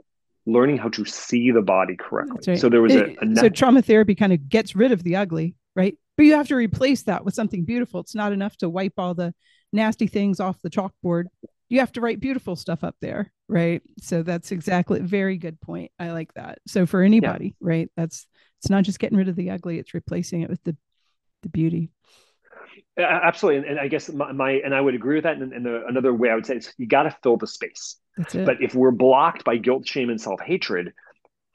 learning 0.46 0.79
how 0.79 0.88
to 0.90 1.05
see 1.05 1.51
the 1.51 1.62
body 1.62 1.96
correctly. 1.96 2.38
Right. 2.46 2.61
So 2.61 2.68
there 2.68 2.81
was 2.81 2.94
a, 2.94 3.16
a 3.20 3.37
so 3.37 3.48
trauma 3.48 3.83
therapy 3.83 4.14
kind 4.14 4.33
of 4.33 4.48
gets 4.48 4.77
rid 4.77 4.92
of 4.92 5.03
the 5.03 5.16
ugly, 5.16 5.57
right? 5.74 5.96
But 6.18 6.26
you 6.26 6.35
have 6.35 6.48
to 6.48 6.57
replace 6.57 7.04
that 7.04 7.24
with 7.24 7.35
something 7.35 7.64
beautiful. 7.64 8.00
It's 8.00 8.16
not 8.16 8.33
enough 8.33 8.57
to 8.57 8.68
wipe 8.68 8.94
all 8.98 9.14
the 9.14 9.33
nasty 9.72 10.09
things 10.09 10.40
off 10.40 10.61
the 10.61 10.68
chalkboard. 10.68 11.26
You 11.68 11.78
have 11.78 11.92
to 11.92 12.00
write 12.00 12.18
beautiful 12.18 12.57
stuff 12.57 12.83
up 12.83 12.96
there, 13.00 13.33
right? 13.48 13.83
So 14.00 14.24
that's 14.24 14.50
exactly 14.50 14.98
a 14.98 15.04
very 15.04 15.37
good 15.37 15.61
point. 15.61 15.92
I 15.96 16.11
like 16.11 16.35
that. 16.35 16.59
So 16.66 16.87
for 16.87 17.02
anybody, 17.02 17.54
yeah. 17.61 17.68
right? 17.68 17.90
That's 17.96 18.26
it's 18.59 18.68
not 18.68 18.83
just 18.83 18.98
getting 18.98 19.16
rid 19.16 19.28
of 19.28 19.37
the 19.37 19.50
ugly; 19.50 19.78
it's 19.78 19.94
replacing 19.94 20.42
it 20.42 20.50
with 20.50 20.61
the 20.64 20.76
the 21.42 21.50
beauty. 21.50 21.92
Absolutely, 22.98 23.59
and, 23.59 23.78
and, 23.78 23.78
I 23.78 23.87
guess 23.87 24.09
my, 24.09 24.33
my, 24.33 24.50
and 24.50 24.74
I 24.74 24.81
would 24.81 24.96
agree 24.96 25.14
with 25.14 25.24
that. 25.24 25.37
And, 25.37 25.52
and 25.52 25.64
the, 25.64 25.87
another 25.87 26.12
way 26.12 26.31
I 26.31 26.35
would 26.35 26.46
say 26.46 26.57
is 26.57 26.74
you 26.78 26.88
got 26.88 27.04
to 27.04 27.16
fill 27.22 27.37
the 27.37 27.46
space. 27.46 27.94
But 28.33 28.61
if 28.61 28.74
we're 28.74 28.90
blocked 28.90 29.44
by 29.44 29.57
guilt, 29.59 29.87
shame, 29.87 30.11
and 30.11 30.20
self 30.20 30.40
hatred, 30.40 30.92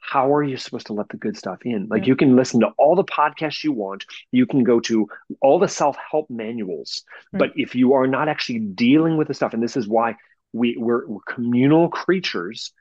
how 0.06 0.32
are 0.34 0.42
you 0.42 0.56
supposed 0.56 0.86
to 0.86 0.92
let 0.92 1.08
the 1.08 1.16
good 1.16 1.36
stuff 1.36 1.60
in? 1.64 1.88
Like 1.88 2.02
yeah. 2.02 2.08
you 2.08 2.16
can 2.16 2.36
listen 2.36 2.60
to 2.60 2.68
all 2.78 2.94
the 2.94 3.04
podcasts 3.04 3.64
you 3.64 3.72
want, 3.72 4.04
you 4.32 4.46
can 4.46 4.64
go 4.64 4.80
to 4.80 5.08
all 5.40 5.58
the 5.58 5.68
self 5.68 5.96
help 6.10 6.28
manuals, 6.30 7.04
right. 7.32 7.38
but 7.38 7.52
if 7.56 7.74
you 7.74 7.94
are 7.94 8.06
not 8.06 8.28
actually 8.28 8.58
dealing 8.60 9.16
with 9.16 9.28
the 9.28 9.34
stuff, 9.34 9.54
and 9.54 9.62
this 9.62 9.76
is 9.76 9.88
why 9.88 10.16
we 10.52 10.76
we're, 10.78 11.06
we're 11.06 11.20
communal 11.26 11.88
creatures 11.88 12.72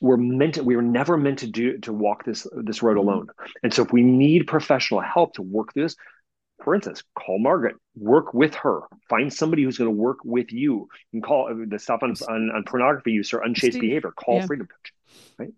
we're 0.00 0.16
meant 0.16 0.54
to, 0.54 0.64
we 0.64 0.74
were 0.74 0.82
never 0.82 1.16
meant 1.16 1.38
to 1.38 1.46
do 1.46 1.78
to 1.78 1.92
walk 1.92 2.24
this 2.24 2.46
this 2.56 2.82
road 2.82 2.96
mm-hmm. 2.96 3.08
alone 3.08 3.28
and 3.62 3.72
so 3.72 3.82
if 3.82 3.92
we 3.92 4.02
need 4.02 4.48
professional 4.48 5.00
help 5.00 5.34
to 5.34 5.42
work 5.42 5.72
through 5.72 5.84
this 5.84 5.96
for 6.62 6.74
instance, 6.74 7.02
call 7.18 7.38
Margaret, 7.38 7.76
work 7.96 8.34
with 8.34 8.54
her, 8.56 8.80
find 9.08 9.32
somebody 9.32 9.62
who's 9.64 9.78
going 9.78 9.90
to 9.90 9.96
work 9.96 10.18
with 10.24 10.52
you. 10.52 10.88
and 11.12 11.22
call 11.22 11.48
uh, 11.48 11.64
the 11.66 11.78
stuff 11.78 12.02
on, 12.02 12.14
on, 12.28 12.50
on 12.50 12.64
pornography 12.64 13.12
use 13.12 13.32
or 13.32 13.40
unchaste 13.40 13.72
Steve, 13.72 13.80
behavior. 13.80 14.12
Call 14.12 14.36
yeah. 14.36 14.46
Freedom 14.46 14.66
Coach, 14.66 14.92
right? 15.38 15.52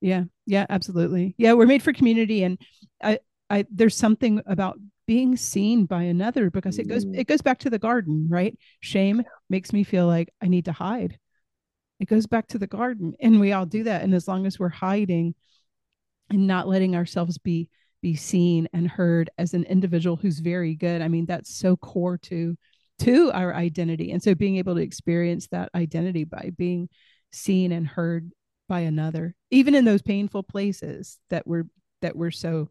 Yeah, 0.00 0.24
yeah, 0.46 0.66
absolutely. 0.68 1.34
Yeah, 1.38 1.52
we're 1.52 1.66
made 1.66 1.82
for 1.82 1.92
community, 1.92 2.42
and 2.42 2.58
I, 3.02 3.18
I, 3.48 3.66
there's 3.70 3.96
something 3.96 4.40
about 4.46 4.78
being 5.06 5.36
seen 5.36 5.86
by 5.86 6.04
another 6.04 6.50
because 6.50 6.78
it 6.78 6.88
goes, 6.88 7.04
mm. 7.04 7.18
it 7.18 7.26
goes 7.26 7.42
back 7.42 7.58
to 7.58 7.70
the 7.70 7.78
garden, 7.78 8.28
right? 8.30 8.56
Shame 8.80 9.22
makes 9.48 9.72
me 9.72 9.84
feel 9.84 10.06
like 10.06 10.32
I 10.40 10.46
need 10.46 10.66
to 10.66 10.72
hide. 10.72 11.18
It 11.98 12.08
goes 12.08 12.26
back 12.26 12.46
to 12.48 12.58
the 12.58 12.66
garden, 12.66 13.14
and 13.20 13.40
we 13.40 13.52
all 13.52 13.66
do 13.66 13.84
that. 13.84 14.02
And 14.02 14.14
as 14.14 14.26
long 14.26 14.46
as 14.46 14.58
we're 14.58 14.68
hiding 14.68 15.34
and 16.30 16.46
not 16.46 16.68
letting 16.68 16.96
ourselves 16.96 17.38
be 17.38 17.68
be 18.02 18.16
seen 18.16 18.66
and 18.72 18.88
heard 18.88 19.28
as 19.36 19.52
an 19.52 19.64
individual 19.64 20.16
who's 20.16 20.38
very 20.38 20.74
good 20.74 21.02
i 21.02 21.08
mean 21.08 21.26
that's 21.26 21.54
so 21.54 21.76
core 21.76 22.16
to 22.16 22.56
to 22.98 23.30
our 23.32 23.54
identity 23.54 24.10
and 24.10 24.22
so 24.22 24.34
being 24.34 24.56
able 24.56 24.74
to 24.74 24.80
experience 24.80 25.48
that 25.48 25.68
identity 25.74 26.24
by 26.24 26.50
being 26.56 26.88
seen 27.32 27.72
and 27.72 27.86
heard 27.86 28.30
by 28.70 28.80
another 28.80 29.34
even 29.50 29.74
in 29.74 29.84
those 29.84 30.00
painful 30.00 30.42
places 30.42 31.18
that 31.28 31.46
we're 31.46 31.66
that 32.00 32.16
we're 32.16 32.30
so 32.30 32.68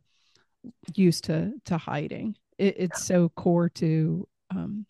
used 0.96 1.26
to 1.26 1.52
to 1.66 1.78
hiding 1.78 2.36
it, 2.58 2.76
it's 2.78 3.04
so 3.04 3.30
core 3.30 3.70
to 3.70 4.28
um 4.50 4.86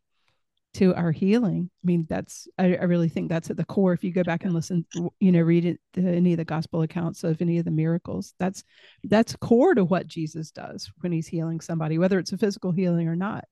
to 0.76 0.94
our 0.96 1.12
healing. 1.12 1.70
I 1.84 1.86
mean, 1.86 2.06
that's 2.10 2.48
I, 2.58 2.76
I, 2.76 2.84
really 2.84 3.10
think 3.10 3.30
that's 3.30 3.50
at 3.50 3.58
the 3.58 3.66
core. 3.66 3.94
If 3.94 4.04
you 4.04 4.12
go 4.12 4.24
back 4.24 4.44
and 4.44 4.54
listen, 4.54 4.86
you 5.20 5.32
know, 5.32 5.42
read 5.42 5.66
it, 5.66 5.80
any 5.98 6.34
of 6.34 6.38
the 6.38 6.46
gospel 6.46 6.84
accounts 6.84 7.24
of 7.24 7.42
any 7.42 7.58
of 7.58 7.66
the 7.66 7.72
miracles, 7.72 8.34
that's 8.40 8.64
that's 9.04 9.36
core 9.38 9.74
to 9.74 9.84
what 9.84 10.08
Jesus 10.08 10.52
does 10.52 10.92
when 11.00 11.12
he's 11.12 11.28
healing 11.28 11.60
somebody, 11.60 11.98
whether 11.98 12.20
it's 12.20 12.34
a 12.34 12.38
physical 12.38 12.72
healing 12.72 13.08
or 13.08 13.16
not. 13.16 13.46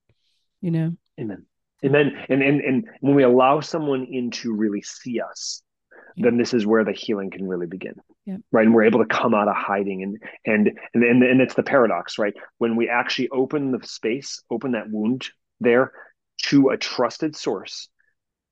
You 0.62 0.72
know. 0.72 0.94
Amen. 1.20 1.46
And 1.84 1.94
then 1.94 2.26
and 2.30 2.42
and 2.42 2.62
and 2.62 2.86
when 3.02 3.16
we 3.16 3.24
allow 3.24 3.60
someone 3.62 4.06
in 4.06 4.32
to 4.32 4.54
really 4.54 4.82
see 4.82 5.20
us, 5.20 5.64
yeah. 5.66 5.67
Then 6.18 6.38
this 6.38 6.54
is 6.54 6.66
where 6.66 6.84
the 6.84 6.92
healing 6.92 7.30
can 7.30 7.48
really 7.48 7.68
begin. 7.68 7.96
Yeah. 8.26 8.38
Right. 8.52 8.66
And 8.66 8.74
we're 8.74 8.86
able 8.86 9.00
to 9.00 9.06
come 9.06 9.34
out 9.34 9.48
of 9.48 9.56
hiding 9.56 10.04
and 10.04 10.22
and 10.46 10.80
and 10.94 11.04
and, 11.04 11.24
and 11.24 11.42
it's 11.42 11.54
the 11.56 11.64
paradox, 11.64 12.18
right? 12.18 12.34
When 12.58 12.76
we 12.76 12.90
actually 12.90 13.30
open 13.30 13.72
the 13.72 13.86
space, 13.88 14.42
open 14.50 14.72
that 14.72 14.90
wound 14.90 15.30
there, 15.60 15.92
to 16.44 16.70
a 16.70 16.78
trusted 16.78 17.36
source, 17.36 17.90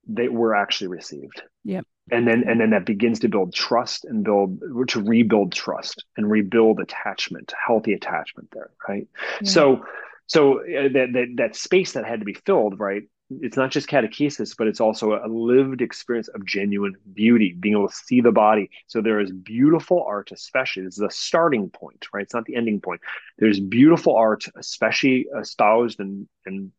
they 0.08 0.28
were 0.28 0.56
actually 0.56 0.88
received. 0.88 1.42
Yep. 1.64 1.86
And 2.12 2.28
then 2.28 2.44
and 2.48 2.62
then 2.62 2.70
that 2.70 2.86
begins 2.86 3.20
to 3.22 3.30
build 3.30 3.54
trust 3.54 4.06
and 4.06 4.24
build 4.24 4.60
to 4.90 5.02
rebuild 5.02 5.52
trust 5.52 6.06
and 6.18 6.30
rebuild 6.30 6.80
attachment, 6.80 7.52
healthy 7.66 7.94
attachment 7.94 8.50
there, 8.54 8.70
right? 8.88 9.08
Yeah. 9.42 9.50
So 9.50 9.86
so 10.28 10.60
uh, 10.60 10.90
that, 10.94 11.08
that 11.14 11.28
that 11.38 11.56
space 11.56 11.94
that 11.94 12.06
had 12.06 12.20
to 12.20 12.26
be 12.26 12.36
filled, 12.36 12.80
right? 12.80 13.04
It's 13.42 13.58
not 13.58 13.72
just 13.72 13.90
catechesis, 13.90 14.56
but 14.56 14.68
it's 14.68 14.80
also 14.80 15.14
a 15.14 15.28
lived 15.28 15.82
experience 15.82 16.28
of 16.28 16.46
genuine 16.46 16.96
beauty, 17.14 17.56
being 17.60 17.76
able 17.76 17.88
to 17.88 17.96
see 17.96 18.22
the 18.22 18.32
body. 18.32 18.70
So 18.86 19.02
there 19.02 19.20
is 19.20 19.32
beautiful 19.32 20.04
art, 20.08 20.32
especially 20.32 20.84
this 20.84 20.98
is 20.98 21.02
a 21.02 21.10
starting 21.10 21.70
point, 21.70 22.06
right? 22.14 22.22
It's 22.22 22.36
not 22.36 22.46
the 22.46 22.56
ending 22.56 22.82
point. 22.82 23.02
There's 23.40 23.60
beautiful 23.60 24.16
art, 24.16 24.46
especially 24.56 25.26
espoused 25.40 26.00
and 26.00 26.28
and 26.46 26.72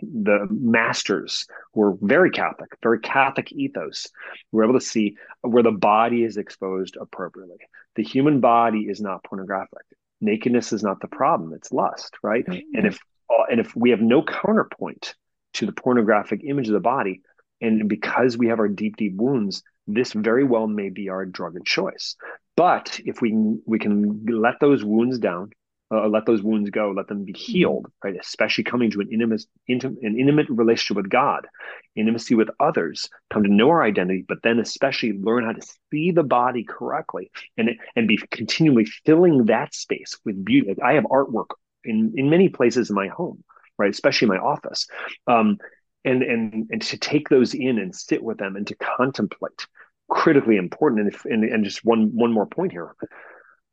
the 0.00 0.46
masters 0.50 1.46
were 1.74 1.96
very 2.00 2.30
Catholic, 2.30 2.76
very 2.82 3.00
Catholic 3.00 3.52
ethos. 3.52 4.06
We're 4.52 4.64
able 4.64 4.78
to 4.78 4.84
see 4.84 5.16
where 5.40 5.62
the 5.62 5.72
body 5.72 6.24
is 6.24 6.36
exposed 6.36 6.96
appropriately. 7.00 7.58
The 7.94 8.02
human 8.02 8.40
body 8.40 8.80
is 8.80 9.00
not 9.00 9.24
pornographic. 9.24 9.84
Nakedness 10.20 10.72
is 10.72 10.82
not 10.82 11.00
the 11.00 11.08
problem; 11.08 11.52
it's 11.54 11.72
lust, 11.72 12.14
right? 12.22 12.44
Mm-hmm. 12.46 12.76
And 12.76 12.86
if 12.86 12.98
uh, 13.30 13.44
and 13.50 13.60
if 13.60 13.74
we 13.74 13.90
have 13.90 14.00
no 14.00 14.22
counterpoint 14.22 15.14
to 15.56 15.66
the 15.66 15.72
pornographic 15.72 16.42
image 16.44 16.68
of 16.68 16.74
the 16.74 16.80
body, 16.80 17.22
and 17.60 17.88
because 17.88 18.36
we 18.36 18.48
have 18.48 18.58
our 18.58 18.68
deep, 18.68 18.96
deep 18.96 19.14
wounds, 19.16 19.62
this 19.86 20.12
very 20.12 20.44
well 20.44 20.66
may 20.66 20.90
be 20.90 21.08
our 21.08 21.24
drug 21.24 21.56
of 21.56 21.64
choice. 21.64 22.16
But 22.56 23.00
if 23.04 23.20
we 23.20 23.32
we 23.66 23.78
can 23.78 24.24
let 24.26 24.60
those 24.60 24.84
wounds 24.84 25.18
down, 25.18 25.50
uh, 25.92 26.08
let 26.08 26.26
those 26.26 26.42
wounds 26.42 26.70
go, 26.70 26.90
let 26.90 27.06
them 27.06 27.24
be 27.24 27.32
mm-hmm. 27.32 27.52
healed, 27.52 27.86
right? 28.02 28.16
Especially 28.18 28.64
coming 28.64 28.90
to 28.90 29.00
an 29.00 29.08
intimate, 29.12 29.44
intimate, 29.68 30.02
an 30.02 30.18
intimate 30.18 30.48
relationship 30.48 30.96
with 30.96 31.08
God, 31.08 31.46
intimacy 31.94 32.34
with 32.34 32.48
others, 32.58 33.08
come 33.30 33.44
to 33.44 33.52
know 33.52 33.70
our 33.70 33.82
identity, 33.82 34.24
but 34.26 34.38
then 34.42 34.58
especially 34.58 35.12
learn 35.12 35.44
how 35.44 35.52
to 35.52 35.66
see 35.90 36.10
the 36.10 36.24
body 36.24 36.64
correctly 36.64 37.30
and 37.56 37.70
and 37.94 38.08
be 38.08 38.18
continually 38.30 38.84
filling 38.84 39.46
that 39.46 39.74
space 39.74 40.18
with 40.24 40.44
beauty. 40.44 40.68
Like 40.68 40.82
I 40.82 40.94
have 40.94 41.04
artwork 41.04 41.50
in 41.84 42.14
in 42.16 42.30
many 42.30 42.48
places 42.48 42.90
in 42.90 42.96
my 42.96 43.08
home, 43.08 43.44
right? 43.78 43.90
Especially 43.90 44.28
my 44.28 44.38
office, 44.38 44.86
um, 45.26 45.58
and 46.04 46.22
and 46.22 46.68
and 46.70 46.82
to 46.82 46.98
take 46.98 47.28
those 47.28 47.54
in 47.54 47.78
and 47.78 47.94
sit 47.94 48.22
with 48.22 48.38
them 48.38 48.56
and 48.56 48.66
to 48.66 48.74
contemplate, 48.76 49.66
critically 50.08 50.56
important. 50.56 51.00
And 51.02 51.12
if, 51.12 51.24
and, 51.24 51.44
and 51.44 51.64
just 51.64 51.84
one 51.84 52.10
one 52.14 52.32
more 52.32 52.46
point 52.46 52.72
here 52.72 52.94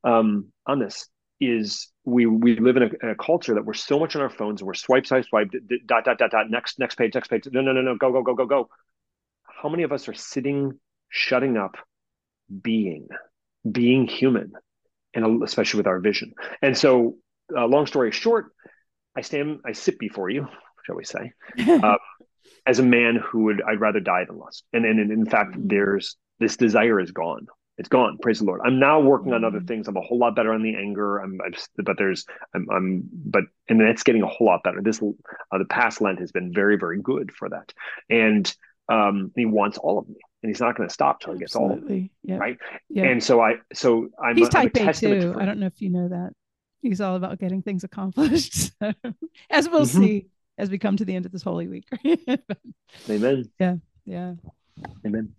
um, 0.03 0.51
on 0.65 0.79
this 0.79 1.07
is 1.39 1.89
we 2.05 2.25
we 2.25 2.57
live 2.57 2.77
in 2.77 2.83
a, 2.83 3.11
a, 3.11 3.15
culture 3.15 3.55
that 3.55 3.65
we're 3.65 3.73
so 3.73 3.99
much 3.99 4.15
on 4.15 4.21
our 4.21 4.29
phones 4.29 4.61
and 4.61 4.67
we're 4.67 4.73
swipe 4.73 5.05
swipe 5.05 5.25
swipe 5.25 5.49
dot 5.85 6.05
dot 6.05 6.17
dot 6.17 6.31
dot 6.31 6.49
next 6.49 6.79
next 6.79 6.95
page 6.95 7.13
next 7.15 7.27
page 7.27 7.47
no 7.51 7.61
no 7.61 7.71
no 7.73 7.81
no 7.81 7.95
go 7.97 8.11
go 8.11 8.21
go 8.21 8.33
go 8.33 8.45
go 8.45 8.69
how 9.43 9.69
many 9.69 9.83
of 9.83 9.91
us 9.91 10.07
are 10.07 10.13
sitting 10.13 10.79
shutting 11.09 11.57
up 11.57 11.77
being 12.61 13.07
being 13.69 14.07
human 14.07 14.51
and 15.13 15.43
especially 15.43 15.79
with 15.79 15.87
our 15.87 15.99
vision 15.99 16.33
and 16.61 16.77
so 16.77 17.15
uh, 17.55 17.65
long 17.65 17.85
story 17.85 18.11
short 18.11 18.47
i 19.15 19.21
stand 19.21 19.59
i 19.65 19.71
sit 19.71 19.97
before 19.99 20.29
you 20.29 20.47
shall 20.85 20.95
we 20.95 21.05
say 21.05 21.31
uh, 21.67 21.97
as 22.65 22.79
a 22.79 22.83
man 22.83 23.15
who 23.15 23.43
would 23.43 23.61
i'd 23.63 23.79
rather 23.79 23.99
die 23.99 24.25
than 24.25 24.37
lust 24.37 24.63
and, 24.73 24.85
and, 24.85 24.99
and 24.99 25.11
in 25.11 25.25
fact 25.25 25.55
there's 25.57 26.17
this 26.39 26.57
desire 26.57 26.99
is 26.99 27.11
gone 27.11 27.47
it's 27.77 27.89
gone. 27.89 28.17
Praise 28.21 28.39
the 28.39 28.45
Lord. 28.45 28.61
I'm 28.63 28.79
now 28.79 28.99
working 28.99 29.33
on 29.33 29.43
other 29.43 29.59
mm. 29.59 29.67
things. 29.67 29.87
I'm 29.87 29.97
a 29.97 30.01
whole 30.01 30.19
lot 30.19 30.35
better 30.35 30.53
on 30.53 30.61
the 30.61 30.75
anger. 30.75 31.17
I'm, 31.17 31.39
I'm 31.43 31.53
but 31.77 31.97
there's, 31.97 32.25
I'm, 32.53 32.67
I'm, 32.69 33.09
but, 33.11 33.45
and 33.67 33.81
it's 33.81 34.03
getting 34.03 34.21
a 34.21 34.27
whole 34.27 34.45
lot 34.45 34.61
better. 34.63 34.79
This, 34.81 35.01
uh, 35.01 35.57
the 35.57 35.65
past 35.65 35.99
Lent 35.99 36.19
has 36.19 36.31
been 36.31 36.53
very, 36.53 36.77
very 36.77 37.01
good 37.01 37.31
for 37.31 37.49
that. 37.49 37.73
And, 38.09 38.53
um, 38.89 39.31
he 39.35 39.45
wants 39.45 39.77
all 39.77 39.97
of 39.97 40.07
me 40.07 40.17
and 40.43 40.49
he's 40.49 40.59
not 40.59 40.75
going 40.75 40.87
to 40.87 40.93
stop 40.93 41.21
till 41.21 41.33
he 41.33 41.39
gets 41.39 41.55
Absolutely. 41.55 41.77
all 41.77 41.83
of 41.83 41.89
me. 41.89 42.11
Yep. 42.23 42.39
Right. 42.39 42.57
Yeah. 42.89 43.03
And 43.05 43.23
so 43.23 43.41
I, 43.41 43.55
so 43.73 44.09
I'm, 44.23 44.35
he's 44.35 44.49
type 44.49 44.75
A 44.75 44.93
too. 44.93 45.35
I 45.39 45.45
don't 45.45 45.59
know 45.59 45.67
if 45.67 45.81
you 45.81 45.89
know 45.89 46.09
that 46.09 46.33
he's 46.83 47.01
all 47.01 47.15
about 47.15 47.39
getting 47.39 47.61
things 47.61 47.83
accomplished. 47.83 48.71
as 49.49 49.69
we'll 49.69 49.81
mm-hmm. 49.81 50.01
see 50.01 50.27
as 50.57 50.69
we 50.69 50.77
come 50.77 50.97
to 50.97 51.05
the 51.05 51.15
end 51.15 51.25
of 51.25 51.31
this 51.31 51.41
holy 51.41 51.67
week. 51.67 51.87
Amen. 53.09 53.49
Yeah. 53.59 53.75
Yeah. 54.05 54.33
Amen. 55.05 55.33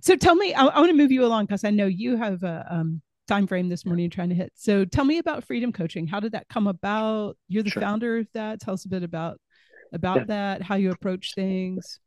So 0.00 0.16
tell 0.16 0.34
me, 0.34 0.54
I, 0.54 0.66
I 0.66 0.78
want 0.80 0.90
to 0.90 0.96
move 0.96 1.12
you 1.12 1.24
along 1.24 1.46
because 1.46 1.64
I 1.64 1.70
know 1.70 1.86
you 1.86 2.16
have 2.16 2.42
a 2.42 2.66
um, 2.68 3.02
time 3.28 3.46
frame 3.46 3.68
this 3.68 3.84
morning 3.84 4.10
trying 4.10 4.30
to 4.30 4.34
hit. 4.34 4.52
So 4.54 4.84
tell 4.84 5.04
me 5.04 5.18
about 5.18 5.44
Freedom 5.44 5.72
Coaching. 5.72 6.06
How 6.06 6.20
did 6.20 6.32
that 6.32 6.48
come 6.48 6.66
about? 6.66 7.36
You're 7.48 7.62
the 7.62 7.70
sure. 7.70 7.82
founder 7.82 8.18
of 8.18 8.28
that. 8.34 8.60
Tell 8.60 8.74
us 8.74 8.84
a 8.84 8.88
bit 8.88 9.02
about 9.02 9.40
about 9.92 10.18
yeah. 10.18 10.24
that, 10.24 10.62
how 10.62 10.74
you 10.74 10.90
approach 10.90 11.34
things. 11.34 12.00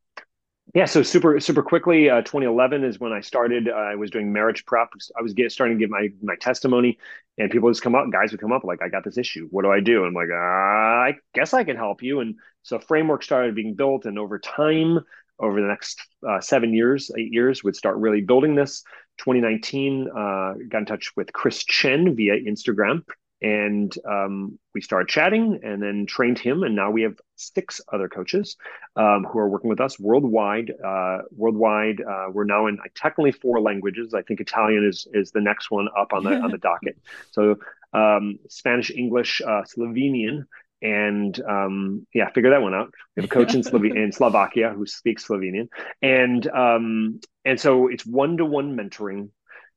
Yeah, 0.74 0.86
so 0.86 1.04
super 1.04 1.40
super 1.42 1.64
quickly, 1.64 2.10
uh, 2.10 2.22
2011 2.22 2.86
is 2.86 2.98
when 2.98 3.12
I 3.12 3.20
started. 3.20 3.68
Uh, 3.68 3.74
I 3.74 3.96
was 3.96 4.10
doing 4.10 4.32
marriage 4.32 4.66
prep. 4.66 4.90
I 5.18 5.22
was 5.22 5.34
get, 5.34 5.52
starting 5.52 5.78
to 5.78 5.84
give 5.84 5.90
my 5.90 6.08
my 6.22 6.36
testimony, 6.36 6.98
and 7.38 7.52
people 7.52 7.70
just 7.70 7.82
come 7.82 7.94
up. 7.94 8.10
Guys 8.10 8.32
would 8.32 8.40
come 8.40 8.54
up 8.54 8.64
like, 8.64 8.82
"I 8.82 8.88
got 8.88 9.04
this 9.04 9.18
issue. 9.18 9.48
What 9.52 9.64
do 9.64 9.72
I 9.72 9.82
do?" 9.82 10.06
And 10.06 10.08
I'm 10.08 10.14
like, 10.14 10.30
"I 10.32 11.16
guess 11.34 11.54
I 11.54 11.66
can 11.66 11.76
help 11.76 12.02
you." 12.02 12.22
And 12.22 12.36
so 12.64 12.80
framework 12.80 13.22
started 13.24 13.54
being 13.54 13.74
built, 13.76 14.06
and 14.06 14.18
over 14.18 14.40
time, 14.40 15.00
over 15.40 15.60
the 15.60 15.68
next 15.68 16.00
uh, 16.28 16.40
seven 16.40 16.74
years, 16.74 17.12
eight 17.18 17.34
years, 17.34 17.66
would 17.66 17.76
start 17.76 17.98
really 17.98 18.22
building 18.22 18.56
this. 18.56 18.84
2019, 19.18 20.08
uh, 20.10 20.54
got 20.70 20.80
in 20.80 20.86
touch 20.86 21.12
with 21.18 21.34
Chris 21.34 21.66
Chen 21.66 22.16
via 22.16 22.40
Instagram, 22.42 23.04
and 23.42 23.96
um, 24.10 24.60
we 24.74 24.82
started 24.82 25.08
chatting 25.08 25.60
and 25.64 25.82
then 25.82 26.06
trained 26.06 26.38
him 26.38 26.64
and 26.64 26.76
now 26.76 26.92
we 26.92 27.02
have 27.02 27.20
six 27.36 27.82
other 27.92 28.08
coaches 28.08 28.58
um, 28.96 29.26
who 29.26 29.40
are 29.40 29.50
working 29.50 29.70
with 29.70 29.82
us 29.82 30.00
worldwide 30.00 30.72
uh, 30.86 31.20
worldwide 31.32 32.02
uh, 32.02 32.28
we're 32.32 32.44
now 32.44 32.68
in 32.68 32.78
technically 32.96 33.32
four 33.32 33.62
languages. 33.62 34.14
I 34.14 34.22
think 34.22 34.40
italian 34.40 34.88
is 34.88 35.08
is 35.14 35.32
the 35.32 35.42
next 35.42 35.72
one 35.72 35.88
up 35.98 36.14
on 36.14 36.24
the 36.24 36.36
on 36.36 36.52
the 36.52 36.58
docket. 36.58 36.98
So 37.32 37.58
um, 37.94 38.40
spanish 38.50 38.92
english 38.92 39.42
uh, 39.42 39.64
slovenian 39.64 40.46
and 40.82 41.40
um, 41.48 42.08
yeah, 42.14 42.30
figure 42.32 42.50
that 42.50 42.62
one 42.62 42.74
out. 42.74 42.94
We 43.16 43.22
have 43.22 43.30
a 43.30 43.34
coach 43.34 43.54
in, 43.54 43.64
Slove- 43.64 43.86
in 43.86 44.12
Slovakia 44.12 44.74
who 44.76 44.86
speaks 44.86 45.28
Slovenian, 45.28 45.70
and 46.02 46.48
um, 46.48 47.20
and 47.46 47.60
so 47.60 47.88
it's 47.88 48.06
one 48.06 48.38
to 48.38 48.46
one 48.46 48.76
mentoring 48.76 49.30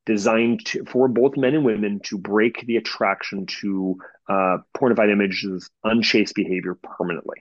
designed 0.07 0.65
to, 0.67 0.85
for 0.85 1.09
both 1.09 1.37
men 1.37 1.55
and 1.55 1.65
women 1.65 2.01
to 2.05 2.19
break 2.19 2.67
the 2.67 2.77
attraction 2.77 3.47
to 3.47 3.99
uh, 4.29 4.59
pornified 4.77 5.11
images, 5.11 5.71
unchaste 5.83 6.35
behavior 6.35 6.77
permanently. 6.83 7.39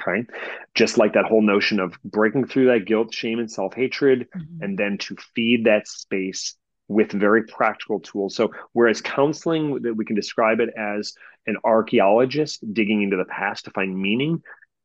Okay. 0.00 0.26
Just 0.74 0.98
like 0.98 1.14
that 1.14 1.24
whole 1.24 1.42
notion 1.42 1.80
of 1.80 1.94
breaking 2.04 2.46
through 2.46 2.66
that 2.66 2.84
guilt, 2.84 3.14
shame, 3.14 3.38
and 3.38 3.50
self 3.50 3.74
hatred, 3.74 4.28
mm-hmm. 4.34 4.62
and 4.62 4.78
then 4.78 4.98
to 4.98 5.16
feed 5.34 5.64
that 5.64 5.88
space 5.88 6.54
with 6.88 7.10
very 7.12 7.44
practical 7.44 8.00
tools. 8.00 8.36
So, 8.36 8.52
whereas 8.72 9.00
counseling, 9.00 9.82
that 9.82 9.96
we 9.96 10.04
can 10.04 10.14
describe 10.14 10.60
it 10.60 10.70
as 10.76 11.14
an 11.46 11.56
archaeologist 11.64 12.62
digging 12.72 13.02
into 13.02 13.16
the 13.16 13.24
past 13.24 13.64
to 13.64 13.70
find 13.70 13.96
meaning, 13.98 14.42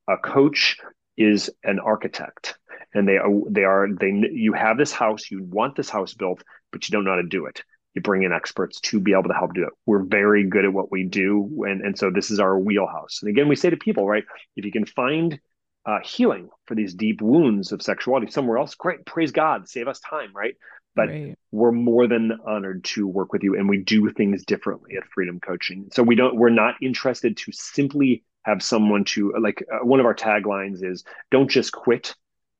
a 0.08 0.18
coach 0.18 0.78
is 1.18 1.50
an 1.64 1.80
architect 1.80 2.58
and 2.94 3.08
they 3.08 3.18
are 3.18 3.30
they 3.50 3.64
are 3.64 3.88
they 4.00 4.12
you 4.32 4.54
have 4.54 4.78
this 4.78 4.92
house 4.92 5.30
you 5.32 5.44
want 5.44 5.76
this 5.76 5.90
house 5.90 6.14
built 6.14 6.44
but 6.72 6.88
you 6.88 6.94
don't 6.94 7.04
know 7.04 7.12
how 7.12 7.18
to 7.18 7.28
do 7.28 7.46
it. 7.46 7.64
You 7.94 8.02
bring 8.02 8.24
in 8.24 8.32
experts 8.32 8.80
to 8.82 9.02
be 9.02 9.12
able 9.12 9.24
to 9.24 9.34
help 9.34 9.54
do 9.54 9.64
it. 9.64 9.74
We're 9.86 10.04
very 10.04 10.46
good 10.46 10.64
at 10.64 10.74
what 10.74 10.92
we 10.92 11.04
do 11.04 11.64
and 11.68 11.82
and 11.82 11.98
so 11.98 12.10
this 12.10 12.32
is 12.32 12.40
our 12.40 12.58
wheelhouse. 12.58 13.20
And 13.22 13.30
again 13.30 13.48
we 13.48 13.56
say 13.56 13.70
to 13.70 13.78
people 13.78 14.08
right 14.08 14.24
if 14.56 14.66
you 14.66 14.72
can 14.72 14.86
find 14.86 15.40
uh, 15.86 15.98
healing 16.04 16.50
for 16.66 16.76
these 16.76 16.94
deep 16.94 17.22
wounds 17.22 17.72
of 17.72 17.82
sexuality 17.82 18.30
somewhere 18.30 18.60
else 18.60 18.76
great 18.76 19.04
praise 19.04 19.32
god 19.32 19.68
save 19.68 19.88
us 19.88 20.00
time 20.00 20.32
right? 20.34 20.56
But 20.94 21.08
right. 21.08 21.38
we're 21.52 21.72
more 21.72 22.06
than 22.06 22.34
honored 22.46 22.84
to 22.84 23.08
work 23.08 23.32
with 23.32 23.44
you 23.44 23.56
and 23.56 23.70
we 23.70 23.78
do 23.78 24.10
things 24.10 24.44
differently 24.44 24.98
at 24.98 25.06
freedom 25.06 25.40
coaching. 25.40 25.88
So 25.94 26.04
we 26.04 26.16
don't 26.16 26.36
we're 26.36 26.50
not 26.50 26.76
interested 26.82 27.38
to 27.38 27.52
simply 27.54 28.24
have 28.44 28.64
someone 28.64 29.04
to 29.06 29.34
like 29.40 29.64
uh, 29.72 29.86
one 29.86 30.00
of 30.00 30.06
our 30.06 30.16
taglines 30.16 30.84
is 30.84 31.04
don't 31.30 31.50
just 31.50 31.72
quit 31.72 32.16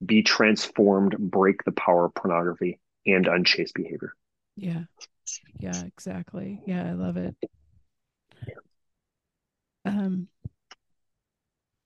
be 0.06 0.24
transformed, 0.24 1.16
break 1.18 1.64
the 1.64 1.72
power 1.72 2.06
of 2.06 2.16
pornography 2.16 2.80
and 3.06 3.28
unchaste 3.28 3.74
behavior. 3.74 4.14
Yeah. 4.56 4.84
Yeah, 5.60 5.84
exactly. 5.86 6.62
Yeah, 6.66 6.88
I 6.88 6.94
love 6.94 7.18
it. 7.18 7.36
Um 9.86 10.28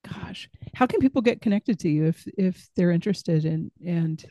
gosh, 0.07 0.49
how 0.74 0.86
can 0.86 0.99
people 0.99 1.22
get 1.22 1.41
connected 1.41 1.80
to 1.80 1.89
you 1.89 2.05
if 2.05 2.28
if 2.38 2.68
they're 2.76 2.91
interested 2.91 3.45
in 3.45 3.72
and 3.86 4.24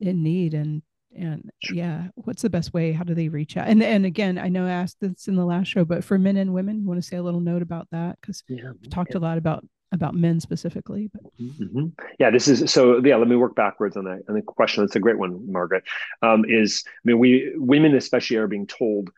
in 0.00 0.22
need 0.22 0.54
and 0.54 0.82
and 1.16 1.50
yeah 1.72 2.08
what's 2.16 2.42
the 2.42 2.50
best 2.50 2.72
way 2.72 2.92
how 2.92 3.02
do 3.02 3.14
they 3.14 3.28
reach 3.28 3.56
out 3.56 3.66
and 3.66 3.82
and 3.82 4.04
again 4.04 4.38
i 4.38 4.48
know 4.48 4.66
i 4.66 4.70
asked 4.70 4.98
this 5.00 5.26
in 5.26 5.36
the 5.36 5.44
last 5.44 5.66
show 5.66 5.84
but 5.84 6.04
for 6.04 6.18
men 6.18 6.36
and 6.36 6.52
women 6.52 6.84
want 6.84 7.00
to 7.00 7.06
say 7.06 7.16
a 7.16 7.22
little 7.22 7.40
note 7.40 7.62
about 7.62 7.88
that 7.90 8.18
because 8.20 8.44
yeah, 8.48 8.72
we've 8.80 8.90
talked 8.90 9.12
yeah. 9.12 9.18
a 9.18 9.20
lot 9.20 9.38
about 9.38 9.64
about 9.92 10.14
men 10.14 10.40
specifically. 10.40 11.10
But 11.12 11.22
mm-hmm. 11.40 11.86
yeah, 12.18 12.30
this 12.30 12.48
is 12.48 12.70
so. 12.72 13.00
Yeah, 13.04 13.16
let 13.16 13.28
me 13.28 13.36
work 13.36 13.54
backwards 13.54 13.96
on 13.96 14.04
that. 14.04 14.22
And 14.28 14.36
the 14.36 14.42
question 14.42 14.82
that's 14.82 14.96
a 14.96 15.00
great 15.00 15.18
one, 15.18 15.50
Margaret. 15.50 15.84
Um, 16.22 16.44
is 16.46 16.84
I 16.86 16.90
mean, 17.04 17.18
we 17.18 17.52
women 17.56 17.94
especially 17.94 18.36
are 18.36 18.46
being 18.46 18.66
told 18.66 19.10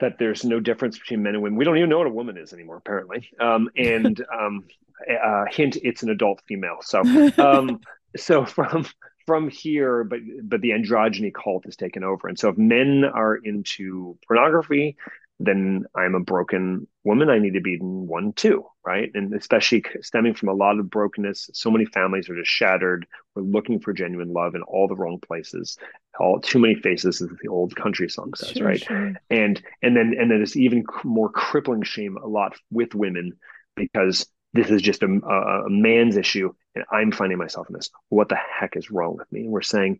that 0.00 0.18
there's 0.18 0.44
no 0.44 0.60
difference 0.60 0.98
between 0.98 1.22
men 1.22 1.34
and 1.34 1.42
women. 1.42 1.58
We 1.58 1.64
don't 1.64 1.76
even 1.76 1.90
know 1.90 1.98
what 1.98 2.06
a 2.06 2.10
woman 2.10 2.36
is 2.36 2.52
anymore, 2.52 2.76
apparently. 2.76 3.28
Um, 3.40 3.68
and 3.76 4.24
um, 4.38 4.64
uh, 5.08 5.44
hint, 5.50 5.76
it's 5.82 6.02
an 6.02 6.10
adult 6.10 6.42
female. 6.46 6.78
So, 6.82 7.00
um, 7.38 7.80
so 8.16 8.44
from 8.44 8.86
from 9.26 9.48
here, 9.48 10.04
but 10.04 10.20
but 10.42 10.60
the 10.60 10.70
androgyny 10.70 11.32
cult 11.32 11.64
has 11.64 11.76
taken 11.76 12.04
over, 12.04 12.28
and 12.28 12.38
so 12.38 12.48
if 12.48 12.58
men 12.58 13.04
are 13.04 13.36
into 13.36 14.18
pornography 14.26 14.96
then 15.40 15.84
I'm 15.94 16.14
a 16.14 16.20
broken 16.20 16.86
woman. 17.04 17.30
I 17.30 17.38
need 17.38 17.54
to 17.54 17.60
be 17.60 17.78
one 17.80 18.32
too, 18.32 18.64
right? 18.84 19.10
And 19.14 19.32
especially 19.34 19.84
stemming 20.02 20.34
from 20.34 20.48
a 20.48 20.54
lot 20.54 20.78
of 20.78 20.90
brokenness, 20.90 21.50
so 21.52 21.70
many 21.70 21.84
families 21.84 22.28
are 22.28 22.36
just 22.36 22.50
shattered. 22.50 23.06
We're 23.34 23.42
looking 23.42 23.78
for 23.78 23.92
genuine 23.92 24.32
love 24.32 24.56
in 24.56 24.62
all 24.62 24.88
the 24.88 24.96
wrong 24.96 25.20
places. 25.20 25.78
All 26.18 26.40
too 26.40 26.58
many 26.58 26.74
faces, 26.74 27.22
as 27.22 27.28
the 27.40 27.48
old 27.48 27.76
country 27.76 28.08
song 28.08 28.34
says, 28.34 28.50
sure, 28.50 28.66
right? 28.66 28.82
Sure. 28.82 29.14
And 29.30 29.62
and 29.82 29.96
then 29.96 30.14
and 30.18 30.30
then 30.30 30.42
it's 30.42 30.56
even 30.56 30.84
more 31.04 31.30
crippling 31.30 31.82
shame 31.82 32.16
a 32.16 32.26
lot 32.26 32.56
with 32.70 32.94
women 32.96 33.34
because 33.76 34.26
this 34.54 34.70
is 34.70 34.82
just 34.82 35.02
a, 35.02 35.06
a, 35.06 35.68
man's 35.68 36.16
issue, 36.16 36.52
and 36.74 36.84
I'm 36.90 37.12
finding 37.12 37.38
myself 37.38 37.68
in 37.68 37.74
this. 37.74 37.90
What 38.08 38.28
the 38.28 38.36
heck 38.36 38.76
is 38.76 38.90
wrong 38.90 39.16
with 39.16 39.30
me? 39.30 39.42
And 39.42 39.50
we're 39.50 39.60
saying 39.60 39.98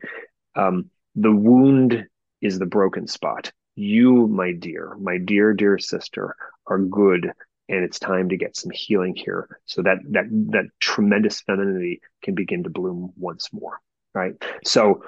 um, 0.56 0.90
the 1.14 1.30
wound 1.30 2.06
is 2.40 2.58
the 2.58 2.66
broken 2.66 3.06
spot 3.06 3.52
you, 3.78 4.26
my 4.26 4.52
dear, 4.52 4.96
my 5.00 5.18
dear, 5.18 5.52
dear 5.54 5.78
sister, 5.78 6.36
are 6.66 6.78
good. 6.78 7.32
And 7.70 7.84
it's 7.84 7.98
time 7.98 8.30
to 8.30 8.36
get 8.36 8.56
some 8.56 8.70
healing 8.70 9.14
here 9.14 9.60
so 9.66 9.82
that 9.82 9.98
that 10.10 10.24
that 10.52 10.64
tremendous 10.80 11.42
femininity 11.42 12.00
can 12.22 12.34
begin 12.34 12.62
to 12.64 12.70
bloom 12.70 13.12
once 13.16 13.52
more. 13.52 13.78
Right. 14.14 14.32
So 14.64 15.02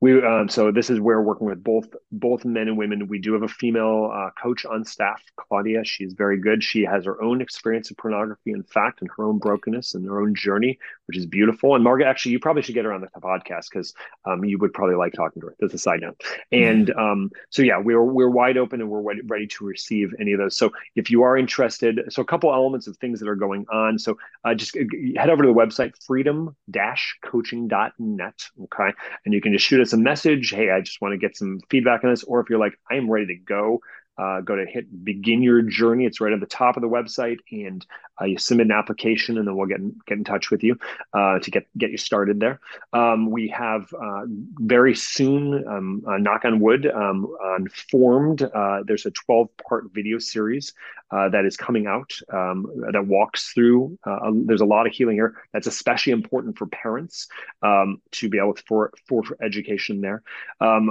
we 0.00 0.24
um, 0.24 0.48
so 0.48 0.70
this 0.70 0.88
is 0.88 0.98
where 0.98 1.20
working 1.20 1.46
with 1.46 1.62
both 1.62 1.88
both 2.10 2.44
men 2.44 2.68
and 2.68 2.78
women. 2.78 3.06
We 3.06 3.18
do 3.18 3.34
have 3.34 3.42
a 3.42 3.48
female 3.48 4.10
uh, 4.12 4.30
coach 4.40 4.64
on 4.64 4.84
staff 4.84 5.22
claudia. 5.36 5.84
She's 5.84 6.14
very 6.14 6.38
good. 6.38 6.64
She 6.64 6.84
has 6.84 7.04
her 7.04 7.22
own 7.22 7.42
experience 7.42 7.90
of 7.90 7.98
pornography 7.98 8.52
in 8.52 8.62
fact 8.62 9.00
and 9.00 9.10
her 9.16 9.24
own 9.24 9.38
brokenness 9.38 9.94
and 9.94 10.06
her 10.06 10.20
own 10.20 10.34
journey 10.34 10.78
which 11.10 11.18
is 11.18 11.26
beautiful. 11.26 11.74
And 11.74 11.82
margaret 11.82 12.06
actually 12.06 12.30
you 12.32 12.38
probably 12.38 12.62
should 12.62 12.76
get 12.76 12.84
her 12.84 12.92
on 12.92 13.00
the 13.00 13.08
podcast 13.20 13.68
because 13.68 13.92
um, 14.24 14.44
you 14.44 14.58
would 14.58 14.72
probably 14.72 14.94
like 14.94 15.12
talking 15.12 15.42
to 15.42 15.48
her. 15.48 15.56
That's 15.58 15.74
a 15.74 15.78
side 15.78 16.02
note. 16.02 16.22
And 16.52 16.86
mm-hmm. 16.86 16.98
um, 16.98 17.32
so 17.50 17.62
yeah 17.62 17.78
we're 17.78 18.02
we're 18.02 18.30
wide 18.30 18.56
open 18.56 18.80
and 18.80 18.88
we're 18.88 19.02
ready, 19.02 19.22
ready 19.22 19.48
to 19.48 19.64
receive 19.64 20.14
any 20.20 20.32
of 20.32 20.38
those. 20.38 20.56
So 20.56 20.70
if 20.94 21.10
you 21.10 21.24
are 21.24 21.36
interested 21.36 22.00
so 22.10 22.22
a 22.22 22.24
couple 22.24 22.52
elements 22.52 22.86
of 22.86 22.96
things 22.98 23.18
that 23.18 23.28
are 23.28 23.34
going 23.34 23.66
on. 23.72 23.98
So 23.98 24.18
uh, 24.44 24.54
just 24.54 24.76
uh, 24.76 24.84
head 25.16 25.30
over 25.30 25.42
to 25.42 25.48
the 25.48 25.54
website 25.54 26.00
freedom-coaching.net 26.06 28.44
okay? 28.64 28.92
And 29.24 29.34
you 29.34 29.40
can 29.40 29.52
just 29.52 29.66
shoot 29.66 29.80
us 29.80 29.89
a 29.92 29.98
message. 29.98 30.50
Hey, 30.50 30.70
I 30.70 30.80
just 30.80 31.00
want 31.00 31.12
to 31.12 31.18
get 31.18 31.36
some 31.36 31.60
feedback 31.68 32.04
on 32.04 32.10
this. 32.10 32.22
Or 32.24 32.40
if 32.40 32.50
you're 32.50 32.58
like, 32.58 32.78
I 32.90 32.96
am 32.96 33.10
ready 33.10 33.26
to 33.26 33.34
go, 33.36 33.80
uh, 34.20 34.40
go 34.42 34.54
to 34.54 34.66
hit 34.66 35.04
begin 35.04 35.42
your 35.42 35.62
journey. 35.62 36.04
It's 36.04 36.20
right 36.20 36.32
at 36.32 36.40
the 36.40 36.46
top 36.46 36.76
of 36.76 36.82
the 36.82 36.88
website, 36.88 37.38
and 37.50 37.84
uh, 38.20 38.26
you 38.26 38.38
submit 38.38 38.66
an 38.66 38.72
application, 38.72 39.38
and 39.38 39.46
then 39.46 39.56
we'll 39.56 39.66
get 39.66 39.78
in, 39.78 39.98
get 40.06 40.18
in 40.18 40.24
touch 40.24 40.50
with 40.50 40.62
you 40.62 40.76
uh, 41.14 41.38
to 41.38 41.50
get 41.50 41.66
get 41.78 41.90
you 41.90 41.96
started 41.96 42.38
there. 42.38 42.60
Um, 42.92 43.30
we 43.30 43.48
have 43.48 43.92
uh, 43.94 44.24
very 44.58 44.94
soon, 44.94 45.66
um, 45.66 46.02
uh, 46.06 46.18
knock 46.18 46.44
on 46.44 46.60
wood, 46.60 46.86
um, 46.86 47.24
on 47.24 47.68
Formed. 47.90 48.42
Uh, 48.42 48.82
there's 48.84 49.06
a 49.06 49.10
12 49.10 49.48
part 49.56 49.84
video 49.92 50.18
series 50.18 50.74
that 51.10 51.44
is 51.44 51.56
coming 51.56 51.86
out 51.86 52.12
um, 52.32 52.66
that 52.92 53.04
walks 53.06 53.52
through. 53.52 53.98
there's 54.46 54.60
a 54.60 54.66
lot 54.66 54.86
of 54.86 54.92
healing 54.92 55.16
here. 55.16 55.34
That's 55.52 55.66
especially 55.66 56.12
important 56.12 56.58
for 56.58 56.66
parents 56.66 57.26
um, 57.62 58.02
to 58.12 58.28
be 58.28 58.38
able 58.38 58.54
to 58.54 58.62
for 58.68 58.92
for, 59.08 59.22
education 59.40 60.00
there. 60.02 60.22
Um, 60.60 60.90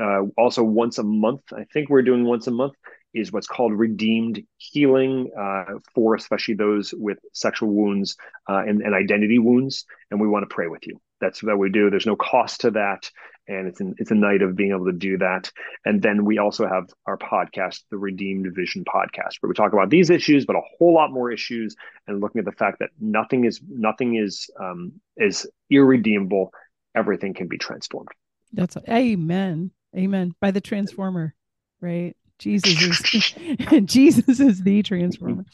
uh, 0.00 0.22
also 0.36 0.62
once 0.62 0.98
a 0.98 1.02
month. 1.02 1.42
I 1.52 1.64
think 1.72 1.88
we're 1.88 2.02
doing 2.02 2.24
once 2.24 2.46
a 2.46 2.50
month 2.50 2.74
is 3.16 3.32
what's 3.32 3.46
called 3.46 3.72
redeemed 3.72 4.42
healing 4.58 5.30
uh, 5.38 5.64
for 5.94 6.14
especially 6.14 6.54
those 6.54 6.92
with 6.96 7.18
sexual 7.32 7.70
wounds 7.70 8.16
uh, 8.48 8.58
and, 8.58 8.82
and, 8.82 8.94
identity 8.94 9.38
wounds. 9.38 9.86
And 10.10 10.20
we 10.20 10.28
want 10.28 10.48
to 10.48 10.54
pray 10.54 10.68
with 10.68 10.86
you. 10.86 11.00
That's 11.20 11.42
what 11.42 11.58
we 11.58 11.70
do. 11.70 11.88
There's 11.88 12.06
no 12.06 12.16
cost 12.16 12.60
to 12.60 12.70
that. 12.72 13.10
And 13.48 13.68
it's, 13.68 13.80
an, 13.80 13.94
it's 13.98 14.10
a 14.10 14.14
night 14.14 14.42
of 14.42 14.56
being 14.56 14.72
able 14.72 14.86
to 14.86 14.92
do 14.92 15.16
that. 15.18 15.50
And 15.84 16.02
then 16.02 16.24
we 16.24 16.38
also 16.38 16.66
have 16.68 16.90
our 17.06 17.16
podcast, 17.16 17.82
the 17.90 17.96
Redeemed 17.96 18.52
Vision 18.54 18.84
podcast, 18.84 19.36
where 19.40 19.48
we 19.48 19.54
talk 19.54 19.72
about 19.72 19.88
these 19.88 20.10
issues, 20.10 20.44
but 20.44 20.56
a 20.56 20.62
whole 20.78 20.92
lot 20.92 21.12
more 21.12 21.30
issues 21.30 21.76
and 22.06 22.20
looking 22.20 22.40
at 22.40 22.44
the 22.44 22.52
fact 22.52 22.80
that 22.80 22.90
nothing 23.00 23.44
is 23.44 23.60
nothing 23.68 24.16
is 24.16 24.50
um, 24.60 24.92
is 25.16 25.48
irredeemable. 25.70 26.50
Everything 26.96 27.34
can 27.34 27.46
be 27.46 27.56
transformed. 27.56 28.08
That's 28.56 28.76
amen. 28.88 29.70
Amen. 29.96 30.34
By 30.40 30.50
the 30.50 30.60
transformer, 30.60 31.34
right? 31.80 32.16
Jesus 32.38 33.14
is 33.14 33.34
Jesus 33.84 34.40
is 34.40 34.62
the 34.62 34.82
transformer. 34.82 35.44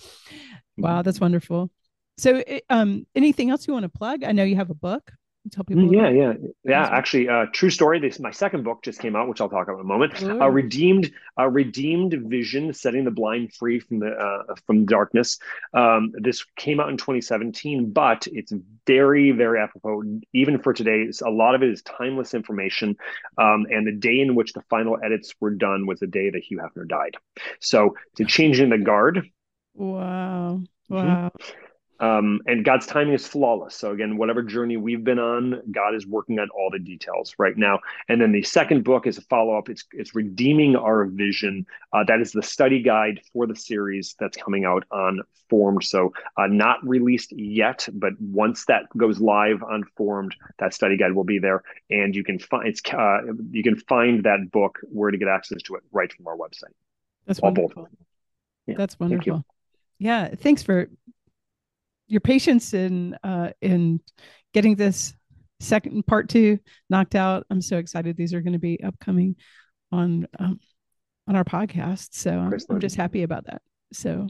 Wow, 0.79 1.03
that's 1.03 1.21
wonderful. 1.21 1.71
So, 2.17 2.43
um, 2.71 3.07
anything 3.15 3.51
else 3.51 3.67
you 3.67 3.73
want 3.73 3.85
to 3.85 3.89
plug? 3.89 4.25
I 4.25 4.33
know 4.33 4.45
you 4.45 4.57
have 4.57 4.71
a 4.71 4.75
book 4.75 5.13
tell 5.51 5.65
people 5.65 5.83
mm, 5.83 5.95
yeah 5.95 6.09
yeah. 6.09 6.33
Yeah 6.65 6.89
actually 6.91 7.29
uh, 7.29 7.47
true 7.53 7.71
story 7.71 7.99
this 7.99 8.21
my 8.21 8.31
second 8.31 8.63
book 8.63 8.83
just 8.83 9.01
came 9.01 9.17
out 9.17 9.29
which 9.29 9.41
i'll 9.41 9.49
talk 9.49 9.67
about 9.67 9.75
in 9.75 9.81
a 9.81 9.85
moment. 9.85 10.23
A 10.23 10.45
uh, 10.45 10.49
redeemed 10.49 11.11
a 11.37 11.51
redeemed 11.51 12.15
vision 12.27 12.73
setting 12.73 13.05
the 13.05 13.11
blind 13.11 13.53
free 13.53 13.81
from 13.81 13.99
the 13.99 14.11
uh, 14.11 14.55
from 14.67 14.87
darkness. 14.87 15.39
Um, 15.75 16.13
this 16.15 16.45
came 16.57 16.79
out 16.81 16.89
in 16.91 16.97
2017 16.97 17.91
but 17.91 18.27
it's 18.31 18.53
very 18.87 19.33
very 19.33 19.61
apropos. 19.61 20.03
Even 20.33 20.61
for 20.61 20.73
today 20.73 21.11
a 21.25 21.31
lot 21.31 21.55
of 21.55 21.63
it 21.63 21.71
is 21.71 21.83
timeless 21.83 22.35
information 22.35 22.97
um, 23.39 23.67
and 23.71 23.87
the 23.87 23.93
day 23.93 24.21
in 24.21 24.35
which 24.35 24.53
the 24.53 24.63
final 24.71 24.99
edits 25.03 25.35
were 25.41 25.51
done 25.51 25.87
was 25.87 26.01
the 26.01 26.07
day 26.07 26.31
that 26.31 26.43
hugh 26.43 26.59
hefner 26.59 26.87
died. 26.87 27.17
So 27.61 27.97
to 28.17 28.25
change 28.25 28.61
in 28.61 28.71
the 28.71 28.79
guard. 28.79 29.29
Wow. 29.75 30.63
Mm-hmm. 30.91 30.95
wow. 30.95 31.31
mm-hmm. 31.35 31.53
Um, 32.03 32.41
and 32.47 32.65
God's 32.65 32.87
timing 32.87 33.15
is 33.15 33.29
flawless. 33.29 33.77
So 33.77 33.93
again, 33.93 34.17
whatever 34.17 34.43
journey 34.43 34.77
we've 34.77 35.05
been 35.05 35.21
on, 35.21 35.63
God 35.71 35.95
is 35.95 36.05
working 36.05 36.41
on 36.41 36.49
all 36.51 36.69
the 36.69 36.81
details 36.81 37.33
right 37.39 37.57
now. 37.57 37.79
And 38.09 38.21
then 38.21 38.33
the 38.33 38.43
second 38.43 38.83
book 38.83 39.07
is 39.07 39.19
a 39.19 39.23
follow 39.23 39.57
up. 39.57 39.69
It's 39.69 39.85
it's 39.93 40.13
redeeming 40.13 40.75
our 40.75 41.05
vision. 41.05 41.65
Uh, 41.93 42.03
that 42.09 42.21
is 42.21 42.33
the 42.33 42.43
study 42.43 42.83
guide 42.83 43.21
for 43.33 43.47
the 43.47 43.55
series 43.55 44.17
that's 44.19 44.37
coming 44.37 44.65
out 44.65 44.83
on 44.91 45.21
Formed. 45.49 45.85
So 45.85 46.13
uh, 46.37 46.49
not 46.49 46.85
released 46.85 47.33
yet, 47.33 47.89
but 47.93 48.15
once 48.21 48.65
that 48.67 48.83
goes 48.97 49.21
live 49.21 49.63
on 49.63 49.85
Formed, 49.97 50.35
that 50.59 50.75
study 50.75 50.97
guide 50.97 51.13
will 51.13 51.23
be 51.23 51.39
there, 51.39 51.63
and 51.89 52.17
you 52.17 52.25
can 52.25 52.41
find 52.41 52.67
it's 52.67 52.83
uh, 52.93 53.19
you 53.53 53.63
can 53.63 53.77
find 53.77 54.25
that 54.25 54.51
book 54.51 54.81
where 54.91 55.13
to 55.13 55.19
get 55.19 55.29
access 55.29 55.63
to 55.63 55.77
it 55.77 55.83
right 55.93 56.13
from 56.13 56.27
our 56.27 56.37
website. 56.37 56.75
That's 57.27 57.41
wonderful. 57.41 57.89
Yeah. 58.67 58.75
That's 58.77 58.99
wonderful. 58.99 59.45
Yeah, 59.99 60.35
thanks 60.35 60.65
for 60.65 60.89
your 62.13 62.21
patience 62.21 62.75
in 62.75 63.17
uh, 63.25 63.51
in 63.63 63.99
getting 64.53 64.77
this 64.77 65.15
second 65.61 66.07
part 66.07 66.29
two 66.29 66.59
knocked 66.91 67.15
out. 67.15 67.47
I'm 67.51 67.63
so 67.63 67.79
excited. 67.79 68.17
These 68.17 68.35
are 68.35 68.43
going 68.43 68.53
to 68.53 68.59
be 68.59 68.83
upcoming 68.85 69.37
on 69.91 70.29
um, 70.39 70.61
on 71.27 71.37
our 71.37 71.45
podcast. 71.45 72.09
So 72.13 72.31
I'm, 72.39 72.53
I'm, 72.69 72.81
just 72.81 72.97
happy 72.97 73.23
about 73.23 73.47
that. 73.47 73.63
So 73.95 74.27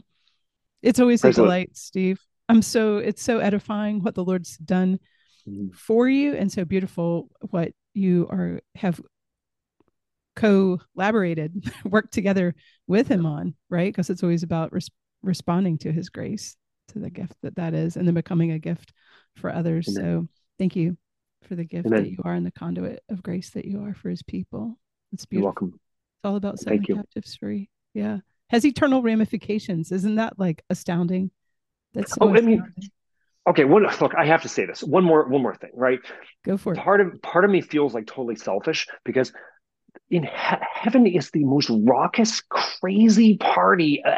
it's 0.81 1.01
always 1.01 1.21
Praise 1.21 1.37
a 1.37 1.41
delight, 1.41 1.69
Lord. 1.69 1.77
Steve. 1.77 2.19
I'm 2.47 2.61
so 2.61 2.97
it's 2.97 3.21
so 3.21 3.39
edifying 3.39 4.01
what 4.01 4.15
the 4.15 4.23
Lord's 4.23 4.57
done 4.57 4.99
mm-hmm. 5.47 5.73
for 5.75 6.07
you, 6.07 6.35
and 6.35 6.49
so 6.49 6.63
beautiful 6.63 7.29
what 7.51 7.73
you 7.93 8.27
are 8.31 8.61
have 8.75 9.01
collaborated, 10.37 11.69
worked 11.83 12.13
together 12.13 12.55
with 12.87 13.09
Him 13.09 13.25
on, 13.25 13.55
right? 13.69 13.91
Because 13.91 14.09
it's 14.09 14.23
always 14.23 14.43
about 14.43 14.71
res- 14.71 14.89
responding 15.21 15.79
to 15.79 15.91
His 15.91 16.07
grace 16.07 16.55
to 16.89 16.99
the 16.99 17.09
gift 17.09 17.35
that 17.41 17.55
that 17.55 17.73
is 17.73 17.97
and 17.97 18.07
then 18.07 18.15
becoming 18.15 18.51
a 18.51 18.59
gift 18.59 18.93
for 19.35 19.51
others. 19.51 19.87
Amen. 19.89 20.03
so 20.03 20.27
thank 20.59 20.75
you 20.75 20.97
for 21.47 21.55
the 21.55 21.65
gift 21.65 21.87
Amen. 21.87 22.03
that 22.03 22.09
you 22.09 22.19
are 22.23 22.33
and 22.33 22.45
the 22.45 22.51
conduit 22.51 23.01
of 23.09 23.23
grace 23.23 23.51
that 23.51 23.65
you 23.65 23.83
are 23.83 23.93
for 23.93 24.09
his 24.09 24.23
people. 24.23 24.77
It's 25.11 25.25
beautiful. 25.25 25.41
You're 25.41 25.47
welcome. 25.47 25.67
It's 25.73 26.25
all 26.25 26.35
about 26.35 26.59
setting 26.59 26.83
captives 26.83 27.35
free. 27.35 27.69
Yeah. 27.93 28.19
Has 28.49 28.65
eternal 28.65 29.01
ramifications. 29.01 29.91
Isn't 29.91 30.15
that 30.15 30.39
like 30.39 30.63
astounding? 30.69 31.31
That's 31.93 32.11
so 32.11 32.17
oh, 32.21 32.33
astounding. 32.33 32.61
I 32.61 32.63
mean, 32.63 32.89
okay 33.47 33.65
one 33.65 33.83
look 33.99 34.15
i 34.15 34.25
have 34.25 34.41
to 34.41 34.49
say 34.49 34.65
this. 34.65 34.83
One 34.83 35.03
more 35.03 35.27
one 35.27 35.41
more 35.41 35.55
thing 35.55 35.71
right? 35.73 35.99
Go 36.45 36.57
for 36.57 36.73
it. 36.73 36.79
Part 36.79 37.01
of 37.01 37.21
part 37.21 37.45
of 37.45 37.51
me 37.51 37.61
feels 37.61 37.93
like 37.93 38.07
totally 38.07 38.35
selfish 38.35 38.87
because 39.03 39.31
in 40.09 40.23
he- 40.23 40.29
heaven 40.73 41.05
is 41.05 41.29
the 41.31 41.43
most 41.43 41.69
raucous 41.69 42.41
crazy 42.41 43.37
party 43.37 44.03
uh, 44.05 44.15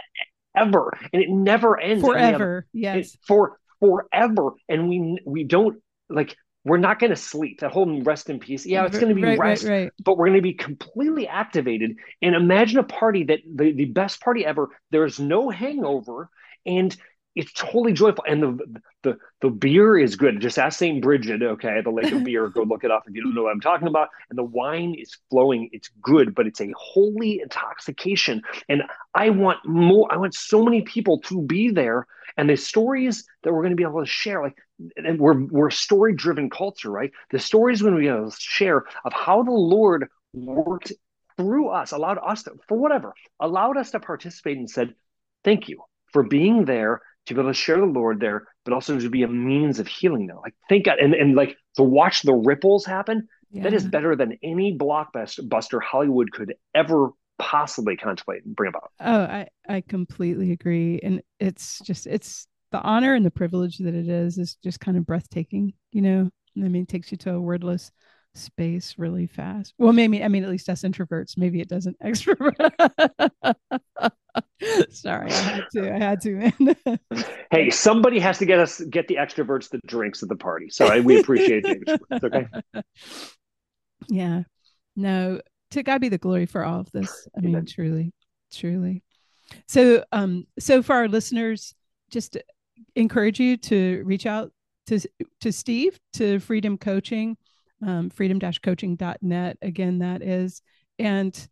ever, 0.55 0.91
and 1.13 1.21
it 1.21 1.29
never 1.29 1.79
ends. 1.79 2.03
Forever, 2.03 2.67
yes. 2.73 3.15
for 3.27 3.59
forever, 3.79 4.51
and 4.69 4.89
we 4.89 5.19
we 5.25 5.43
don't 5.43 5.81
like 6.09 6.35
we're 6.65 6.77
not 6.77 6.97
going 6.99 7.11
to 7.11 7.15
sleep. 7.15 7.59
That 7.59 7.71
whole 7.71 8.01
rest 8.01 8.29
in 8.29 8.39
peace. 8.39 8.65
Yeah, 8.65 8.85
it's 8.85 8.97
going 8.97 9.09
to 9.09 9.15
be 9.15 9.23
right, 9.23 9.39
rest, 9.39 9.63
right, 9.63 9.83
right. 9.83 9.91
but 10.03 10.17
we're 10.17 10.27
going 10.27 10.39
to 10.39 10.41
be 10.41 10.53
completely 10.53 11.27
activated. 11.27 11.95
And 12.21 12.35
imagine 12.35 12.79
a 12.79 12.83
party 12.83 13.25
that 13.25 13.39
the, 13.45 13.71
the 13.71 13.85
best 13.85 14.19
party 14.19 14.45
ever. 14.45 14.69
There's 14.89 15.19
no 15.19 15.49
hangover, 15.49 16.29
and 16.65 16.95
it's 17.35 17.51
totally 17.53 17.91
joyful. 17.91 18.23
And 18.27 18.41
the 18.41 18.81
the 19.03 19.17
the 19.41 19.49
beer 19.49 19.97
is 19.97 20.15
good. 20.15 20.39
Just 20.39 20.57
ask 20.57 20.79
St. 20.79 21.01
Bridget, 21.01 21.43
okay, 21.43 21.81
the 21.81 21.89
Lake 21.89 22.11
of 22.11 22.23
Beer. 22.25 22.47
Go 22.47 22.63
look 22.63 22.83
it 22.83 22.91
up 22.91 23.03
if 23.07 23.13
you 23.13 23.23
don't 23.23 23.35
know 23.35 23.43
what 23.43 23.51
I'm 23.51 23.59
talking 23.61 23.87
about. 23.87 24.09
And 24.29 24.37
the 24.37 24.43
wine 24.43 24.95
is 24.97 25.17
flowing. 25.29 25.69
It's 25.73 25.89
good, 26.01 26.33
but 26.33 26.47
it's 26.47 26.61
a 26.61 26.71
holy 26.77 27.41
intoxication. 27.41 28.41
And 28.69 28.83
I 29.13 29.29
want 29.29 29.59
more. 29.65 30.11
I 30.11 30.17
want 30.17 30.33
so 30.33 30.63
many 30.63 30.81
people 30.81 31.19
to 31.21 31.41
be 31.41 31.69
there. 31.69 32.07
And 32.37 32.49
the 32.49 32.57
stories 32.57 33.25
that 33.43 33.53
we're 33.53 33.61
going 33.61 33.71
to 33.71 33.77
be 33.77 33.83
able 33.83 34.03
to 34.03 34.09
share, 34.09 34.41
like, 34.41 34.57
and 34.95 35.19
we're 35.19 35.45
we're 35.45 35.67
a 35.67 35.71
story 35.71 36.13
driven 36.15 36.49
culture, 36.49 36.89
right? 36.89 37.11
The 37.31 37.39
stories 37.39 37.83
we're 37.83 37.91
going 37.91 38.01
to 38.01 38.09
be 38.09 38.15
able 38.15 38.31
to 38.31 38.37
share 38.39 38.85
of 39.03 39.13
how 39.13 39.43
the 39.43 39.51
Lord 39.51 40.07
worked 40.33 40.93
through 41.37 41.67
us, 41.69 41.91
allowed 41.91 42.17
us 42.17 42.43
to, 42.43 42.53
for 42.67 42.77
whatever, 42.77 43.13
allowed 43.41 43.77
us 43.77 43.91
to 43.91 43.99
participate 43.99 44.57
and 44.57 44.69
said, 44.69 44.95
thank 45.43 45.67
you 45.67 45.81
for 46.13 46.23
being 46.23 46.63
there 46.63 47.01
to 47.25 47.33
be 47.33 47.39
able 47.39 47.49
to 47.49 47.53
share 47.53 47.77
the 47.77 47.85
Lord 47.85 48.19
there, 48.19 48.47
but 48.63 48.73
also 48.73 48.99
to 48.99 49.09
be 49.09 49.23
a 49.23 49.27
means 49.27 49.79
of 49.79 49.87
healing 49.87 50.27
them. 50.27 50.37
Like 50.43 50.53
think 50.69 50.87
and 50.87 51.13
and 51.13 51.35
like 51.35 51.57
to 51.75 51.83
watch 51.83 52.21
the 52.21 52.33
ripples 52.33 52.85
happen. 52.85 53.27
Yeah. 53.51 53.63
That 53.63 53.73
is 53.73 53.85
better 53.85 54.15
than 54.15 54.37
any 54.43 54.77
blockbuster 54.77 55.81
Hollywood 55.81 56.31
could 56.31 56.55
ever 56.73 57.11
possibly 57.37 57.95
contemplate 57.95 58.43
and 58.45 58.55
bring 58.55 58.69
about. 58.69 58.91
Oh, 58.99 59.21
I 59.21 59.47
I 59.67 59.81
completely 59.81 60.51
agree, 60.51 60.99
and 61.01 61.21
it's 61.39 61.79
just 61.79 62.07
it's 62.07 62.47
the 62.71 62.81
honor 62.81 63.13
and 63.13 63.25
the 63.25 63.31
privilege 63.31 63.77
that 63.77 63.93
it 63.93 64.09
is 64.09 64.37
is 64.37 64.55
just 64.63 64.79
kind 64.79 64.97
of 64.97 65.05
breathtaking. 65.05 65.73
You 65.91 66.01
know, 66.01 66.29
I 66.57 66.67
mean, 66.67 66.83
it 66.83 66.89
takes 66.89 67.11
you 67.11 67.17
to 67.19 67.35
a 67.35 67.41
wordless 67.41 67.91
space 68.33 68.95
really 68.97 69.27
fast. 69.27 69.73
Well, 69.77 69.93
maybe 69.93 70.23
I 70.23 70.27
mean 70.27 70.43
at 70.43 70.49
least 70.49 70.69
us 70.69 70.83
introverts. 70.83 71.37
Maybe 71.37 71.61
it 71.61 71.69
doesn't 71.69 71.97
extrovert. 72.03 72.71
Sorry, 74.89 75.31
I 75.31 75.33
had 75.33 75.63
to. 75.73 75.93
I 75.93 75.97
had 75.97 76.21
to, 76.21 76.35
man. 76.35 76.99
hey, 77.51 77.69
somebody 77.69 78.19
has 78.19 78.37
to 78.39 78.45
get 78.45 78.59
us 78.59 78.81
get 78.81 79.07
the 79.07 79.15
extroverts 79.15 79.69
the 79.69 79.79
drinks 79.85 80.23
at 80.23 80.29
the 80.29 80.35
party. 80.35 80.69
So 80.69 80.87
I, 80.87 80.99
we 80.99 81.19
appreciate 81.19 81.65
it. 81.65 82.01
Okay. 82.23 82.47
Yeah. 84.07 84.43
No, 84.95 85.41
to 85.71 85.81
God 85.81 85.99
be 85.99 86.09
the 86.09 86.19
glory 86.19 86.45
for 86.45 86.63
all 86.63 86.79
of 86.79 86.91
this. 86.91 87.27
I 87.35 87.41
mean, 87.41 87.55
Amen. 87.55 87.65
truly, 87.65 88.13
truly. 88.53 89.01
So, 89.67 90.03
um, 90.11 90.45
so 90.59 90.83
for 90.83 90.93
our 90.93 91.07
listeners, 91.07 91.73
just 92.11 92.37
encourage 92.95 93.39
you 93.39 93.57
to 93.57 94.03
reach 94.05 94.27
out 94.27 94.51
to 94.87 94.99
to 95.41 95.51
Steve 95.51 95.99
to 96.13 96.39
Freedom 96.39 96.77
Coaching 96.77 97.35
um, 97.85 98.09
freedom-coaching.net. 98.09 99.57
Again, 99.61 99.99
that 99.99 100.21
is. 100.21 100.61
And 100.99 101.47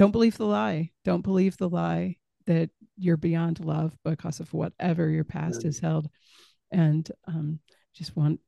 don't 0.00 0.12
believe 0.12 0.38
the 0.38 0.46
lie. 0.46 0.90
Don't 1.04 1.20
believe 1.20 1.58
the 1.58 1.68
lie 1.68 2.16
that 2.46 2.70
you're 2.96 3.18
beyond 3.18 3.62
love 3.62 3.92
because 4.02 4.40
of 4.40 4.50
whatever 4.54 5.10
your 5.10 5.24
past 5.24 5.62
has 5.64 5.78
held. 5.78 6.08
And 6.72 7.06
um, 7.28 7.58
just 7.94 8.16
want 8.16 8.40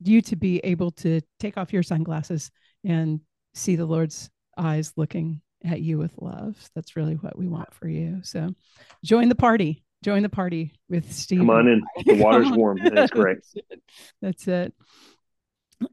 you 0.00 0.20
to 0.20 0.36
be 0.36 0.58
able 0.58 0.90
to 0.90 1.22
take 1.38 1.56
off 1.56 1.72
your 1.72 1.82
sunglasses 1.82 2.50
and 2.84 3.20
see 3.54 3.74
the 3.74 3.86
Lord's 3.86 4.28
eyes 4.58 4.92
looking 4.98 5.40
at 5.64 5.80
you 5.80 5.96
with 5.96 6.12
love. 6.18 6.58
That's 6.74 6.94
really 6.94 7.14
what 7.14 7.38
we 7.38 7.48
want 7.48 7.72
for 7.72 7.88
you. 7.88 8.20
So 8.22 8.54
join 9.02 9.30
the 9.30 9.34
party. 9.34 9.82
Join 10.04 10.22
the 10.22 10.28
party 10.28 10.74
with 10.90 11.10
Steve. 11.10 11.38
Come 11.38 11.48
on 11.48 11.68
in. 11.68 11.82
The 12.04 12.22
water's 12.22 12.50
warm. 12.50 12.80
That's 12.84 13.12
great. 13.12 13.38
That's 14.20 14.46
it. 14.46 14.74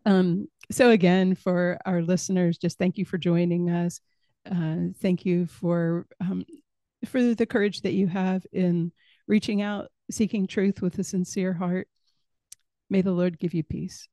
Um, 0.06 0.50
so 0.72 0.90
again, 0.90 1.36
for 1.36 1.80
our 1.86 2.02
listeners, 2.02 2.58
just 2.58 2.78
thank 2.78 2.98
you 2.98 3.06
for 3.06 3.18
joining 3.18 3.70
us. 3.70 4.02
Uh, 4.50 4.94
thank 5.02 5.26
you 5.26 5.46
for 5.46 6.06
um, 6.22 6.46
for 7.06 7.34
the 7.34 7.46
courage 7.46 7.82
that 7.82 7.94
you 7.94 8.08
have 8.08 8.46
in 8.52 8.92
reaching 9.28 9.62
out, 9.62 9.92
seeking 10.10 10.48
truth 10.48 10.82
with 10.82 10.98
a 11.00 11.04
sincere 11.04 11.54
heart. 11.54 11.88
May 12.90 13.02
the 13.02 13.12
Lord 13.12 13.40
give 13.40 13.54
you 13.54 13.64
peace. 13.64 14.08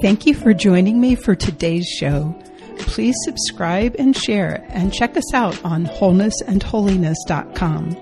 Thank 0.00 0.26
you 0.26 0.34
for 0.34 0.52
joining 0.52 1.00
me 1.00 1.14
for 1.14 1.34
today's 1.34 1.86
show. 1.86 2.38
Please 2.78 3.14
subscribe 3.24 3.96
and 3.98 4.14
share 4.16 4.64
and 4.68 4.92
check 4.92 5.16
us 5.16 5.32
out 5.32 5.64
on 5.64 5.86
wholenessandholiness.com. 5.86 7.96